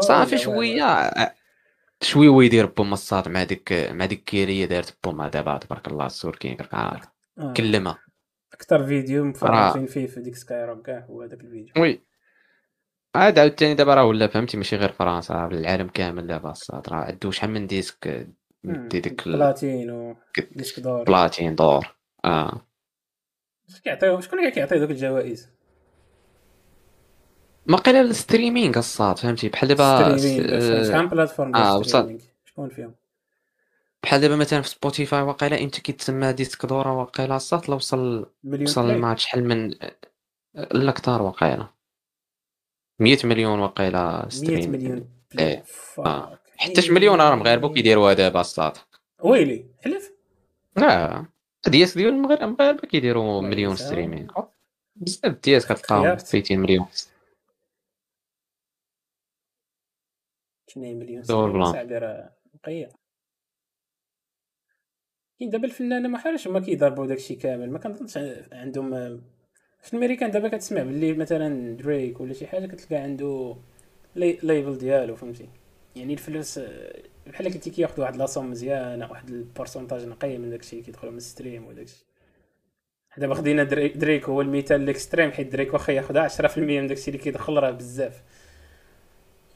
صافي. 0.00 0.38
شوية 0.38 0.84
شوية 2.00 2.28
ويدير 2.28 2.66
boom 2.66 2.92
الصاد 2.92 3.28
مع 3.28 3.42
ديك 3.44 3.72
مع 3.72 4.04
ديك 4.04 4.24
Guérilla 4.24 4.66
دارت 4.66 4.98
boom 5.04 5.26
دابا 5.26 5.58
تبارك 5.58 5.88
الله 5.88 6.06
Soolking 6.06 6.56
راك 6.60 6.74
عارف 6.74 7.04
آه. 7.38 7.52
كلمها 7.52 7.98
أكثر 8.52 8.86
فيديو 8.86 9.24
مفرجين 9.24 9.86
فيه 9.86 10.06
في 10.06 10.20
ديك 10.20 10.36
Skyrock 10.36 10.86
كاع 10.86 11.06
هو 11.10 11.22
هذاك 11.22 11.40
الفيديو. 11.40 11.82
oui. 11.82 12.02
عاد 13.14 13.38
عاوتاني 13.38 13.74
دابا 13.74 13.94
راه 13.94 14.04
ولا 14.04 14.26
فهمتي 14.26 14.56
ماشي 14.56 14.76
غير 14.76 14.92
فرنسا 14.92 15.34
راه 15.34 15.46
العالم 15.48 15.88
كامل 15.88 16.26
دابا 16.26 16.50
الصاد 16.50 16.88
راه 16.88 16.96
عندو 16.96 17.30
شحال 17.30 17.50
من 17.50 17.66
disque؟ 17.66 18.28
دي 18.64 19.00
disque 19.00 19.28
platine 19.28 19.90
و 19.90 20.16
disque 20.52 20.80
d'or. 20.80 21.00
ال 21.00 21.07
platine 21.07 21.54
d'or. 21.54 21.96
آه. 22.24 22.68
شكون 23.68 23.80
كيعطيو 23.84 24.20
شكون 24.20 24.38
اللي 24.38 24.50
كيعطي 24.50 24.78
دوك 24.78 24.90
الجوائز؟ 24.90 25.57
ما 27.68 27.76
قيل 27.76 27.96
الستريمينغ 27.96 28.78
الصاد 28.78 29.18
فهمتي؟ 29.18 29.48
بحال 29.48 29.68
دابا 29.68 30.08
من 30.98 31.08
بلاتفورم 31.08 31.52
ديال 31.52 31.76
وصل. 31.76 32.18
شكون 32.44 32.68
فيهم؟ 32.68 32.94
بحال 34.02 34.20
دابا 34.20 34.36
مثلا 34.36 34.62
في 34.62 34.68
سبوتيفاي 34.68 35.22
واقيلا 35.22 35.60
إنت 35.60 35.80
كيتسمى 35.80 36.32
ديسك 36.32 36.66
دورا 36.66 36.90
واقيلا 36.90 37.36
الصات 37.36 37.68
لا 37.68 37.74
وصل 37.74 38.26
وصل 38.44 38.94
ما 38.94 39.16
شحال 39.16 39.44
من 39.44 39.74
لا 40.54 40.92
كثار 40.92 41.22
واقيلا. 41.22 41.66
100 42.98 43.18
مليون 43.24 43.58
واقيلا 43.58 44.26
ستريم 44.28 44.58
100 44.58 44.68
مليون. 44.68 45.08
إيه. 45.38 45.64
آه. 45.98 46.38
حتى 46.56 46.90
مليون 46.90 47.20
راه 47.20 47.34
مغاربه 47.34 47.74
كيديروها 47.74 48.12
دابا 48.12 48.40
الصات 48.40 48.78
ويلي. 49.20 49.64
حلف 49.84 50.12
آه 50.78 51.26
دياس 51.66 51.98
ديال 51.98 52.08
المغاربه 52.08 52.88
كيديروا 52.88 53.42
مليون 53.42 53.76
ستريمين 53.76 54.26
بزاف 54.96 55.36
دياس 55.44 55.66
كتلقاهم 55.66 56.16
200 56.34 56.56
مليون. 56.56 56.86
شنو 60.68 60.94
مليون 60.94 61.22
صاحبي 61.22 61.98
راه 61.98 62.36
مقيا 62.54 62.88
كاين 65.38 65.50
دابا 65.50 65.64
الفنانه 65.64 66.08
ما 66.08 66.18
حالش 66.18 66.48
هما 66.48 66.60
كيضربوا 66.60 67.06
داكشي 67.06 67.34
كامل. 67.34 67.70
ما 67.70 67.78
كنظنش 67.78 68.18
عندهم 68.52 69.20
في 69.82 69.94
الميريكان 69.94 70.30
دابا 70.30 70.48
كتسمع 70.48 70.82
باللي 70.82 71.12
مثلا 71.12 71.76
دريك 71.76 72.20
ولا 72.20 72.32
شي 72.32 72.46
حاجة 72.46 72.66
كتلقى 72.66 72.96
عنده 72.96 73.56
label 74.16 74.78
ديالو 74.78 75.16
فهمتي؟ 75.16 75.48
يعني 75.96 76.12
الفلوس 76.12 76.60
بحال 77.26 77.46
قلتي 77.46 77.70
كياخذ 77.70 78.00
واحد 78.00 78.16
la 78.16 78.26
somme 78.26 78.50
مزيانه 78.50 79.10
واحد 79.10 79.30
ال 79.30 79.36
pourcentage 79.36 80.06
نقي 80.06 80.38
من 80.38 80.50
داكشي 80.50 80.82
كيدخلوا 80.82 81.12
من 81.12 81.16
ال 81.16 81.23
stream 81.23 81.66
وداكشي. 81.66 82.04
دابا 83.18 83.34
خدينا 83.34 83.64
دريك 83.64 84.28
هو 84.28 84.40
المثال 84.40 84.82
ال 84.82 84.88
extrême 84.88 85.30
حيت 85.30 85.52
دريك 85.52 85.72
واخا 85.72 85.92
ياخذ 85.92 86.28
10% 86.28 86.58
من 86.58 86.86
داكشي 86.86 87.10
اللي 87.10 87.22
كيدخل 87.22 87.58
راه 87.58 87.70
بزاف. 87.70 88.22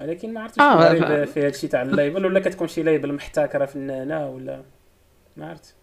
ولكن 0.03 0.35
ما 0.35 0.41
عرفتش 0.41 0.61
آه 0.61 1.25
في 1.25 1.47
هادشي 1.47 1.69
تاع 1.69 1.83
ال 1.83 1.90
label 1.90 2.27
ولا 2.27 2.41
كتكون 2.41 2.69
شي 2.69 2.83
label 2.83 3.13
محتكرة 3.13 3.67
فنانه 3.67 4.29
ولا 4.29 4.63
ما 5.37 5.49
عرفت. 5.49 5.77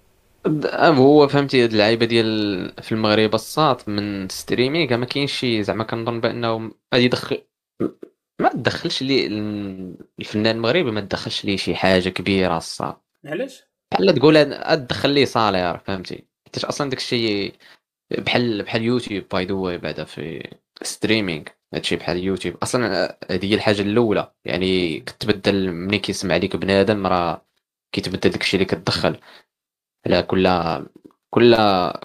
هو 0.83 1.27
فهمتي 1.27 1.63
هاد 1.63 1.71
اللعيبة 1.71 2.05
ديال 2.05 2.73
في 2.81 2.91
المغرب 2.91 3.33
الساط 3.35 3.89
من 3.89 4.29
streaming 4.29 4.97
ما 4.97 5.05
كاينش 5.05 5.31
شي 5.31 5.63
زعما 5.63 5.83
كنظن 5.83 6.21
بأنه 6.21 6.71
غادي 6.93 7.05
يدخل 7.05 7.41
ما 8.41 8.49
تدخلش 8.49 9.03
لي 9.03 9.27
الفنان 10.19 10.55
المغربي 10.55 10.91
ما 10.91 11.01
تدخلش 11.01 11.45
ليه 11.45 11.57
شي 11.57 11.75
حاجة 11.75 12.09
كبيرة 12.09 12.57
الساط 12.57 13.01
علاش؟ 13.25 13.63
بحال 13.91 14.13
تقول 14.13 14.55
تدخل 14.77 15.09
ليه 15.09 15.25
salaire 15.25 15.77
فهمتي. 15.77 16.25
حيت 16.45 16.63
أصلا 16.63 16.89
داك 16.89 16.99
الشيء 16.99 17.53
بحال 18.17 18.63
بحال 18.63 18.81
YouTube 18.81 19.23
by 19.31 19.45
the 19.45 19.53
way 19.53 19.77
بعدا 19.77 20.03
في 20.03 20.49
streaming 20.81 21.43
هادشي 21.73 21.95
بحال 21.95 22.17
يوتيوب. 22.17 22.55
أصلا 22.63 23.17
هذه 23.31 23.45
هي 23.45 23.55
الحاجة 23.55 23.81
الأولى. 23.81 24.31
يعني 24.45 24.99
كتبدل 24.99 25.71
ملي 25.71 25.99
كيسمع 25.99 26.35
ليك 26.37 26.55
بنادم 26.55 27.07
راه 27.07 27.45
كيتبدل 27.91 28.29
داكشي 28.29 28.57
اللي 28.57 28.65
كتدخل. 28.65 29.19
على 30.05 30.23
كل 30.23 30.47
كل 31.29 31.55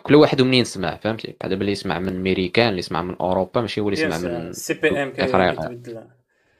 كل 0.03 0.15
واحد 0.15 0.41
ومنين 0.41 0.65
سمع 0.65 0.97
فهمتي؟ 0.97 1.37
بحال 1.41 1.51
دابا 1.51 1.61
اللي 1.61 1.73
يسمع 1.73 1.99
من 1.99 2.23
ميريكان 2.23 2.69
اللي 2.69 2.79
يسمع 2.79 3.03
من 3.03 3.17
أوروبا 3.17 3.61
ماشي 3.61 3.81
هو 3.81 3.89
اللي 3.89 4.03
يسمع 4.03 4.19
من 4.19 4.53
سي 4.53 4.75
بي 4.75 5.03
ام 5.03 5.11
كيتبدل. 5.11 6.09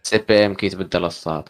سي 0.03 0.19
بي 0.19 0.47
ام 0.47 0.55
كيتبدل 0.55 1.05
الصاد. 1.05 1.49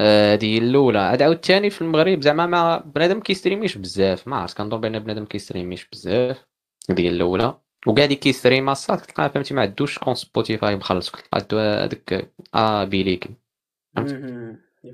هذه 0.00 0.44
هي 0.44 0.58
الأولى. 0.58 0.98
عاد 0.98 1.22
عاود 1.22 1.34
الثاني 1.34 1.70
في 1.70 1.82
المغرب 1.82 2.22
زعما 2.22 2.46
ما 2.46 2.78
بنادم 2.78 3.20
كيستريميش 3.20 3.78
بزاف. 3.78 4.28
ما 4.28 4.36
عرفت 4.36 4.56
كنظن 4.56 4.80
بأن 4.80 4.98
بنادم 4.98 5.24
كيستريميش 5.24 5.88
بزاف. 5.92 6.46
هذه 6.90 7.08
الأولى. 7.08 7.58
وكاع 7.86 8.04
اللي 8.04 8.16
كيستريم 8.16 8.68
الصاد 8.70 8.98
كتلقى 9.00 9.30
فهمتي 9.30 9.54
ما 9.54 9.62
عندوش 9.62 9.98
كون 9.98 10.14
سبوتيفاي 10.14 10.76
مخلص 10.76 11.10
كتلقى 11.10 11.56
هذاك 11.84 12.32
آه 12.54 12.84
بيليكي 12.84 13.30
فهمت؟ 13.96 14.10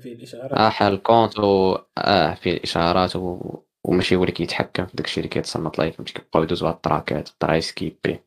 فيه 0.01 0.13
الإشارات. 0.13 0.51
آه 0.51 0.69
حال 0.69 1.03
كونت 1.03 1.39
و 1.39 1.77
آه 1.97 2.33
فيه 2.33 2.51
الإشارات 2.51 3.15
و... 3.15 3.39
وماشي 3.83 4.15
هو 4.15 4.21
اللي 4.21 4.31
كيتحكم 4.31 4.85
في 4.85 4.97
داكشي 4.97 5.19
اللي 5.19 5.29
كيتصنت 5.29 5.79
لايف 5.79 5.95
فهمتي 5.95 6.13
كيبقاو 6.13 6.43
يدوزو 6.43 6.67
هاد 6.67 6.75
التراكات 6.75 7.29
الدراري 7.29 7.61
سكيبي 7.61 8.19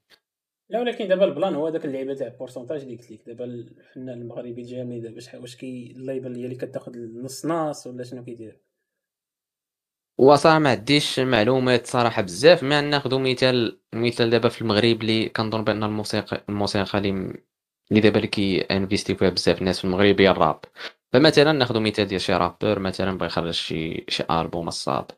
لا 0.71 0.81
ولكن 0.81 1.09
دابا 1.09 1.25
البلان 1.25 1.55
هو 1.55 1.69
داك 1.69 1.85
اللعيبة 1.85 2.15
تاع 2.15 2.27
البورسونتاج 2.27 2.83
اللي 2.83 2.97
قلت 2.97 3.11
لك. 3.11 3.27
دابا 3.27 3.45
الفنان 3.45 4.21
المغربي 4.23 4.63
الجامي 4.63 5.01
دابا 5.01 5.21
واش 5.35 5.57
كي 5.57 5.93
الليبل 5.97 6.37
هي 6.37 6.45
اللي 6.45 6.57
كتاخذ 6.57 6.93
نص 6.97 7.47
ناس 7.47 7.87
ولا 7.87 8.05
شنو 8.05 8.25
كيدير 8.25 8.61
وصراحة 10.21 10.59
ما 10.59 10.71
عنديش 10.71 11.21
معلومات 11.21 11.87
صراحة 11.87 12.23
بزاف 12.23 12.63
ما 12.63 12.81
ناخذ 12.81 13.19
مثال 13.19 13.81
مثال 13.95 14.31
دابا 14.31 14.49
في 14.49 14.63
المغرب 14.63 15.01
اللي 15.03 15.29
كنظن 15.29 15.65
بأن 15.65 15.85
الموسيقى 15.85 16.45
الموسيقى 16.49 16.99
اللي 16.99 17.11
اللي 17.91 18.01
دابا 18.01 18.17
اللي 18.17 18.29
كي 18.29 18.61
investi 18.61 19.15
فيها 19.15 19.31
بزاف 19.31 19.59
الناس 19.59 19.79
في 19.79 19.85
المغرب 19.85 20.21
هي 20.21 20.31
الراب. 20.31 20.61
فمثلا 21.13 21.53
ناخذ 21.53 21.81
مثال 21.81 22.07
ديال 22.07 22.21
شي 22.21 22.33
rappeur 22.35 22.79
مثلا 22.79 23.19
بغى 23.19 23.27
يخرج 23.27 23.51
شي 23.51 24.05
شي 24.09 24.25
ألبوم 24.31 24.69
الساط. 24.69 25.13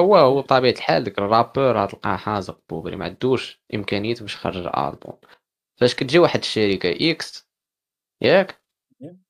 هو 0.00 0.16
هو 0.16 0.42
بطبيعة 0.42 0.72
الحال 0.72 1.04
داك 1.04 1.18
ال 1.18 1.25
rappeur 1.25 1.78
غتلقاه 1.78 2.16
حازق 2.16 2.60
pauvre 2.70 2.96
ما 2.96 3.04
عندوش 3.04 3.62
امكانيات 3.74 4.22
باش 4.22 4.34
يخرج 4.34 4.56
ألبوم. 4.56 5.18
فاش 5.76 5.94
كتجي 5.94 6.18
واحد 6.18 6.40
الشركة 6.40 7.10
X 7.10 7.48
ياك؟ 8.22 8.62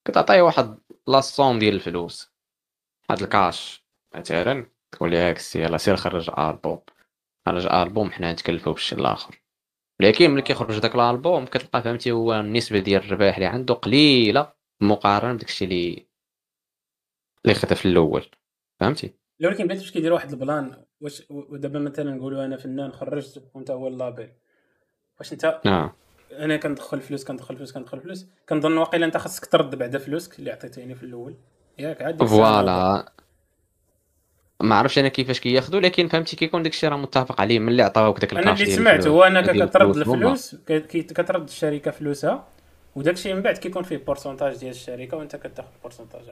كتعطيه 0.04 0.42
واحد 0.42 0.78
la 1.08 1.22
somme 1.22 1.58
ديال 1.58 1.74
الفلوس. 1.74 2.32
هاد 3.10 3.22
الكاش 3.22 3.86
مثلا. 4.14 4.79
تقول 4.92 5.10
لي 5.10 5.30
X 5.30 5.56
يلا 5.56 5.76
سير 5.76 5.96
خرج 5.96 6.30
ألبوم. 6.38 6.80
خرج 7.46 7.66
ألبوم 7.66 8.10
حنا 8.10 8.32
نتكلفو 8.32 8.72
بالشي 8.72 8.94
الآخر. 8.94 9.42
لكن 10.00 10.30
ملي 10.30 10.42
كيخرج 10.42 10.78
داك 10.78 10.94
الألبوم 10.94 11.46
كتلقى 11.46 11.82
فهمتي 11.82 12.10
هو 12.10 12.40
النسبة 12.40 12.78
ديال 12.78 13.04
الربح 13.04 13.34
اللي 13.34 13.46
عنده 13.46 13.74
قليلة 13.74 14.52
مقارنة 14.80 15.32
بداكشي 15.32 15.64
اللي 15.64 16.06
اللي 17.44 17.54
خدا 17.54 17.74
في 17.74 17.86
الأول. 17.86 18.24
فهمتي؟ 18.80 19.14
ولكن 19.44 19.66
بغيت 19.66 19.80
باش 19.80 19.90
كيديروا 19.90 20.16
واحد 20.16 20.30
ال 20.32 20.43
plan 20.43 20.84
واش 21.00 21.22
دابا 21.50 21.78
مثلا 21.78 22.14
نقولوا 22.14 22.44
أنا 22.44 22.56
فنان 22.56 22.92
خرجت 22.92 23.50
وأنت 23.54 23.70
هو 23.70 23.88
ال 23.88 23.95
label. 23.95 24.32
واش 25.18 25.32
انت 25.32 25.60
نعم. 25.64 25.92
أنا 26.32 26.56
كندخل 26.56 27.00
فلوس 27.00 27.24
كندخل 27.24 27.56
فلوس 27.56 27.72
كندخل 27.72 28.00
فلوس 28.00 28.26
كنظن 28.48 28.76
واقيلا 28.76 29.06
أنت 29.06 29.16
خاصك 29.16 29.46
ترد 29.46 29.74
بعدا 29.74 29.98
فلوسك 29.98 30.38
اللي 30.38 30.50
عطيتيني 30.50 30.94
في 30.94 31.02
الأول. 31.02 31.36
ياك 31.78 32.02
عاد 32.02 32.24
voilà. 32.24 33.12
ما 34.60 34.74
عرفتش 34.74 34.98
أنا 34.98 35.08
كيفاش 35.08 35.40
كياخذوا 35.40 35.80
لكن 35.80 36.08
فهمتي 36.08 36.36
كيكون 36.36 36.62
داكشي 36.62 36.88
راه 36.88 36.96
متفق 36.96 37.40
عليه 37.40 37.58
من 37.58 37.68
اللي 37.68 37.82
عطاوك 37.82 38.20
داك 38.20 38.32
أنا 38.34 38.52
اللي 38.52 38.66
سمعت 38.66 39.06
هو 39.06 39.22
انك 39.22 39.50
كترد 39.50 39.96
الفلوس 39.96 40.54
كترد 40.88 41.42
الشركة 41.42 41.90
فلوسها 41.90 42.46
وداكشي 42.96 43.34
من 43.34 43.42
بعد 43.42 43.58
كيكون 43.58 43.82
فيه 43.82 43.96
pourcentage 43.96 44.56
ديال 44.56 44.70
الشركة 44.70 45.16
وأنت 45.16 45.36
كتاخذ 45.36 45.68
pourcentage. 45.82 46.22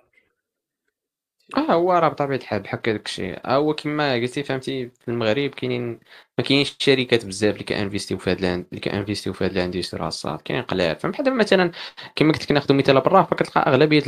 آه 1.56 1.72
هو 1.72 1.92
راه 1.92 2.08
بطبيعة 2.08 2.36
الحال 2.38 2.62
بحال 2.62 2.82
داك 2.82 3.06
الشيء 3.06 3.40
آه 3.46 3.56
هو 3.56 3.74
كما 3.74 4.14
قلتي 4.14 4.42
فهمتي 4.42 4.88
في 4.88 5.08
المغرب 5.08 5.50
كاينين 5.50 6.00
ما 6.38 6.44
كاينش 6.44 6.76
شركات 6.78 7.26
بزاف 7.26 7.52
اللي 7.54 7.64
كانفيستيو 7.64 8.18
في 8.18 8.30
هاد 8.30 8.44
اللي 8.44 8.80
كانفيستيو 8.80 9.32
في 9.32 9.44
هاد 9.44 9.50
ال 9.50 9.57
industry 9.57 10.06
الساط 10.06 10.40
كاين 10.40 10.62
قلال 10.62 10.96
فهم 10.96 11.10
بحال 11.10 11.36
مثلا 11.36 11.70
كما 12.16 12.32
قلت 12.32 12.42
لك 12.42 12.52
ناخذ 12.52 12.74
مثال 12.74 13.00
برا 13.00 13.22
فكتلقى 13.22 13.60
أغلبية 13.70 14.02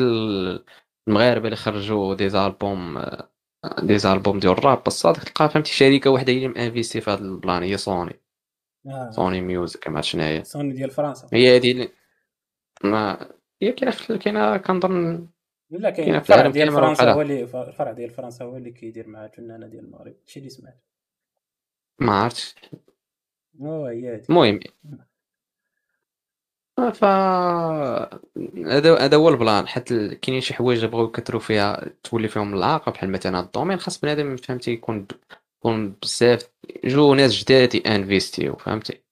المغاربة 1.08 1.44
اللي 1.44 1.56
خرجوا 1.56 2.14
des 2.14 2.28
albums 2.28 2.98
des 3.82 3.98
albums 3.98 4.38
ديال 4.38 4.52
الراب 4.52 4.86
الساط 4.86 5.16
كتلقى 5.16 5.50
فهمتي؟ 5.50 5.72
شركة 5.72 6.10
وحدة 6.10 6.32
هي 6.32 6.36
اللي 6.36 6.48
مانفيستي 6.48 7.00
في 7.00 7.10
هاد 7.10 7.20
ال 7.20 7.29
plan 7.29 7.62
هي 7.62 7.76
سوني 7.76 8.20
آه. 8.86 9.10
Sony 9.10 9.40
Music 9.40 9.88
ما 9.88 10.00
شنو 10.00 10.22
هي. 10.22 10.44
سوني 10.44 10.72
ديال 10.72 10.90
فرنسا. 10.90 11.28
هي 11.32 11.56
هذه 11.56 11.72
اللي 11.72 11.88
ما 12.84 13.28
هي 13.62 13.72
كاينة 13.72 14.18
كاينة 14.18 14.56
كنظن 14.56 15.28
لا 15.70 15.90
كاين 15.90 16.14
الفرع 16.14 16.46
ديال 16.48 16.72
فرنسا 16.72 17.12
هو 17.12 17.20
اللي 17.22 17.42
الفرع 17.42 17.92
ديال 17.92 18.10
فرنسا 18.10 18.44
هو 18.44 18.56
اللي 18.56 18.70
كيدير 18.70 19.08
مع 19.08 19.24
الفنانة 19.24 19.66
ديال 19.66 19.84
المغرب 19.84 20.14
هادشي 20.20 20.38
اللي 20.38 20.50
سمعت 20.50 20.84
ما 21.98 22.12
عرفتش. 22.12 22.54
هو 23.62 23.86
هي 23.86 24.22
المهم 24.30 24.60
ف 26.90 27.04
هذا 28.66 28.98
هذا 28.98 29.16
هو 29.16 29.28
ال 29.28 29.35
plan. 29.35 29.68
حيت 29.68 29.92
كاينين 29.94 30.40
شي 30.40 30.54
حوايج 30.54 30.84
بغاو 30.84 31.04
يكثروا 31.06 31.40
فيها 31.40 31.90
تولي 32.04 32.28
فيهم 32.28 32.54
العلاقه 32.54 32.92
بحال 32.92 33.12
مثلا 33.12 33.40
ال 33.40 33.45
domaine 33.45 33.78
خاص 33.78 34.00
بنادم 34.00 34.36
فهمتي 34.36 34.72
يكون 34.72 35.06
يكون 35.58 35.96
بزاف 36.02 36.50
جو 36.84 37.14
ناس 37.14 37.32
جداد 37.32 37.76
انفيستيو 37.86 38.56
فهمتي؟ 38.56 39.04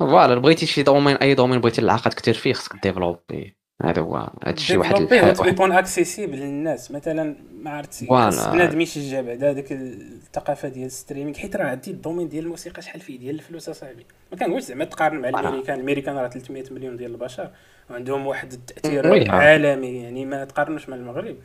voilà 0.00 0.36
بغيتي 0.36 0.66
شي 0.66 0.84
domaine 0.84 1.16
أي 1.16 1.34
domaine 1.34 1.60
بغيتي 1.60 1.82
العلاقه 1.82 2.10
كثير 2.10 2.34
فيه 2.34 2.54
خصك 2.54 2.76
développer. 2.84 3.57
هذا 3.82 4.02
هو 4.02 4.16
هذا 4.16 4.30
الشيء 4.46 4.78
واحد 4.78 5.10
يكون 5.46 5.72
accessible 5.72 6.38
للناس. 6.38 6.90
مثلا 6.90 7.36
ما 7.62 7.70
عرفتش 7.70 8.04
بنادم 8.04 8.80
يشجع 8.80 9.20
بعدا 9.20 9.50
هذيك 9.50 9.72
الثقافة 9.72 10.68
ديال 10.68 10.86
ال 10.86 10.91
streaming. 10.91 11.38
حيت 11.38 11.56
راه 11.56 11.64
عندي 11.64 11.90
ال 11.90 11.95
domaine 11.95 12.28
ديال 12.28 12.44
الموسيقى 12.44 12.82
شحال 12.82 13.00
فيه 13.00 13.18
ديال 13.18 13.34
الفلوس 13.34 13.68
أصاحبي. 13.68 14.06
ما 14.32 14.38
كنقولش 14.38 14.64
زعما 14.64 14.84
تقارن 14.84 15.20
مع 15.20 15.28
الأمريكان. 15.28 15.74
الأمريكان 15.76 16.16
راه 16.16 16.28
300 16.28 16.64
مليون 16.70 16.96
ديال 16.96 17.10
البشر. 17.10 17.50
وعندهم 17.90 18.26
واحد 18.26 18.52
التأثير 18.52 19.30
عالمي 19.30 20.02
يعني 20.02 20.24
ما 20.24 20.44
تقارنوش 20.44 20.88
مع 20.88 20.96
المغرب. 20.96 21.36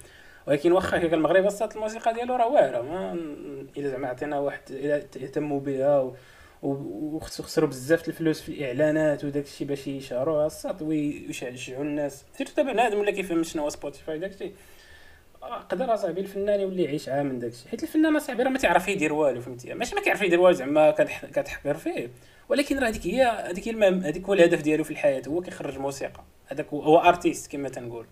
ولكن 0.48 0.72
واخا 0.72 1.00
هيك 1.00 1.14
المغرب 1.14 1.46
أصلا 1.46 1.70
الموسيقى 1.76 2.14
ديالو 2.14 2.36
راه 2.36 2.48
واعرة. 2.48 2.82
ما 2.82 3.14
إلا 3.78 3.90
زعما 3.90 4.08
عطينا 4.08 4.40
واحد 4.40 4.62
إلا 4.70 4.96
اهتموا 4.96 5.60
بها. 5.60 6.12
وخسروا 6.64 7.70
بزاف 7.70 8.08
الفلوس 8.08 8.42
في 8.42 8.50
الإعلانات 8.50 9.26
وداك 9.26 9.46
الشيء 9.46 9.68
باش 9.68 9.88
يشهروها 9.88 10.46
الساط 10.46 10.82
ويشجعوا 10.82 11.84
الناس. 11.84 12.24
surtout 12.38 12.54
دابا 12.58 12.72
بنادم 12.72 13.00
ولا 13.00 13.12
كيفهم 13.12 13.44
شنو 13.44 13.64
هو 13.64 13.70
Spotify 13.70 14.20
داك 14.20 14.34
الشيء 14.34 14.54
قدر 15.70 15.94
أصاحبي 15.94 16.22
الفنان 16.22 16.60
يولي 16.60 16.84
يعيش 16.84 17.10
عام 17.10 17.26
من 17.26 17.40
داكشي 17.40 17.70
حيت 17.70 17.84
الفنان 17.84 18.16
أصاحبي 18.16 18.44
راه 18.44 18.50
ما 18.50 18.58
تعرف 18.58 18.88
يدير 18.88 19.14
والو 19.14 19.42
فهمتي؟ 19.42 19.74
ماشي 19.74 19.96
ما 19.96 20.02
كيعرف 20.02 20.22
يدير 20.22 20.40
والو 20.40 20.56
زعما 20.56 20.92
كتحقر 21.34 21.74
فيه. 21.74 22.10
ولكن 22.50 22.80
راه 22.80 22.88
هذيك 22.88 23.08
هي 23.08 23.24
هذيك 23.24 23.68
هي 23.68 23.90
هذيك 23.90 24.26
هو 24.26 24.34
الهدف 24.34 24.62
ديالو 24.62 24.84
في 24.84 24.92
الحياة 24.92 25.22
هو 25.28 25.42
كيخرج 25.42 25.78
موسيقى. 25.78 26.24
هذاك 26.48 26.68
هو 26.74 26.98
ارتيست 26.98 27.52
كما 27.52 27.70
تنقول. 27.70 28.06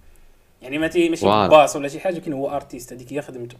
يعني 0.61 0.77
ما 0.77 0.89
ماشي 0.95 1.25
باص 1.25 1.75
ولا 1.75 1.87
شي 1.87 1.99
حاجة 1.99 2.15
ولكن 2.15 2.33
هو 2.33 2.49
ارتيست 2.49 2.93
هذيك 2.93 3.13
هي 3.13 3.21
خدمته. 3.21 3.57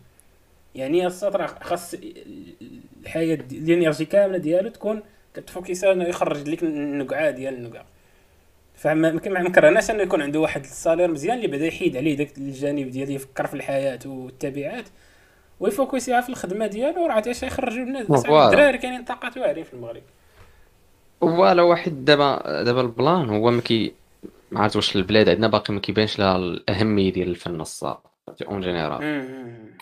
يعني 0.76 1.08
السطر 1.08 1.48
خاص 1.48 1.96
الحياة 3.04 3.36
الإنرجي 3.52 4.06
كاملة 4.06 4.38
ديالو 4.38 4.70
تكون 4.70 5.02
كتفوكيسا 5.34 5.92
إنه 5.92 6.04
يخرج 6.04 6.50
لك 6.50 6.64
النقعة 6.64 7.30
ديال 7.30 7.54
النقعه 7.54 7.86
فما 8.76 9.12
ما 9.12 9.50
كرهناش 9.50 9.92
إنه 9.92 10.04
يكون 10.04 10.22
عنده 10.22 10.40
واحد 10.40 10.62
الصالير 10.64 11.08
مزيان 11.08 11.38
اللي 11.38 11.48
بدا 11.48 11.66
يحيد 11.66 11.98
عليه 11.98 12.18
داك 12.18 12.38
الجانب 12.38 12.92
ديال 12.92 13.12
يفكر 13.12 13.48
في 13.48 13.54
الحياة 13.54 14.00
والتبعات 14.06 14.86
ويفوكسيها 15.60 16.22
في 16.22 16.30
الخدمة 16.30 16.68
ديالو 16.68 17.06
راه 17.06 17.24
اش 17.28 17.44
يخرجوا 17.44 17.84
الناس 17.84 18.26
الدراري 18.26 18.78
كاينين 18.78 19.04
طاقات 19.04 19.38
واعرين 19.38 19.64
في 19.64 19.74
المغرب. 19.74 20.02
فوالا 21.22 21.62
واحد 21.62 22.06
دابا 22.06 22.64
دابا 22.64 22.82
البلان 22.82 23.30
هو 23.30 23.52
ما 23.52 23.62
كي 23.62 23.94
ما 24.52 24.60
عرفت 24.60 24.76
واش 24.76 24.96
البلاد 24.96 25.30
عندنا 25.30 25.48
باقي 25.48 25.74
ما 25.74 25.80
كيبانش 25.80 26.20
لها 26.20 26.38
الأهمية 26.38 27.14
ديال 27.14 27.28
الفن 27.28 27.62
الصاد 27.62 27.98
اون 28.48 28.62
جينيرال. 28.62 29.02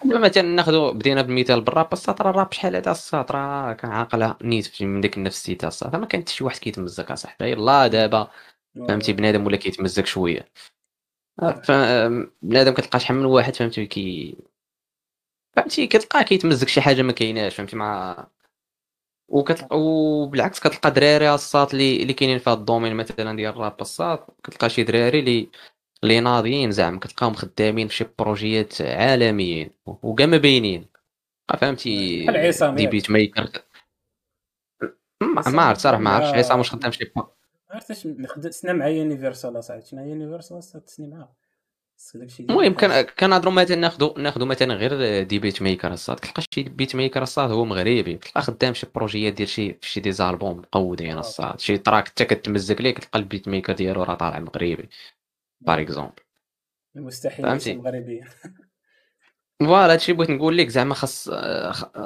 مثلا 0.05 0.43
ناخذ 0.43 0.93
بدينا 0.93 1.21
بمثال 1.21 1.61
بالراب 1.61 1.93
السطر 1.93 2.29
الراب 2.29 2.53
شحال 2.53 2.75
هذا؟ 2.75 2.91
السطر 2.91 3.35
راه 3.35 3.73
كنعاقلها 3.73 4.37
نيت 4.41 4.81
من 4.83 5.01
ديك 5.01 5.17
النفسيتي 5.17 5.67
السطر 5.67 5.99
ما 5.99 6.05
كان 6.05 6.21
حتى 6.21 6.33
شي 6.33 6.43
واحد 6.43 6.57
كيتمزك 6.59 7.11
اصاحبي 7.11 7.51
يلاه 7.51 7.87
دابا 7.87 8.27
فهمتي؟ 8.87 9.13
بنادم 9.13 9.45
ولا 9.45 9.57
كيتمزك 9.57 10.05
شوية. 10.05 10.51
بنادم 12.41 12.73
كتلقى 12.73 12.99
شحال 12.99 13.17
من 13.17 13.25
واحد 13.25 13.55
فهمتي؟ 13.55 13.85
كي 13.85 14.37
فهمتي؟ 15.55 15.87
كتلقاه 15.87 16.21
كيتمزك 16.21 16.67
شي 16.67 16.81
حاجة 16.81 17.01
ما 17.01 17.11
كايناش 17.11 17.55
فهمتي؟ 17.55 17.75
مع 17.75 18.27
وكتلقى 19.27 19.79
وبالعكس 19.79 20.59
كتلقى 20.59 20.91
دراري 20.91 21.33
الساط 21.35 21.71
اللي 21.71 22.01
اللي 22.01 22.13
كاينين 22.13 22.39
في 22.39 22.49
هذا 22.49 22.59
ال 22.59 22.64
domaine 22.64 22.95
مثلا 22.95 23.35
ديال 23.35 23.53
الراب 23.53 23.81
الساط. 23.81 24.35
كتلقى 24.43 24.69
شي 24.69 24.83
دراري 24.83 25.19
اللي 25.19 25.49
اللي 26.03 26.19
ناضيين 26.19 26.71
زعما 26.71 26.99
كتلقاهم 26.99 27.33
خدامين 27.33 27.87
في 27.87 27.95
شي 27.95 28.05
بروجيات 28.19 28.81
عالميين 28.81 29.69
وكاع 29.85 30.25
ما 30.25 30.37
باينين. 30.37 30.85
فهمتي؟ 31.57 32.25
des 32.75 32.87
beatmakers 32.87 33.49
ما 35.47 35.61
عرفت 35.61 35.81
صراحة 35.81 36.01
ما 36.01 36.09
عرفتش. 36.09 36.37
عصام 36.37 36.57
واش 36.57 36.71
خدام 36.71 36.91
شي 36.91 37.11
عرفتش 37.69 38.07
سنا 38.49 38.73
مع 38.73 38.87
Universal 38.87 39.59
أصاحبي. 39.59 39.85
شنو 39.85 40.05
Universal 40.05 40.83
تسني 40.85 41.07
معاها. 41.07 41.33
المهم 42.39 42.75
كنهضروا 43.19 43.53
مثلا 43.53 43.77
ناخذوا 43.77 44.19
ناخذوا 44.19 44.47
مثلا 44.47 44.73
غير 44.73 45.23
des 45.23 45.39
beatmakers 45.39 45.93
الساط. 45.93 46.17
تلقى 46.17 46.43
شي 46.55 46.63
beatmaker 46.63 47.23
الساط 47.23 47.51
هو 47.51 47.65
مغربي. 47.65 48.15
تلقى 48.15 48.41
خدام 48.41 48.73
شي 48.73 48.87
بروجيات 48.95 49.33
ديال 49.33 49.47
شي 49.47 49.77
شي 49.81 49.99
des 49.99 50.11
albums 50.11 50.57
مقودين 50.57 51.17
الساط. 51.17 51.59
شي 51.59 51.77
track 51.77 52.07
حتى 52.07 52.25
كتمزك 52.25 52.81
ليه 52.81 52.91
كتلقى 52.91 53.19
ال 53.19 53.47
beatmaker 53.47 53.73
ديالو 53.73 54.03
راه 54.03 54.15
طالع 54.15 54.39
مغربي. 54.39 54.89
par 55.61 55.81
exemple 55.81 56.13
مستحيل 56.95 57.77
مغربي 57.77 58.23
voilà 59.59 59.93
هادشي 59.93 60.13
بغيت 60.13 60.29
نقول 60.29 60.57
لك 60.57 60.69
زعما 60.69 60.93
خاص 60.93 61.29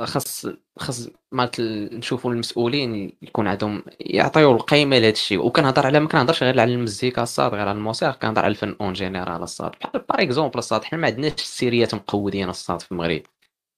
خاص 0.03 0.47
خاص 0.77 1.09
مالت 1.31 1.61
نشوفوا 1.93 2.31
المسؤولين 2.31 3.17
يكون 3.21 3.47
عندهم 3.47 3.83
يعطيو 3.99 4.51
القيمة 4.51 4.97
لهذا 4.97 5.11
الشيء. 5.11 5.45
وكنهضر 5.45 5.85
على 5.85 5.99
ما 5.99 6.07
كنهضرش 6.07 6.43
غير 6.43 6.59
على 6.59 6.73
المزيكا 6.73 7.23
الساط 7.23 7.51
غير 7.51 7.67
على 7.67 7.77
الموسيقى 7.77 8.17
كنهضر 8.21 8.41
على 8.41 8.51
الفن 8.51 8.75
en 8.81 8.93
général 8.93 9.43
الساط. 9.43 9.71
بحال 9.71 10.01
par 10.09 10.21
exemple 10.21 10.59
الساط 10.59 10.83
حنا 10.83 10.99
ما 10.99 11.07
عندناش 11.07 11.33
السيريات 11.33 11.95
مقودين 11.95 12.49
الساط 12.49 12.81
في 12.81 12.91
المغرب. 12.91 13.21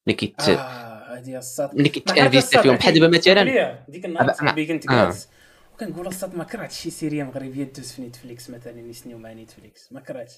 اللي 0.07 0.15
كيت 0.17 0.49
آه 0.49 1.15
هادي 1.15 1.37
الساط. 1.37 1.71
اللي 1.71 1.89
كيت 1.89 2.08
investit 2.08 2.57
فيهم 2.57 2.75
بحال 2.75 2.93
دابا 2.93 3.17
مثلا 3.17 3.43
ديك 3.89 4.05
النهار 4.05 4.65
كنت 4.65 4.87
جالس 4.89 5.29
وكنقول 5.75 6.07
الساط 6.07 6.35
ما 6.35 6.43
كرهتش 6.43 6.79
شي 6.79 6.89
série 6.89 7.23
مغربية 7.23 7.63
دوز 7.63 7.91
في 7.91 8.01
Netflix 8.01 8.49
مثلا 8.49 8.79
يسنيو 8.79 9.17
مع 9.17 9.33
Netflix. 9.33 9.91
ما 9.93 9.99
كرهتش. 9.99 10.33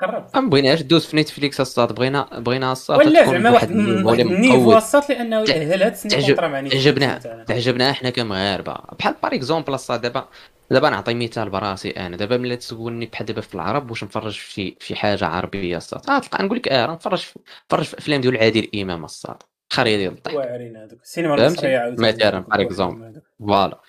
قرب 0.00 0.26
ما 0.34 0.40
بغيناش 0.40 0.82
دوز 0.82 1.06
في 1.06 1.16
Netflix 1.16 1.60
الساط 1.60 1.94
بغينا 1.94 2.38
بغينا 2.38 2.72
الساط 2.72 2.98
ولا 2.98 3.24
زعما 3.24 3.50
واحد 3.50 3.70
ال 3.70 3.85
niveau 3.85 4.76
الساط 4.76 5.02
لأنه 5.12 5.38
هاد 5.40 5.82
السنين 5.82 6.36
مع 6.40 6.68
تعجبنا 6.68 7.18
تعجبنا 7.46 7.90
إحنا 7.90 8.10
كمغاربة. 8.10 8.74
بحال 8.98 9.14
par 9.22 9.34
exemple 9.34 9.74
الساط 9.74 10.00
دابا 10.00 10.28
دابا 10.70 10.90
نعطي 10.90 11.14
مثال 11.14 11.50
براسي 11.50 11.90
أنا. 11.90 12.16
دابا 12.16 12.36
ملي 12.36 12.56
تسولني 12.56 13.06
بحال 13.06 13.26
دابا 13.26 13.40
في 13.40 13.54
العرب 13.54 13.90
واش 13.90 14.04
نفرج 14.04 14.32
في 14.38 14.76
شي 14.80 14.96
حاجة 14.96 15.26
عربية 15.26 15.76
الساط 15.76 16.10
آه 16.10 16.18
تلقى 16.18 16.44
نقول 16.44 16.58
لك 16.58 16.68
آه 16.68 16.86
نفرج 16.86 17.26
نفرج 17.70 17.84
في 17.84 17.98
أفلام 17.98 18.20
ديال 18.20 18.36
عادل 18.38 18.68
إمام 18.74 19.04
الساط 19.04 19.42
خريه 19.72 19.96
ديال 19.96 20.12
الضحك 20.12 20.34
واعرين 20.34 20.76
هذوك. 20.76 21.02
السينما 21.02 21.34
المصرية 21.34 21.96
مثلا 21.98 22.38
بار 22.38 22.60
اكزومبل 22.60 23.22
فوالا. 23.38 23.80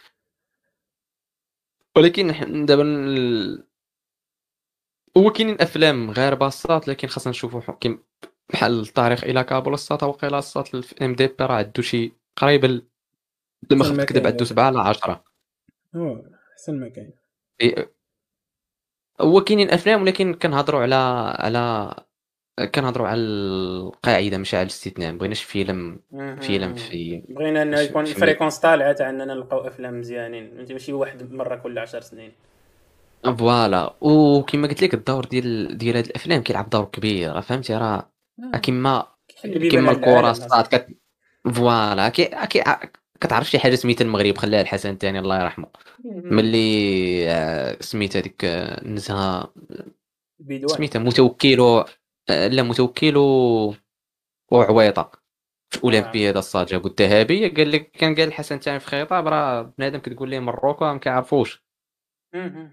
ولكن 1.98 2.66
دابا 2.66 3.66
هو 5.18 5.32
كاينين 5.32 5.62
أفلام 5.62 6.12
غير 6.12 6.36
باصات 6.36 6.88
لكن 6.88 7.08
خاصنا 7.08 7.32
نشوفوا 7.32 7.74
كيم 7.74 8.04
بحال 8.50 8.80
الطريق 8.80 9.24
إلى 9.24 9.44
كابول 9.44 9.74
الساط 9.74 10.04
وقيلا 10.04 10.40
الساط 10.40 10.76
إم 11.02 11.16
دي 11.16 11.28
بي 11.28 11.36
راه 11.42 11.56
عندو 11.56 11.82
شي 11.82 12.14
قريب 12.36 12.66
لما 13.72 13.84
خفت 13.84 14.02
كذب 14.02 14.28
عندو 14.28 14.46
7 14.46 14.64
على 14.66 14.80
10 14.80 15.24
أحسن 16.54 16.80
ما 16.80 16.90
كاين. 16.90 17.14
هو 19.22 19.42
كاينين 19.42 19.70
أفلام 19.70 20.02
ولكن 20.02 20.34
كنهضروا 20.34 20.82
على 20.82 20.96
على 21.40 21.96
كنهضروا 22.64 23.08
على 23.08 23.22
القاعدة 23.22 24.38
ماشي 24.38 24.58
على 24.58 24.64
الاستثناء 24.64 25.12
ما 25.12 25.18
بغيناش 25.18 25.44
فيلم 25.44 26.00
فيلم 26.42 26.74
في 26.74 27.24
بغينا 27.30 27.62
إنه 27.62 27.80
يكون 27.80 28.06
فريكونس 28.06 28.58
طالعه 28.58 28.94
تاع 28.94 29.10
اننا 29.10 29.26
نلقاو 29.26 29.68
أفلام 29.68 30.00
مزيانين. 30.00 30.66
ماشي 30.70 30.94
واحد 30.94 31.34
مرة 31.34 31.56
كل 31.56 31.80
10 31.80 32.00
سنين. 32.00 32.32
فوالا. 33.24 33.94
وكما 34.02 34.68
قلت 34.68 34.84
لك 34.84 34.94
الدور 34.94 35.26
ديال 35.26 35.78
ديال 35.78 35.96
هاد 35.96 36.06
الأفلام 36.06 36.44
كيلعب 36.44 36.70
دور 36.70 36.86
كبير 36.86 37.42
فهمتي؟ 37.42 37.76
راه 37.76 38.12
آه. 38.54 38.58
كما 38.58 39.08
كما 39.72 39.92
الكره 39.92 40.34
صات 40.34 40.76
كت... 40.76 40.88
فوالا. 41.54 42.10
كي... 42.10 42.26
كي... 42.50 42.64
كتعرف 43.22 43.50
شي 43.50 43.60
حاجة 43.60 43.76
سميتها 43.76 44.06
المغرب 44.06 44.38
خلاها 44.38 44.62
الحسن 44.62 44.90
الثاني 44.90 45.20
الله 45.20 45.42
يرحمه. 45.42 45.68
ملي 46.06 47.30
آه، 47.30 47.78
سميت 47.80 48.18
هذيك 48.18 48.46
آه، 48.46 48.82
النزهه 48.82 49.54
سميتها 50.66 51.00
متوكل 51.00 51.84
لا 52.30 52.64
متوكل 52.64 53.18
وعويطه 54.52 55.12
في 55.70 55.78
الاولمبياد 55.78 56.38
الصاد 56.38 56.66
جابوا 56.66 56.90
الذهبيه 56.90 57.54
قال 57.54 57.72
لك 57.72 57.92
كان 57.92 58.16
قال 58.16 58.28
الحسن 58.28 58.56
الثاني 58.56 58.80
في 58.80 58.88
خطاب 58.88 59.28
راه 59.28 59.62
بنادم 59.78 60.00
كتقول 60.00 60.30
ليه 60.30 60.40
مروكو 60.40 60.86
ما 60.86 61.00
كيعرفوش. 61.00 61.66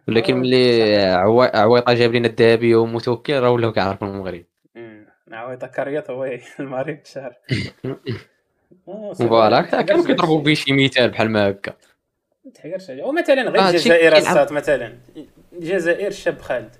ولكن 0.09 0.36
ملي 0.36 0.92
عويطة 1.55 1.92
جاب 1.94 2.14
لنا 2.14 2.28
الذهبيه 2.28 2.76
ومتوكل 2.76 3.40
راه 3.40 3.50
ولاو 3.50 3.72
كيعرفوا 3.72 4.09
المغرب. 4.09 4.44
عويطة 5.32 5.66
كريط 5.66 6.11
هو 6.11 6.24
المغرب 6.61 7.00
شهر 7.05 7.34
فوالا 9.18 9.61
كانوا 9.62 10.07
كيضربوا 10.07 10.40
به 10.40 10.55
شي 10.55 10.72
مثال 10.72 11.11
بحال 11.11 11.30
ما 11.30 11.50
هكا. 11.50 11.72
تحقرش 12.55 12.90
ومثلا 12.90 13.42
غير 13.42 13.68
الجزائر 13.68 14.16
السات 14.16 14.53
مثلا. 14.53 14.98
الجزائر 15.53 16.07
الشاب 16.07 16.40
خالد. 16.40 16.76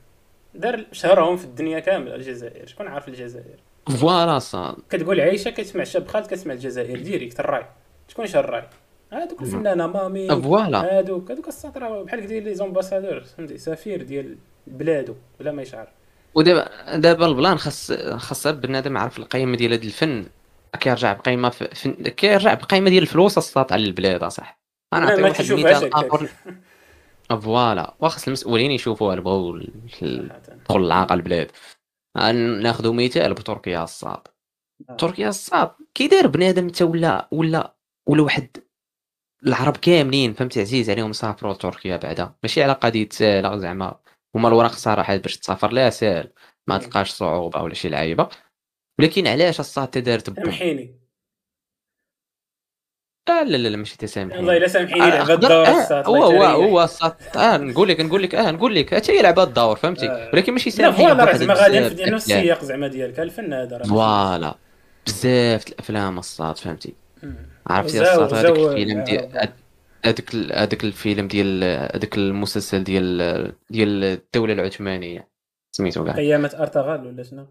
دار 0.55 0.85
شهرهم 0.93 1.37
في 1.37 1.45
الدنيا 1.45 1.81
كامله 1.81 2.15
الجزائر. 2.15 2.67
شكون 2.67 2.87
عارف 2.89 3.09
الجزائر؟ 3.09 3.57
voilà 4.01 4.39
ساط 4.39 4.77
كتقول 4.91 5.21
عيشة 5.21 5.51
كتسمع 5.51 5.85
شاب 5.85 6.07
خالد 6.07 6.27
كتسمع 6.27 6.55
الجزائر. 6.55 7.01
direct 7.01 7.41
الراي. 7.41 7.67
شكون 8.09 8.27
شهر 8.27 8.45
الراي؟ 8.45 8.65
هذوك 9.13 9.43
الفنانة 9.43 9.87
مامي. 9.87 10.29
voilà. 10.29 10.99
هذوك 10.99 11.31
هذوك 11.31 11.49
السطر 11.49 12.03
بحال 12.03 12.21
قلتي 12.21 12.41
les 12.41 12.55
ambassadeurs 12.55 13.21
فهمتي؟ 13.21 13.59
سفير 13.59 14.03
ديال 14.03 14.37
بلادو 14.67 15.15
بلا 15.41 15.53
ما 15.53 15.63
يشعر. 15.63 15.89
ودابا 16.35 16.97
دابا 16.97 17.27
ال 17.27 17.33
plan 17.33 17.59
خاص 17.59 17.93
خاص 17.93 18.47
بنادم 18.47 18.97
يعرف 18.97 19.19
القيمة 19.19 19.57
ديال 19.57 19.73
هذا 19.73 19.83
الفن. 19.83 20.27
كيرجع 20.81 21.13
بقيمة 21.13 21.49
في 21.49 21.89
كيرجع 22.17 22.55
بقيمة 22.55 22.91
ديال 22.91 23.03
الفلوس 23.03 23.39
الساط 23.39 23.73
على 23.73 23.85
البلاد 23.85 24.23
أصاحبي. 24.23 24.57
أنا 24.93 25.07
نعطي 25.07 25.23
واحد 25.23 25.45
المثال 25.45 25.95
آخر. 25.95 26.29
فوالا. 27.37 27.95
وخاص 28.01 28.27
المسؤولين 28.27 28.71
يشوفوا 28.71 29.15
بغاو 29.15 29.59
تدخل 30.01 30.77
العاقل 30.77 31.17
البلاد. 31.17 31.51
ناخذ 32.63 32.93
مثال 32.93 33.35
بتركيا 33.35 33.87
آه. 34.03 34.23
تركيا 34.99 35.29
الساط 35.29 35.77
كي 35.95 36.09
داير 36.09 36.27
بنادم 36.27 36.69
حتى 36.69 36.85
ولا 36.85 37.29
ولا 37.33 37.75
ولا 38.09 38.23
واحد 38.23 38.57
العرب 39.47 39.77
كاملين 39.77 40.33
فهمتي 40.33 40.61
عزيز؟ 40.61 40.91
عليهم 40.91 41.11
يسافروا 41.11 41.53
لتركيا 41.53 41.97
بعدا. 41.97 42.35
ماشي 42.43 42.63
على 42.63 42.73
قضية 42.73 43.09
ساهله 43.13 43.57
زعما 43.57 44.01
هما 44.37 44.49
الوراق 44.49 44.73
صراحة 44.73 45.17
باش 45.17 45.39
تسافر 45.39 45.73
لها 45.73 45.91
ساهل 45.91 46.33
ما 46.67 46.79
تلقاش 46.79 47.11
صعوبة 47.11 47.63
ولا 47.63 47.75
شي 47.75 47.89
لعيبة. 47.89 48.29
ولكن 48.99 49.27
علاش 49.27 49.61
الصاد 49.61 49.91
دارت 49.91 50.41
محيني 50.41 51.02
لا 53.29 53.45
لا 53.45 53.57
لا 53.69 53.77
ماشي 53.77 53.97
تسامحني 53.99 54.41
الله 54.41 54.57
إلا 54.57 54.69
سامحيني 54.69 55.03
آه، 55.03 55.25
أقدر- 55.25 55.31
الدور 55.31 55.51
آه، 55.67 56.03
هو 56.07 56.25
هو. 56.25 56.43
هو 56.81 56.89
آه 57.37 57.57
نقول 57.57 57.89
لك 57.89 58.01
نقول 58.01 58.23
لك 58.23 58.35
آه 58.35 58.51
نقول 58.51 58.75
لك 58.75 58.95
حتى 58.95 59.13
هي 59.13 59.23
لعبة 59.23 59.43
الدور 59.43 59.77
فهمتي 59.77 60.09
آه. 60.11 60.31
ولكن 60.33 60.53
ماشي 60.53 60.71
لا 60.71 60.77
سامحين 60.77 61.07
فوالا 61.09 61.25
راه 61.25 61.33
زعما 61.37 61.55
غادي 61.55 61.91
في 61.91 62.11
نفس. 62.11 62.31
السياق 62.31 62.65
زعما 62.65 62.89
ديالك 62.89 63.21
الفن 63.21 63.53
هذا 63.53 63.77
راه 63.77 63.83
فوالا 63.87 64.55
بزاف 65.07 65.69
الأفلام 65.69 66.19
الصاد 66.19 66.57
فهمتي. 66.59 66.95
عرفتي 67.67 68.03
الصاد 68.03 68.35
هذاك 68.35 68.53
وزاو 68.53 68.71
الفيلم 68.71 68.99
يا 68.99 69.05
ديال. 69.05 69.29
هذاك 70.05 70.25
هذاك 70.55 70.85
الفيلم 70.85 71.29
ديال 71.29 71.65
هذاك 71.95 72.17
المسلسل 72.17 72.85
ديال 72.85 73.53
ديال 73.71 74.05
الدولة 74.05 74.53
العثمانية 74.53 75.29
سميتو 75.73 76.05
كاع 76.05 76.15
قيامة 76.15 76.51
أرطغرل 76.59 77.07
ولا 77.07 77.23
شنو 77.23 77.47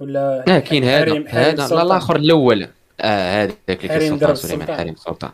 ولا 0.00 0.44
آه 0.56 0.58
كاين 0.58 0.84
هذا 0.84 1.24
هذا 1.28 1.68
لا. 1.74 1.82
الآخر 1.82 2.16
الأول 2.16 2.68
آه 3.02 3.42
هذاك 3.44 3.84
اللي 3.84 4.08
درب 4.18 4.30
السلطان. 4.30 4.34
سليمان. 4.34 4.76
حريم 4.76 4.94
السلطان 4.94 5.32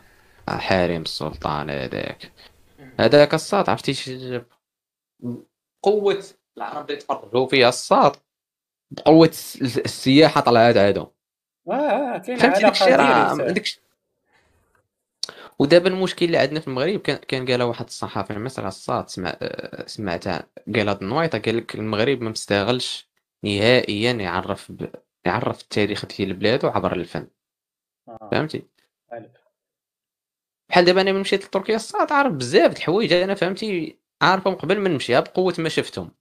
آه 0.49 0.57
حريم 0.57 1.01
السلطان 1.01 1.69
هذاك. 1.69 2.31
هذاك 2.99 3.33
الصاد 3.33 3.69
عرفتي 3.69 4.41
قوة 5.83 6.23
لا 6.55 6.79
ربي 6.79 6.95
تفرجوا 6.95 7.47
فيها 7.47 7.69
الصاد 7.69 8.15
بقوة 8.91 9.27
الس- 9.27 9.77
السياحة 9.77 10.41
طلعت 10.41 10.77
عادهم 10.77 11.07
آه 11.69 11.73
آه 11.73 12.17
كاين 12.17 12.37
فهمتي 12.37 12.61
داك 12.61 12.71
الشيء 12.71 12.93
علاقه 12.93 13.27
راه 13.29 13.35
ديالي 13.35 13.53
داك 13.53 13.63
الشيء 13.63 13.81
ودابا 15.59 15.87
المشكل 15.89 16.25
اللي 16.25 16.37
عندنا 16.37 16.59
في 16.59 16.67
المغرب 16.67 16.99
كان 16.99 17.17
كان 17.17 17.45
قالها 17.47 17.65
واحد 17.65 17.85
الصحافي 17.85 18.33
مثلا 18.33 18.67
الصاد 18.67 19.09
سمع 19.09 19.37
آه، 19.41 19.85
سمعتها. 19.87 20.47
قال 20.75 20.89
هاد 20.89 21.01
النويطة 21.03 21.39
قال 21.39 21.57
لك 21.57 21.75
المغرب 21.75 22.21
ما 22.21 22.29
مستغلش 22.29 23.09
نهائيا 23.43 24.11
يعرف 24.11 24.71
ب... 24.71 24.89
يعرف 25.25 25.61
التاريخ 25.61 26.05
ديال 26.05 26.33
بلادو 26.33 26.67
عبر 26.67 26.93
الفن. 26.95 27.27
آه، 28.09 28.29
فهمتي. 28.31 28.63
بحال 30.69 30.85
دابا 30.85 31.01
أنا 31.01 31.11
ملي 31.11 31.21
مشيت 31.21 31.45
لتركيا 31.45 31.75
الصاد 31.75 32.11
عارف 32.11 32.33
بزاف 32.33 32.71
د 32.71 32.77
الحوايج. 32.77 33.13
أنا 33.13 33.35
فهمتي 33.35 33.99
عارفهم 34.21 34.55
قبل 34.55 34.79
ما 34.79 34.89
نمشي 34.89 35.21
بقوة 35.21 35.53
ما 35.59 35.69
شفتهم. 35.69 36.11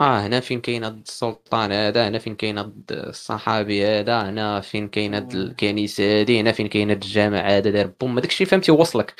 آه 0.00 0.20
هنا 0.26 0.40
فين 0.40 0.60
كاين 0.60 0.84
هاد 0.84 0.98
السلطان 0.98 1.72
هذا 1.72 2.08
هنا 2.08 2.18
فين 2.18 2.34
كاين 2.36 2.58
هاد 2.58 2.92
الصحابي 2.92 3.86
هذا 3.86 4.30
هنا 4.30 4.60
فين 4.60 4.88
كاين 4.88 5.14
هاد. 5.14 5.34
الكنيسة 5.34 6.20
هادي 6.20 6.40
هنا 6.40 6.52
فين 6.52 6.68
كاين 6.68 6.90
هاد 6.90 7.02
الجامع 7.02 7.38
هذا 7.38 7.70
دار 7.70 7.86
بوم. 7.86 8.18
الشيء 8.18 8.46
فهمتي 8.46 8.72
وصلك. 8.72 9.14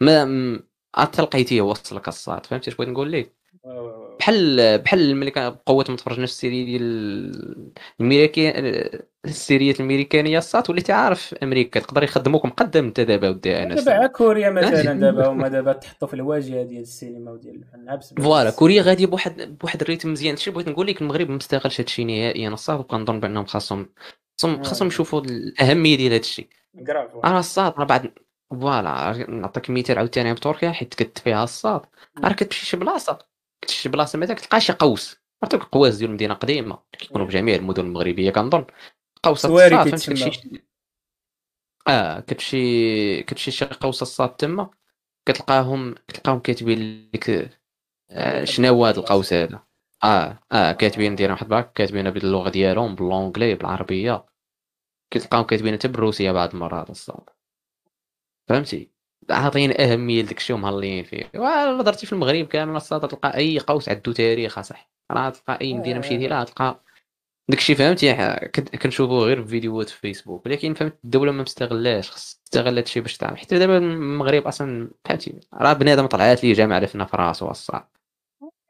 ما 0.00 0.24
م- 0.24 0.68
حتى 0.96 1.22
لقيتيه 1.22 1.60
وصلك 1.62 2.08
الساط. 2.08 2.46
فهمتي 2.46 2.70
اش 2.70 2.76
بغيت 2.76 2.88
نقول 2.88 3.12
لك. 3.12 3.32
بحال 4.18 4.78
بحال 4.78 5.16
ملي 5.16 5.30
كان 5.30 5.50
بقوه 5.50 5.84
ما 5.88 5.96
تفرجنا 5.96 6.26
في 6.26 6.32
ال 6.32 6.37
série 6.37 6.64
ديال 6.64 7.64
الميريكان 8.00 8.84
السيريات 9.24 9.80
الميريكانية 9.80 10.38
الساط 10.38 10.70
وليتي 10.70 10.92
عارف 10.92 11.34
أمريكا 11.42 11.80
تقدر 11.80 12.02
يخدموك 12.02 12.46
مقدم 12.46 12.84
انت 12.84 13.00
دابا 13.00 13.28
ودي 13.28 13.62
أنا 13.62 13.74
دابا 13.74 14.06
كوريا 14.06 14.50
مثلا 14.50 14.92
دابا 15.00 15.26
هما 15.28 15.48
دابا 15.48 15.72
تحطوا 15.72 16.08
في 16.08 16.14
الواجهة 16.14 16.62
ديال 16.62 16.82
السينما 16.82 17.30
وديال 17.30 17.54
الفن 17.54 18.22
voilà 18.22 18.50
كوريا 18.50 18.82
غادي 18.82 19.06
بواحد 19.06 19.58
بواحد 19.60 19.80
ال 19.82 19.86
rythme 19.86 20.12
مزيان. 20.12 20.36
شي 20.36 20.50
بغيت 20.50 20.68
نقول 20.68 20.86
لك 20.86 21.02
المغرب 21.02 21.30
ما 21.30 21.36
مستغلش 21.36 21.80
هادشي 21.80 22.04
نهائيا 22.04 22.48
الساط 22.48 22.80
وكنظن 22.80 23.20
بأنهم 23.20 23.46
خاصهم 23.46 23.90
خاصهم 24.40 24.62
خاصهم. 24.62 24.88
يشوفوا 24.88 25.20
الأهمية 25.20 25.96
ديال 25.96 26.12
هادشي. 26.12 26.48
راه 27.24 27.38
الساط 27.38 27.74
راه 27.78 27.84
بعد 27.84 28.14
voilà 28.50 29.26
نعطيك 29.30 29.70
مثال 29.70 29.98
عاوتاني 29.98 30.34
بتركيا 30.34 30.72
حيت 30.72 30.94
كنت 30.94 31.18
فيها 31.18 31.44
الساط 31.44 31.86
راه 32.24 32.32
كتمشي 32.32 32.66
شي 32.66 32.76
بلاصة 32.76 33.33
شي 33.70 33.88
بلاصة 33.88 34.18
مثلا 34.18 34.36
تلقى 34.36 34.60
شي 34.60 34.72
قوس. 34.72 35.16
عرفتي 35.42 35.56
القواس 35.56 35.96
ديال 35.96 36.08
المدينة 36.10 36.34
قديمة. 36.34 36.78
كيكونوا 36.92 37.26
في 37.26 37.32
جميع 37.32 37.54
المدن 37.54 37.86
المغربية 37.86 38.30
كنظن. 38.30 38.64
قوس 39.22 39.46
الساط. 39.46 39.88
كتمشي 39.88 40.64
آه 41.88 42.20
كتمشي 42.20 43.22
كتمشي 43.22 43.50
شي 43.50 43.64
قوس 43.64 44.02
الساط 44.02 44.36
تما. 44.36 44.70
كتلقاهم 45.26 45.94
كتلقاهم 46.08 46.38
كاتبين 46.38 47.10
لك 47.14 47.50
آه، 48.10 48.44
شنو 48.44 48.86
هذا 48.86 49.00
القوس 49.00 49.32
هذا؟ 49.32 49.62
آه 50.04 50.38
آه 50.52 50.72
كاتبين 50.72 51.14
دايرين 51.16 51.32
واحد 51.32 51.48
plaque 51.48 51.72
كاتبينها 51.72 52.10
باللغة 52.10 52.50
ديالهم 52.50 52.94
ب 52.94 53.00
l'anglais 53.00 53.54
بالعربية. 53.54 54.26
كتلقاهم 55.10 55.44
كاتبين 55.44 55.74
حتى 55.74 55.88
بالروسية 55.88 56.32
بعض 56.32 56.54
المرات 56.54 56.90
الصاد 56.90 57.30
فهمتي؟ 58.48 58.93
عاطين 59.30 59.80
أهمية 59.80 60.22
لداك 60.22 60.36
الشيء 60.38 60.56
ومهلين 60.56 61.04
فيه. 61.04 61.30
ولا 61.34 61.82
درتي 61.82 62.06
في 62.06 62.12
المغرب 62.12 62.46
كامل 62.46 62.80
تلقى 62.80 63.36
أي 63.36 63.58
قوس 63.58 63.88
عنده 63.88 64.12
تاريخ 64.12 64.58
أصح. 64.58 64.90
راه 65.10 65.30
تلقى 65.30 65.58
أي 65.60 65.74
مدينة 65.74 65.98
مشيتي 65.98 66.26
لها 66.26 66.44
تلقى 66.44 66.80
داك 67.48 67.58
الشيء 67.58 67.76
فهمتي 67.76 68.14
كنت- 68.54 68.76
كنشوفوه 68.76 69.24
غير 69.24 69.42
في 69.42 69.48
فيديوهات 69.48 69.88
في 69.88 69.98
فيسبوك. 70.00 70.46
ولكن 70.46 70.74
فهمت 70.74 70.98
الدولة 71.04 71.32
ما 71.32 71.42
مستغلاش 71.42 72.10
خص 72.10 72.40
تستغل 72.44 72.76
هادشي 72.76 73.00
باش 73.00 73.16
تعمل. 73.16 73.38
حتى 73.38 73.58
دابا 73.58 73.78
المغرب 73.78 74.46
أصلا 74.46 74.90
فهمتي 75.04 75.40
راه 75.54 75.72
بنادم 75.72 76.06
طلعت 76.06 76.44
ليه 76.44 76.54
جامعة 76.54 76.78
الفن 76.78 77.04
في 77.04 77.16
راسو 77.16 77.50
الصاد 77.50 77.82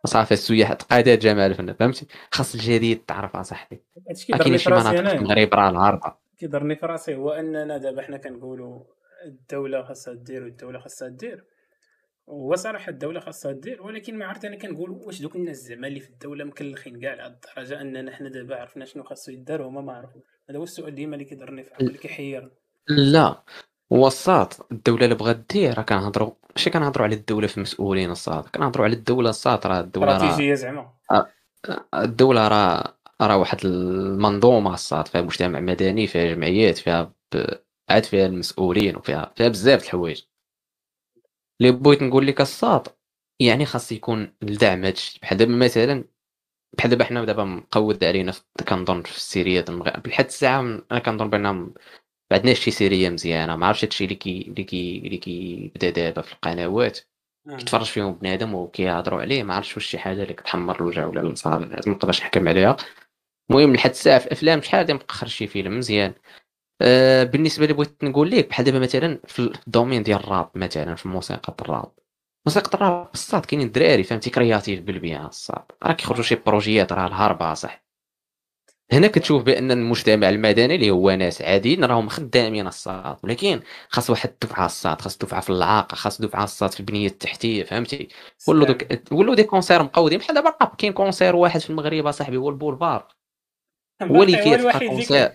صافي 0.06 0.32
السياح 0.32 0.72
تقادات 0.72 1.18
جامعة 1.18 1.46
الفن 1.46 1.72
فهمتي؟ 1.72 2.06
خاص 2.30 2.54
الجديد 2.54 2.98
تعرف 3.06 3.36
اصاحبي 3.36 3.80
هادشي 4.08 4.26
كيضرني 4.26 4.58
في 4.58 4.64
شي 4.64 4.70
راسي 4.70 4.82
مناطق 4.88 4.96
في 4.96 5.00
انايا 5.00 5.18
المغرب 5.18 5.54
راه 5.54 5.70
الهاربه 5.70 6.12
كيضرني 6.38 6.76
في 6.76 6.86
راسي 6.86 7.14
هو 7.14 7.30
أننا 7.30 7.78
دابا 7.78 8.02
حنا 8.02 8.16
كنقولوا 8.16 8.80
الدولة 9.24 9.82
خاصها 9.82 10.14
دير 10.14 10.44
والدولة 10.44 10.78
خاصها 10.78 11.08
دير 11.08 11.44
هو 12.28 12.56
صراحة 12.56 12.90
الدولة 12.90 13.20
خاصها 13.20 13.52
دير 13.52 13.82
ولكن 13.82 14.18
ما 14.18 14.26
عرفت 14.26 14.44
أنا 14.44 14.56
كنقول 14.56 14.90
واش 14.90 15.22
دوك 15.22 15.36
الناس 15.36 15.56
زعما 15.56 15.86
اللي 15.86 16.00
في 16.00 16.10
الدولة 16.10 16.44
مكلخين 16.44 17.00
كاع 17.00 17.14
لهاد 17.14 17.32
الدرجة 17.32 17.80
اننا 17.80 18.16
حنا 18.16 18.28
دابا 18.28 18.56
عرفنا 18.56 18.84
شنو 18.84 19.02
خاصو 19.02 19.32
يدار 19.32 19.62
وهما 19.62 19.80
ما 19.80 19.92
عرفوا 19.92 20.20
هذا 20.50 20.58
هو 20.58 20.62
السؤال 20.62 20.94
ديما 20.94 21.14
اللي 21.14 21.24
كيضرني 21.24 21.62
في 21.62 21.74
عقلي 21.74 21.98
كيحيرني 21.98 22.50
لا 22.88 23.42
الساط 23.92 24.52
الدولة 24.72 25.04
اللي 25.04 25.14
بغات 25.14 25.44
دير 25.50 25.78
راه 25.78 25.82
كنهضروا 25.82 26.30
ماشي 26.56 26.70
كنهضروا 26.70 27.06
على 27.06 27.14
الدولة 27.14 27.46
في 27.46 27.56
المسؤولين 27.56 28.10
الساط 28.10 28.44
كنهضروا 28.44 28.84
على 28.84 28.94
الدولة 28.94 29.30
الساط 29.30 29.66
راه 29.66 29.80
الدولة 29.80 30.06
راه 30.06 30.16
استراتيجيه 30.16 30.54
زعما. 30.54 30.92
الدولة 31.94 32.48
راه 32.48 32.94
راه 33.20 33.36
واحد 33.36 33.58
المنظومة 33.64 34.74
الصاد 34.74 35.08
فيها 35.08 35.22
مجتمع 35.22 35.60
مدني 35.60 36.06
فيها 36.06 36.34
جمعيات 36.34 36.78
فيها 36.78 37.12
ب... 37.32 37.46
عاد 37.90 38.04
فيها 38.04 38.26
المسؤولين 38.26 38.96
وفيها 38.96 39.32
فيها 39.36 39.48
بزاف 39.48 39.80
د 39.80 39.84
الحوايج. 39.84 40.22
اللي 41.60 41.72
بغيت 41.72 42.02
نقول 42.02 42.26
لك 42.26 42.40
الصاد 42.40 42.88
يعني 43.40 43.66
خاص 43.66 43.92
يكون 43.92 44.34
الدعم 44.42 44.84
هادشي 44.84 45.18
بحال 45.22 45.38
دابا 45.38 45.52
مثلا 45.56 46.04
بحال 46.78 46.90
دابا 46.90 47.04
حنا 47.04 47.24
دابا 47.24 47.44
مقود 47.44 48.04
علينا 48.04 48.32
في- 48.32 48.42
كنظن 48.68 49.02
في 49.02 49.16
السيريات 49.16 49.70
المغرب. 49.70 50.06
لحد 50.06 50.24
الساعة 50.24 50.60
أنا 50.60 50.98
كنظن 50.98 51.30
بان 51.30 51.42
ما 51.42 51.72
عندناش 52.32 52.58
شي 52.60 52.70
سيريه 52.70 53.10
مزيانة. 53.10 53.56
ما 53.56 53.66
عرفتش 53.66 53.84
هادشي 53.84 54.04
اللي 54.04 54.14
كي 54.14 54.42
اللي 54.48 54.64
كي 54.64 54.98
اللي 54.98 55.16
كيبدا 55.18 55.90
دابا 55.90 56.22
في 56.22 56.32
القنوات. 56.32 56.98
كيتفرج 57.58 57.84
فيهم 57.84 58.12
بنادم 58.14 58.54
وكيهضروا 58.54 59.20
عليه. 59.20 59.42
ما 59.42 59.54
عرفتش 59.54 59.74
واش 59.76 59.86
شي 59.86 59.98
حاجة 59.98 60.22
اللي 60.22 60.34
كتحمر 60.34 60.76
الوجه 60.76 61.08
ولا 61.08 61.20
الساط 61.20 61.60
ما 61.60 61.80
نقدرش 61.92 62.20
نحكم 62.20 62.48
عليها. 62.48 62.76
المهم 63.50 63.74
لحد 63.74 63.90
الساعة 63.90 64.18
في 64.18 64.26
الافلام 64.26 64.62
شحال 64.62 64.80
هادي 64.80 64.94
مقخر 64.94 65.26
شي 65.26 65.46
فيلم 65.46 65.78
مزيان. 65.78 66.14
بالنسبة 67.24 67.66
لي 67.66 67.72
بغيت 67.72 68.04
نقول 68.04 68.30
لك 68.30 68.48
بحال 68.48 68.64
دابا 68.64 68.78
مثلا 68.78 69.20
في 69.26 69.38
ال 69.38 69.46
domaine 69.46 70.02
ديال 70.02 70.20
الراب 70.20 70.50
مثلا 70.54 70.94
في 70.94 71.08
موسيقى 71.08 71.54
الراب. 71.60 71.92
موسيقى 72.46 72.70
الراب 72.74 73.08
الساط 73.14 73.44
كاينين 73.46 73.66
الدراري 73.66 74.02
فهمتي؟ 74.02 74.30
créatifs 74.30 74.80
بالبيان 74.80 75.26
الساط. 75.26 75.62
راه 75.82 75.92
كيخرجوا 75.92 76.22
شي 76.22 76.34
بروجيات 76.34 76.92
راه 76.92 77.06
الهربه 77.06 77.54
صح. 77.54 77.84
هنا 78.92 79.06
كتشوف 79.06 79.42
بأن 79.42 79.70
المجتمع 79.70 80.28
المدني 80.28 80.74
اللي 80.74 80.90
هو 80.90 81.10
ناس 81.10 81.42
عاديين 81.42 81.84
راهم 81.84 82.08
خدامين 82.08 82.66
الساط. 82.66 83.16
ولكن 83.22 83.60
خاص 83.88 84.10
واحد 84.10 84.30
الدفعة 84.30 84.66
الصاد 84.66 85.00
خاص 85.00 85.18
دفعة 85.18 85.40
في 85.40 85.50
اللعاقه 85.50 85.94
خاص 85.94 86.20
دفعة 86.20 86.44
الصاد 86.44 86.70
في 86.70 86.80
البنية 86.80 87.06
التحتية 87.06 87.64
فهمتي؟ 87.64 88.08
ولو 88.48 88.64
دوك 88.64 89.12
ولو 89.12 89.34
des 89.34 89.42
concerts 89.42 89.82
مقودين 89.82 90.18
بحال 90.18 90.34
دابا 90.34 90.48
الراب. 90.48 90.76
كاين 90.78 90.92
concert 90.92 91.36
واحد 91.36 91.60
في 91.60 91.70
المغرب 91.70 92.06
أصاحبي 92.06 92.36
هو 92.36 92.48
البولفار. 92.48 93.08
هو 94.02 94.22
اللي 94.22 94.36
كيتلقى 94.36 94.88
concert 94.88 95.32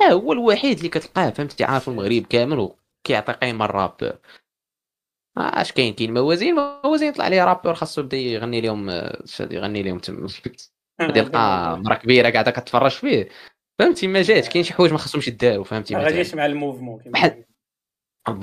آه 0.00 0.12
هو 0.12 0.32
الوحيد 0.32 0.76
اللي 0.76 0.88
كتلقاه 0.88 1.30
فهمتي؟ 1.30 1.64
عارف 1.64 1.88
المغرب 1.88 2.22
كامل 2.30 2.58
وكيعطي 2.58 3.32
قيمة 3.32 3.64
الراب. 3.64 4.18
اش 5.38 5.72
كاين 5.72 5.94
كاين 5.94 6.14
موازين 6.14 6.54
موازين 6.84 7.12
طلع 7.12 7.28
ليه 7.28 7.44
rappeur 7.44 7.74
خاصو 7.74 8.00
يبدأ 8.00 8.16
يغني 8.16 8.60
لهم 8.60 8.90
آه، 8.90 9.22
يغني 9.40 9.82
لهم 9.82 9.98
تم. 9.98 10.26
غادي 11.02 11.18
يلقى 11.18 11.78
مرا 11.78 11.94
كبيرة 11.94 12.30
قاعدة 12.30 12.50
كتفرج 12.50 12.90
فيه. 12.90 13.28
فهمتي؟ 13.78 14.06
ما 14.06 14.22
جاتش. 14.22 14.48
كاين 14.48 14.64
شي 14.64 14.72
حوايج 14.74 14.92
ما 14.92 14.98
خصهمش 14.98 15.28
يداروا 15.28 15.64
فهمتي؟ 15.64 15.94
ما 15.94 16.00
غاديش 16.04 16.34
مع 16.34 16.46
ال 16.46 16.52
mouvement 16.52 17.02
بحال- 17.06 17.44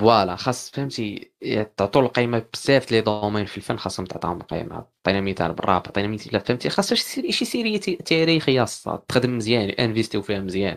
voilà 0.00 0.36
خاص 0.36 0.70
فهمتي؟ 0.70 1.32
تعطوا 1.76 2.02
القيمة 2.02 2.46
بزاف 2.54 2.92
les 2.92 3.00
domaines 3.00 3.44
في 3.44 3.56
الفن 3.56 3.76
خاصهم 3.76 4.06
تعطاهم 4.06 4.40
القيمه 4.40 4.86
عطينا 5.06 5.20
مثال 5.20 5.52
بالراب 5.52 5.82
عطينا 5.86 6.08
مثال 6.08 6.40
فهمتي؟ 6.40 6.68
خاصها 6.70 6.96
شي 6.96 7.02
séri- 7.04 7.32
شي 7.32 7.44
série 7.44 7.80
تاريخيه 7.80 8.64
تخدم 9.08 9.36
مزيان 9.36 9.68
investi 9.70 10.16
و 10.16 10.22
فيها 10.22 10.40
مزيان. 10.40 10.76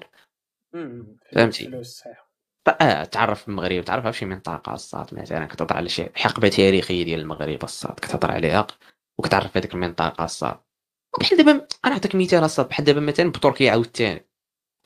فهمتي. 1.31 1.81
آه 2.81 3.03
تعرف 3.03 3.47
المغرب 3.47 3.85
تعرف 3.85 4.05
على 4.05 4.13
شي 4.13 4.25
منطقه 4.25 4.73
الصاد 4.73 5.19
مثلا 5.19 5.45
كتهضر 5.45 5.77
على 5.77 5.89
شي 5.89 6.09
حقبة 6.15 6.49
تاريخية 6.49 7.03
ديال 7.03 7.19
المغرب 7.19 7.63
الصاد 7.63 7.93
كتهضر 7.93 8.31
عليها 8.31 8.67
وكتعرف 9.17 9.57
هذيك 9.57 9.73
المنطقة 9.73 10.23
الصاد. 10.25 10.59
بحال 11.19 11.37
دابا 11.37 11.51
أنا 11.85 11.93
نعطيك 11.93 12.15
مثال 12.15 12.43
الصاد 12.43 12.67
بحال 12.69 12.85
دابا 12.85 12.99
مثلا 12.99 13.31
بتركيا 13.31 13.71
عاوتاني 13.71 14.27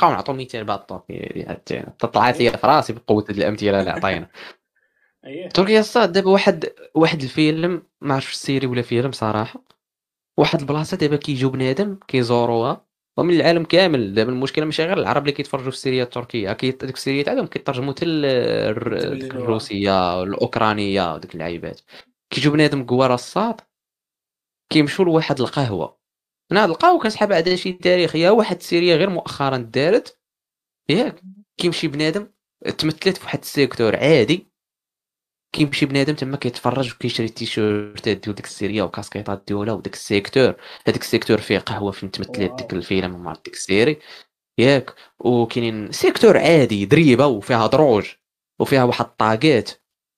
نبقاو 0.01 0.11
نعطوا 0.15 0.33
مثال 0.33 0.63
بهاد 0.63 0.79
التركيه 0.79 1.95
طلعت 1.99 2.39
لي 2.39 2.51
في 2.57 2.67
راسي 2.67 2.93
بقوة 2.93 3.25
الأمثلة 3.29 3.79
اللي 3.79 3.91
عطينا. 3.91 4.29
اييه 5.25 5.49
تركيا 5.49 5.79
الصاد 5.79 6.11
دابا 6.11 6.29
واحد 6.29 6.65
واحد 6.95 7.21
الفيلم 7.21 7.83
ما 8.01 8.15
عرفتش 8.15 8.33
série 8.33 8.67
ولا 8.67 8.81
فيلم 8.81 9.11
صراحة. 9.11 9.63
واحد 10.37 10.59
البلاصة 10.59 10.97
دابا 10.97 11.15
كيجيو 11.15 11.49
بنادم 11.49 11.99
كيزوروها. 12.07 12.85
ومن 13.17 13.33
العالم 13.33 13.63
كامل. 13.63 14.13
دابا 14.13 14.31
المشكلة 14.31 14.65
ماشي 14.65 14.85
غير 14.85 14.97
العرب 14.97 15.21
اللي 15.21 15.31
كيتفرجوا 15.31 15.71
في 15.71 15.77
السيريات 15.77 16.07
التركية. 16.07 16.53
كي 16.53 16.71
ديك 16.71 16.95
السيريات 16.95 17.29
عندهم 17.29 17.47
كيترجموا 17.47 17.93
حتى 17.93 18.05
الروسية 18.05 20.23
الاوكرانيه 20.23 21.13
وديك 21.13 21.35
اللعيبات. 21.35 21.81
كيجيو 22.29 22.51
بنادم 22.51 22.83
كوار 22.83 23.13
الصاد 23.13 23.61
كيمشوا 24.69 25.05
لواحد 25.05 25.41
القهوة. 25.41 25.97
أنا 26.51 26.63
هاد 26.63 26.69
القهوة 26.69 26.99
كنسحب 26.99 27.31
على 27.31 27.57
شي 27.57 27.73
تاريخيه 27.73 28.29
واحد 28.29 28.55
ال 28.55 28.62
série 28.62 28.95
غير 28.95 29.09
مؤخرا 29.09 29.57
دارت 29.57 30.19
ياك. 30.89 31.21
كيمشي 31.57 31.87
بنادم 31.87 32.27
تمثلت 32.77 33.17
في 33.17 33.25
واحد 33.25 33.39
ال 33.39 33.46
secteur 33.46 33.95
عادي. 33.95 34.50
كيمشي 35.53 35.85
بنادم 35.85 36.15
تما 36.15 36.37
كيتفرج 36.37 36.93
وكيشري 36.93 37.25
التيشيرتات 37.25 38.17
ديال 38.17 38.35
ديك 38.35 38.45
ال 38.45 38.51
série 38.51 38.81
وكاسكيطات 38.83 39.43
ديالها 39.47 39.73
وديك 39.73 39.93
ال 39.93 40.00
secteur. 40.00 40.55
هذاك 40.87 41.01
ال 41.01 41.06
secteur 41.06 41.37
فيه 41.37 41.59
قهوة 41.59 41.91
فين 41.91 42.11
تمثلت 42.11 42.39
واو. 42.39 42.55
ديك 42.55 42.73
الفيلم 42.73 43.23
مع 43.23 43.33
ديك 43.33 43.53
ال 43.53 43.60
série. 43.60 43.99
ياك. 44.57 44.95
وكاينين 45.19 45.91
secteur 45.91 46.37
عادي 46.37 46.85
دريبة 46.85 47.25
وفيها 47.27 47.67
دروج 47.67 48.09
وفيها 48.59 48.83
واحد 48.83 49.05
الطاقات 49.05 49.69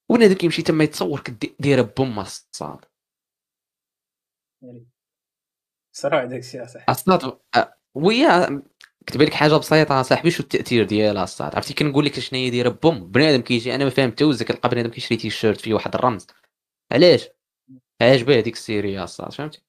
وبنادم 0.09 0.33
كيمشي 0.33 0.61
تما 0.61 0.83
يتصور 0.83 1.19
كدي- 1.19 1.55
دايره 1.59 1.81
boom 1.97 2.19
الصاد. 2.19 2.85
صراحة 5.95 6.25
داك 6.25 6.39
الشيء 6.39 6.65
صح 6.65 6.89
الصاد 6.89 7.39
أه، 7.55 7.77
ويا 7.95 8.63
كتبان 9.05 9.21
لك 9.21 9.33
حاجة 9.33 9.53
بسيطة 9.57 10.01
صاحبي 10.01 10.31
شو 10.31 10.43
التأثير 10.43 10.83
ديالها 10.83 11.23
الصاد 11.23 11.55
عرفتي 11.55 11.73
كنقول 11.73 12.05
لك 12.05 12.19
شنو 12.19 12.39
هي 12.39 12.49
دايره 12.49 12.69
boom 12.69 13.11
بنادم 13.11 13.41
كيجي 13.41 13.75
أنا 13.75 13.83
ما 13.83 13.89
فاهم 13.89 14.11
حتى 14.11 14.23
وزك 14.23 14.47
كنلقى 14.47 14.69
بنادم 14.69 14.89
كيشري 14.89 15.17
تيشيرت 15.17 15.61
فيه 15.61 15.73
واحد 15.73 15.95
الرمز. 15.95 16.27
علاش؟ 16.91 17.29
عاجباه 18.01 18.37
هذيك 18.37 18.53
ال 18.53 18.62
série 18.62 19.03
الصاد 19.03 19.33
فهمتي؟ 19.33 19.61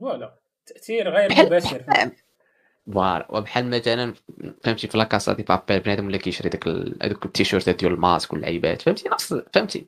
voilà 0.00 0.38
تأثير 0.66 1.10
غير 1.10 1.46
مباشر 1.46 1.84
voilà 2.92 3.26
وبحال 3.30 3.70
مثلا 3.70 4.14
فهمتي 4.64 4.88
في 4.88 4.98
La 4.98 5.09
Casa 5.09 5.32
de 5.32 5.42
Papel 5.42 5.80
بنادم 5.80 6.06
ولا 6.06 6.16
كيشري 6.18 6.48
داك 6.48 6.68
هذوك 7.02 7.26
التيشيرتات 7.26 7.80
ديال 7.80 7.92
الماسك 7.92 8.32
واللعيبات 8.32 8.82
فهمتي؟ 8.82 9.08
نفس 9.08 9.34
فهمتي. 9.54 9.86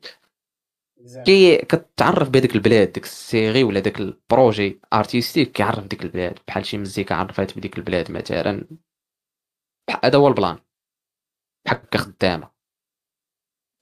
كي 1.25 1.57
كتعرف 1.57 2.29
بهذيك 2.29 2.55
البلاد 2.55 2.91
ديك 2.91 3.03
ال 3.03 3.13
série 3.13 3.63
ولا 3.63 3.79
داك 3.79 3.99
ال 3.99 4.11
projet 4.11 4.81
artistique 4.93 5.51
كيعرف 5.51 5.87
ديك 5.87 6.03
البلاد. 6.03 6.39
بحال 6.47 6.65
شي 6.65 6.77
مزيكا 6.77 7.15
عرفات 7.15 7.57
بديك 7.57 7.77
البلاد 7.77 8.11
مثلا 8.11 8.67
هذا 10.03 10.17
هو 10.17 10.27
ال 10.27 10.32
plan. 10.32 10.59
بحال 11.65 11.77
هكا 11.77 11.97
خدامة. 11.97 12.51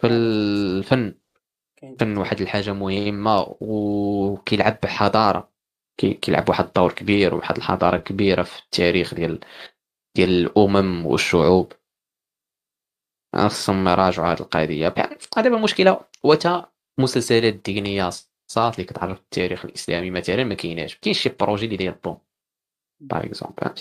فالفن 0.01 1.15
الفن. 1.83 2.17
واحد 2.17 2.41
الحاجة 2.41 2.73
مهمة 2.73 3.57
وكيلعب 3.61 4.77
بحضارة. 4.83 5.53
كي- 5.97 6.13
كيلعب 6.13 6.49
واحد 6.49 6.65
الدور 6.65 6.93
كبير 6.93 7.35
وواحد 7.35 7.57
الحضارة 7.57 7.97
كبيرة 7.97 8.43
في 8.43 8.59
التاريخ 8.63 9.13
ديال 9.13 9.39
ديال 10.15 10.29
الأمم 10.29 11.05
والشعوب. 11.05 11.73
خصهم 13.35 13.87
يراجعوا 13.87 14.27
هذه 14.27 14.39
القضية. 14.39 14.87
دابا 15.35 15.57
المشكلة 15.57 16.05
وتا 16.23 16.72
مسلسلات 16.97 17.53
دينية 17.53 18.09
صات 18.47 18.75
اللي 18.75 18.85
كتعرف 18.85 19.19
التاريخ 19.19 19.65
الإسلامي 19.65 20.11
مثلا 20.11 20.43
ما 20.43 20.55
كايناش 20.55 20.95
كاين 20.97 21.13
شي 21.13 21.29
projet 21.39 21.65
اللي 21.65 21.77
داير 21.77 21.95
boom 22.03 22.17
par 22.99 23.25
exemple. 23.25 23.71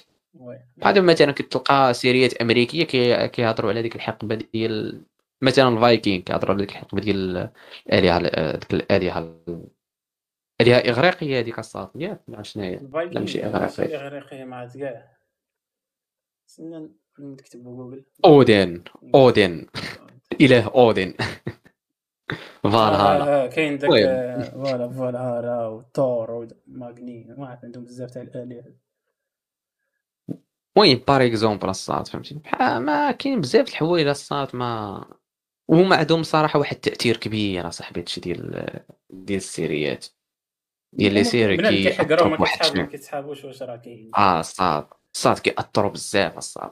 هذا 0.82 1.00
مثلا 1.00 1.32
كتلقى 1.32 1.94
سيريات 1.94 2.34
أمريكية 2.34 2.84
كي- 2.84 3.28
كيهضروا 3.28 3.70
على 3.70 3.82
ديك 3.82 3.96
الحقبة 3.96 4.34
ديال 4.34 5.02
مثلا 5.42 5.68
الفايكينغ 5.68 6.22
كيهضروا 6.22 6.54
على 6.54 6.60
ديك 6.66 6.70
الحقبة 6.70 7.00
ديال 7.00 7.50
الآلهة 7.92 8.52
ديك 8.56 8.74
الآلهة 8.74 9.36
الالهه 10.60 10.78
إغريقية 10.90 11.38
هذيك 11.40 11.58
الصاط 11.58 11.92
ياك 11.96 12.20
ما 12.28 12.36
عرفتش 12.36 12.52
شنو 12.52 12.62
هي. 12.62 12.74
الفايكنج 12.74 13.14
لا، 13.14 13.20
ماشي 13.20 13.42
ماشي 13.42 13.82
إغريقي. 13.82 13.96
اغريقي 14.06 14.44
ما 14.44 14.56
عرفت 14.56 14.78
كاع 14.78 15.08
نكتب 17.18 17.64
جوجل 17.64 18.04
اودين 18.24 18.84
اودين 19.14 19.66
إله 20.40 20.68
اودين 20.68 21.14
فالهالا 22.62 23.44
آه، 23.44 23.46
كاين 23.46 23.78
داك 23.78 23.90
المهم. 23.90 24.08
آه، 24.08 24.50
voilà 24.50 24.88
فالهالا 24.88 25.66
وثور 25.66 26.30
وماغني 26.30 27.34
ما 27.38 27.46
عرفت 27.46 27.64
عندهم 27.64 27.84
بزاف 27.84 28.10
تاع 28.10 28.22
الالهه 28.22 28.64
المهم 30.76 31.02
par 31.08 31.26
exemple 31.26 31.68
الصاد 31.68 32.08
فهمتي؟ 32.08 32.34
بحال 32.34 32.82
ما 32.82 33.10
كاين 33.10 33.40
بزاف 33.40 33.68
الحوايج 33.68 34.06
الصاد 34.06 34.56
ما 34.56 35.04
وهما 35.68 35.96
عندهم 35.96 36.22
صراحة 36.22 36.58
واحد 36.58 36.74
التأثير 36.74 37.16
كبير 37.16 37.68
اصاحبي 37.68 38.00
هادشي 38.00 38.20
ديال 38.20 38.80
ديال 39.10 39.36
السيريات. 39.36 40.06
ديال 40.92 41.14
les 41.14 41.24
séries 41.24 41.56
كي 41.56 42.04
ما 42.74 42.84
كيتحابوش 42.86 43.44
واش 43.44 43.62
راه 43.62 43.76
كاين. 43.76 44.10
آه 44.18 44.40
الصاد 44.40 44.86
الصاد 45.14 45.38
كيأثروا 45.38 45.90
بزاف 45.90 46.38
الصاد. 46.38 46.70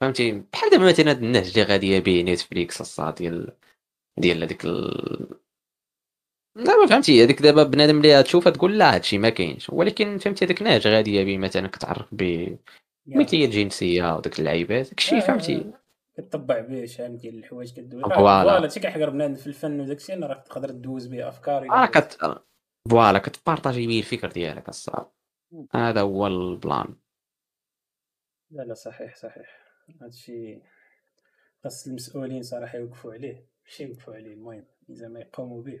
فهمتي؟ 0.00 0.42
بحال 0.52 0.70
دابا 0.70 0.88
مثلا 0.88 1.10
هاد 1.10 1.22
النهج 1.22 1.48
اللي 1.48 1.62
غاديه 1.62 1.98
به 1.98 2.22
Netflix 2.22 2.80
الصاد 2.80 3.14
ديال 3.14 3.52
ديال 4.18 4.42
هذيك 4.42 4.64
ال... 4.64 5.40
دابا 6.56 6.86
فهمتي 6.86 7.24
هذيك 7.24 7.42
دابا 7.42 7.62
بنادم 7.62 7.96
اللي 7.96 8.22
تشوفها 8.22 8.52
تقول 8.52 8.78
لا 8.78 8.94
هادشي 8.94 9.18
ما 9.18 9.30
كاينش. 9.30 9.70
ولكن 9.70 10.18
فهمتي 10.18 10.44
هذاك 10.44 10.60
النهج 10.60 10.86
غاديه 10.86 11.24
به 11.24 11.38
مثلا 11.38 11.68
كتعرف 11.68 12.14
ب 12.14 12.48
مثليه 13.06 13.44
الجنسية 13.44 14.16
وداك 14.16 14.38
اللعيبات 14.38 14.88
داكشي 14.88 15.20
فهمتي. 15.20 15.72
كتطبع 16.16 16.60
به 16.60 16.84
شحال 16.86 17.18
ديال 17.18 17.38
الحوايج 17.38 17.72
كدوز. 17.72 18.02
voilà. 18.02 18.42
voilà 18.42 18.68
شي 18.68 18.80
كيحقر 18.80 19.10
بنادم 19.10 19.34
في 19.34 19.46
الفن 19.46 19.80
وداك 19.80 19.96
الشيء 19.96 20.24
راه 20.24 20.34
تقدر 20.34 20.70
دوز 20.70 21.06
به 21.06 21.28
أفكار 21.28 21.66
راه 21.66 21.86
كت 21.86 22.18
voilà 22.90 23.18
كت 23.18 23.32
partager 23.32 23.86
بيه 23.86 23.98
الفكر 23.98 24.28
ديالك 24.28 24.68
الصاد 24.68 25.06
هذا 25.74 26.00
هو 26.00 26.26
ال 26.26 26.38
plan. 26.38 26.96
لا 28.50 28.62
لا 28.62 28.74
صحيح 28.74 29.16
صحيح. 29.16 29.46
هادشي 30.02 30.62
خاص 31.64 31.86
المسؤولين 31.86 32.42
صراحة 32.42 32.78
يوقفوا 32.78 33.12
عليه. 33.12 33.53
ماشي 33.64 33.84
يوقفوا 33.84 34.14
عليه 34.14 34.34
المهم 34.34 34.64
زعما 34.88 35.20
يقوموا 35.20 35.62
به. 35.62 35.80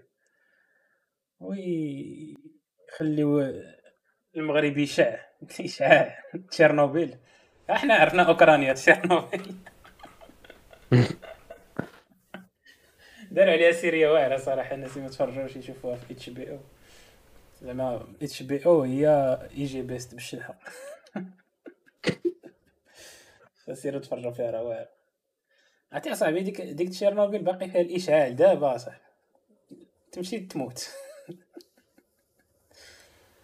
ويخليو 1.40 3.40
المغرب 4.36 4.78
يشع 4.78 5.16
يشع 5.60 6.18
تشيرنوبيل. 6.50 7.18
إحنا 7.70 7.94
عرفنا 7.94 8.22
أوكرانيا 8.22 8.72
تشيرنوبيل. 8.72 9.54
دار 13.30 13.50
عليها 13.50 13.72
série 13.72 14.08
واعرة 14.08 14.36
صراحة 14.36 14.74
الناس 14.74 14.96
ما 14.96 15.08
تفرجوش 15.08 15.56
يشوفوها 15.56 15.96
في 15.96 16.12
إتش 16.12 16.30
بي 16.30 16.50
أو. 16.50 16.58
زعما 17.60 18.14
إتش 18.22 18.42
بي 18.42 18.66
أو 18.66 18.82
هي 18.82 19.08
EgyBest 19.56 20.14
بالشلحة. 20.14 20.58
فسيروا 23.66 24.00
تفرجوا 24.00 24.30
فيها 24.30 24.50
راه 24.50 24.62
واعرة. 24.62 24.93
عرفتي 25.94 26.12
اصاحبي 26.12 26.40
ديك 26.40 26.60
ديك 26.60 26.88
تشيرنوبيل 26.88 27.42
باقي 27.42 27.68
فيها 27.70 27.80
الاشعاع 27.80 28.28
دابا 28.28 28.74
اصاحبي 28.76 29.00
تمشي 30.12 30.38
تموت. 30.40 30.88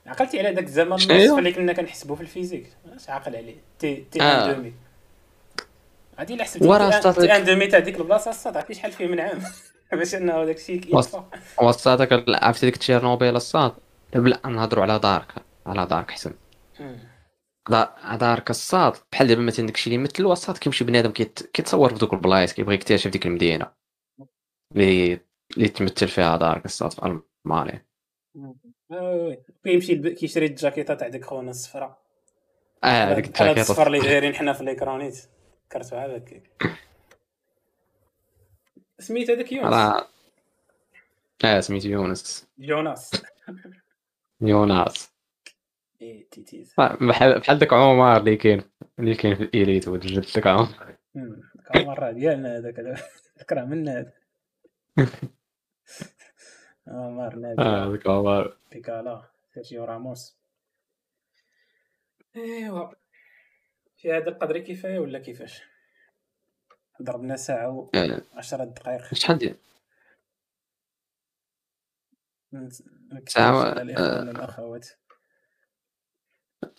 عقلتي 0.07 0.39
على 0.39 0.53
داك 0.55 0.65
الزمن؟ 0.65 0.93
النصف 0.93 1.39
اللي 1.39 1.53
كنا 1.53 1.73
كنحسبوا 1.73 2.17
في 2.17 2.23
الفيزيك. 2.23 2.67
اش 2.97 3.11
عاقل 3.11 3.37
عليه. 3.37 3.57
تي 3.79 4.05
تي 4.11 4.23
آه. 4.23 4.53
دومي 4.53 4.75
هادي 6.19 6.33
اللي 6.33 6.45
حسبتي 6.45 6.67
تي 7.21 7.37
ان- 7.37 7.45
دومي 7.45 7.67
تاع 7.67 7.79
ديك 7.79 7.97
البلاصة 7.97 8.31
الصاد 8.31 8.57
عرفتي 8.57 8.75
شحال 8.75 8.93
فيه 8.93 9.07
من 9.07 9.21
عام؟ 9.21 9.43
باش 9.93 10.15
إنه 10.15 10.45
داك 10.45 10.57
الشيء 10.57 10.97
وص- 10.97 11.09
يطفى 11.15 11.23
وصاتك 11.65 12.25
عرفتي 12.29 12.67
ديك 12.67 12.77
تشيرنوبيل 12.77 13.37
الصاد 13.37 13.73
لا 14.15 14.41
نهضروا 14.47 14.83
على 14.85 14.99
دارك 14.99 15.33
على 15.67 15.87
دارك 15.87 16.11
حسن. 16.11 16.33
دا- 17.69 18.17
دارك 18.17 18.51
الصاد. 18.51 18.93
بحال 19.13 19.29
دابا 19.29 19.43
مثلا 19.43 19.67
داكشي 19.67 19.91
اللي 19.91 20.03
مثلوا 20.03 20.33
الصاد 20.33 20.59
كيمشي 20.59 20.85
بنادم 20.85 21.11
كيت... 21.11 21.43
كيتصور 21.43 21.89
في 21.89 21.99
دوك 21.99 22.13
البلايص 22.13 22.53
كيبغي 22.53 22.75
يكتشف 22.75 23.11
ديك 23.11 23.27
المدينة 23.27 23.73
اللي 24.73 25.21
اللي 25.57 25.69
تمثل 25.69 26.09
فيها 26.09 26.37
دارك 26.37 26.65
الصاد 26.65 26.93
في 26.93 27.23
ألمانيا. 27.47 27.87
وي 28.91 29.43
كيمشي 29.65 30.15
كيشري 30.15 30.47
الجاكيطة 30.47 30.95
تاع 30.95 31.09
ديك 31.09 31.25
خونا 31.25 31.51
الصفراء. 31.51 32.03
آه 32.85 33.15
ديك 33.15 33.27
الجاكيطة 33.27 33.61
الصفر 33.61 33.87
اللي 33.87 34.01
دايرين 34.01 34.35
حنا 34.35 34.53
في 34.53 34.61
الإكرانيت. 34.61 35.17
فكرتو 35.71 35.97
على 35.97 36.17
هكاك 36.17 36.51
سميت 38.99 39.31
هذاك 39.31 39.53
يونس؟ 39.53 39.75
آه 41.45 41.61
سميتو 41.61 41.89
يونس. 41.89 42.49
جوناس 44.43 45.10
تيتيز. 46.01 46.75
بحال 46.79 47.41
بحال 47.41 47.59
داك 47.59 47.73
عمر 47.73 48.17
اللي 48.17 48.37
كاين 48.37 48.63
اللي 48.99 49.15
كاين 49.15 49.35
في 49.35 49.43
الإليت 49.43 49.89
وجد 49.89 50.27
داك 50.35 50.47
عمر. 50.47 50.97
كان 51.73 51.87
مرة 51.87 52.11
ديالنا 52.11 52.59
هذاك 52.59 52.97
فكرة 53.41 53.65
منا 53.65 53.99
هذا. 53.99 54.13
عمر 56.89 57.33
آه 57.33 57.37
نادي 57.37 57.97
داك 57.97 58.07
عمر. 58.07 58.57
بيكالا 58.73 59.23
سيرجيو 59.55 59.85
راموس. 59.85 60.37
إيوا. 62.37 62.91
في 63.97 64.13
هذا 64.13 64.29
القدر 64.29 64.59
كفايه 64.59 64.99
ولا 64.99 65.19
كيفاش؟ 65.19 65.63
ضربنا 67.03 67.37
ساعة 67.37 67.71
و 67.71 67.91
آه، 67.95 68.23
10 68.35 68.65
دقائق. 68.65 69.15
شحال 69.15 69.39
ديال 69.39 69.57
نكتفي 72.53 73.33
ساعة 73.33 73.75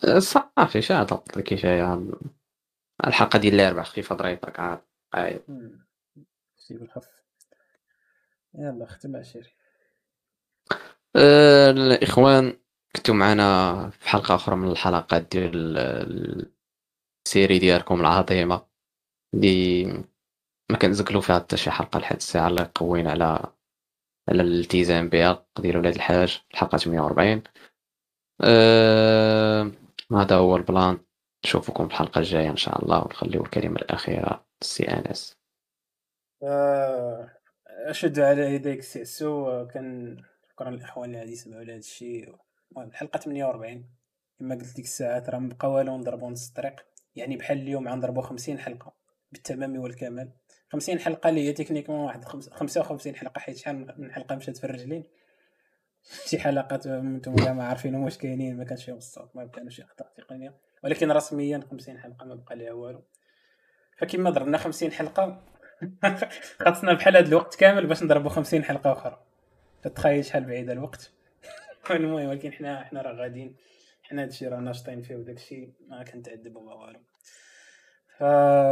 آه، 0.04 0.16
آه، 0.16 0.18
صافي 0.18 0.82
شحال 0.82 1.06
ضبط 1.06 1.36
الكفايه 1.36 2.00
الحلقة 3.06 3.38
ديال 3.38 3.54
الاربعاء 3.54 3.84
خفيفه 3.86 4.16
ظريفه 4.16 4.50
كاع 4.50 4.82
عايد. 5.14 5.40
مم. 5.48 5.86
شي 6.58 6.74
بالخف 6.74 7.08
يلا 8.54 8.86
ختم 8.86 9.16
عشيري. 9.16 9.50
آه، 11.16 11.70
الاخوان 11.70 12.56
كنتو 12.96 13.12
معنا 13.12 13.90
في 13.90 14.08
حلقة 14.08 14.34
أخرى 14.34 14.56
من 14.56 14.70
الحلقات 14.70 15.22
ديال 15.32 15.78
ال- 15.78 16.52
السيري 17.26 17.58
ديالكم 17.58 18.00
العظيمة 18.00 18.66
اللي 19.34 19.84
ما 20.70 20.78
كنزقلو 20.82 21.20
فيها 21.20 21.38
حتى 21.38 21.56
شي 21.56 21.70
حلقة 21.70 21.98
لحد 22.00 22.16
الساعة 22.16 22.48
اللي 22.48 22.70
قوينا 22.74 23.10
على 23.10 23.24
على 24.28 24.42
الالتزام 24.42 25.08
بها 25.08 25.46
ديال 25.58 25.76
ولاد 25.76 25.94
الحاج 25.94 26.42
الحلقة 26.52 26.90
140 26.90 27.42
آه 28.40 29.70
هذا 30.14 30.36
هو 30.36 30.56
البلان. 30.56 30.98
نشوفكم 31.44 31.88
في 31.88 31.94
الحلقة 31.94 32.18
الجاية 32.18 32.50
إن 32.50 32.56
شاء 32.56 32.82
الله 32.84 33.04
ونخليو 33.04 33.42
الكلمة 33.42 33.76
الأخيرة 33.76 34.46
سي 34.60 34.84
انس 34.84 35.36
آه، 36.42 37.30
أشد 37.68 38.18
على 38.20 38.54
يديك 38.54 38.82
سي 38.82 39.00
عسو 39.00 39.66
كان 39.66 40.16
شكرا 40.50 40.70
للاخوان 40.70 41.08
اللي 41.08 41.18
غادي 41.20 41.32
يسمعوا 41.32 41.64
لهذا 41.64 41.78
الشيء. 41.78 42.34
المهم 42.72 42.88
الحلقة 42.88 43.18
48 43.18 43.90
كما 44.38 44.54
قلت 44.54 44.76
ديك 44.76 44.84
الساعات 44.84 45.30
راه 45.30 45.38
مبقى 45.38 45.70
والو 45.72 45.96
نضربوا 45.98 46.30
نص 46.30 46.48
الطريق. 46.48 46.74
يعني 47.16 47.36
بحال 47.36 47.58
اليوم 47.58 47.88
غنضربوا 47.88 48.22
50 48.22 48.58
حلقة 48.58 48.92
بالتمام 49.32 49.76
والكمال. 49.78 50.32
50 50.72 50.98
حلقة 50.98 51.28
اللي 51.28 51.48
هي 51.48 51.52
techniquement 51.52 52.00
واحد 52.00 52.24
خمس- 52.24 52.48
55 52.50 53.16
حلقة 53.16 53.38
حيت 53.38 53.56
شحال 53.56 53.94
من 53.98 54.12
حلقة 54.12 54.36
مشات 54.36 54.56
في 54.56 54.64
الرجلين. 54.64 55.04
شي 56.04 56.38
حلقات 56.38 56.86
أنتم 56.86 57.34
ما 57.56 57.64
عارفين 57.64 57.94
واش 57.94 58.18
كاينين 58.18 58.56
ما 58.56 58.64
كانش 58.64 58.84
فيهم 58.84 58.96
الصوت 58.96 59.36
ما 59.36 59.46
كانوا 59.46 59.70
شي 59.70 59.82
اخطاء 59.82 60.12
تقنية. 60.16 60.54
ولكن 60.84 61.12
رسميا 61.12 61.60
50 61.70 61.98
حلقة 61.98 62.26
ما 62.26 62.34
بقى 62.34 62.56
ليها 62.56 62.72
والو. 62.72 63.04
فكما 63.98 64.30
ضربنا 64.30 64.58
50 64.58 64.92
حلقة 64.92 65.42
خاصنا 66.64 66.92
بحال 66.92 67.16
هذا 67.16 67.28
الوقت 67.28 67.54
كامل 67.54 67.86
باش 67.86 68.02
نضربوا 68.02 68.30
50 68.30 68.64
حلقة 68.64 68.92
أخرى. 68.92 69.22
تتخيل 69.82 70.24
شحال 70.24 70.44
بعيد 70.44 70.70
الوقت. 70.70 71.12
المهم 71.90 72.28
ولكن 72.28 72.52
حنا 72.52 72.84
حنا 72.84 73.02
راه 73.02 73.12
غاديين. 73.12 73.56
حنا 74.02 74.22
هادشي 74.22 74.48
راه 74.48 74.60
ناشطين 74.60 75.02
فيه 75.02 75.16
وداكشي 75.16 75.72
ما 75.88 76.04
كنتعذبوا 76.04 76.62
ما 76.62 76.74
والو. 76.74 77.00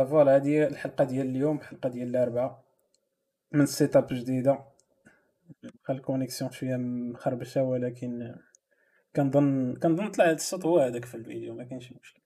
فوالا 0.07 0.36
هذه 0.36 0.66
الحلقة 0.66 1.05
ديال 1.05 1.27
اليوم 1.27 1.57
الحلقة 1.57 1.89
ديال 1.89 2.09
الأربعاء. 2.09 2.65
من 3.52 3.66
setup 3.66 4.07
جديده 4.11 4.69
بقى 5.62 5.94
ال 5.94 6.00
connexion 6.00 6.51
شوية 6.51 6.77
مخربشة 6.77 7.62
ولكن 7.62 8.35
كنظن 9.16 9.74
كنظن 9.74 10.10
طلع 10.10 10.31
الصوت 10.31 10.66
هو 10.66 10.78
هذاك 10.78 11.05
في 11.05 11.14
الفيديو 11.14 11.55
ما 11.55 11.64
كاينش 11.64 11.93
مشكل. 11.93 12.20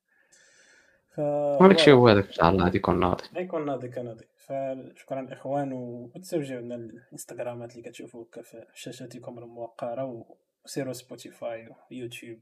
ف 1.11 1.21
الشيء 1.63 1.95
هو 1.95 2.09
هذاك 2.09 2.27
ان 2.27 2.33
شاء 2.33 2.51
الله 2.51 2.65
غادي 2.65 2.79
يكون 2.79 3.01
ناضي. 3.01 3.25
غيكون 3.35 3.67
ناضي 3.67 3.89
كناضي 3.89 4.25
فشكرا 4.37 5.21
الإخوان 5.21 5.73
وتسجلوا 5.73 6.61
لنا 6.61 6.75
الإنستغرامات 6.75 7.73
اللي 7.73 7.83
كتشوفوا 7.83 8.25
هكا 8.25 8.43
في 8.43 8.67
شاشاتكم 8.75 9.39
الموقرة 9.39 10.27
وسيروا 10.65 10.93
سبوتيفاي 10.93 11.69
ويوتيوب 11.91 12.39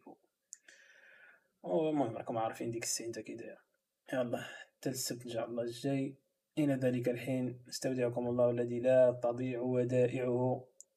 المهم 1.64 2.16
راكم 2.16 2.38
عارفين 2.38 2.70
ديك 2.70 2.82
ال 2.82 2.87
scène 2.87 3.12
كي 3.12 3.34
داير. 3.34 3.58
يلا 4.12 4.38
حتى 4.38 4.90
السبت 4.90 5.22
إن 5.26 5.30
شاء 5.30 5.48
الله 5.48 5.62
الجاي. 5.62 6.14
إلى 6.58 6.74
ذلك 6.74 7.08
الحين 7.08 7.62
نستودعكم 7.68 8.26
الله 8.26 8.50
الذي 8.50 8.80
لا 8.80 9.20
تضيع 9.22 9.60
ودائعه. 9.60 10.64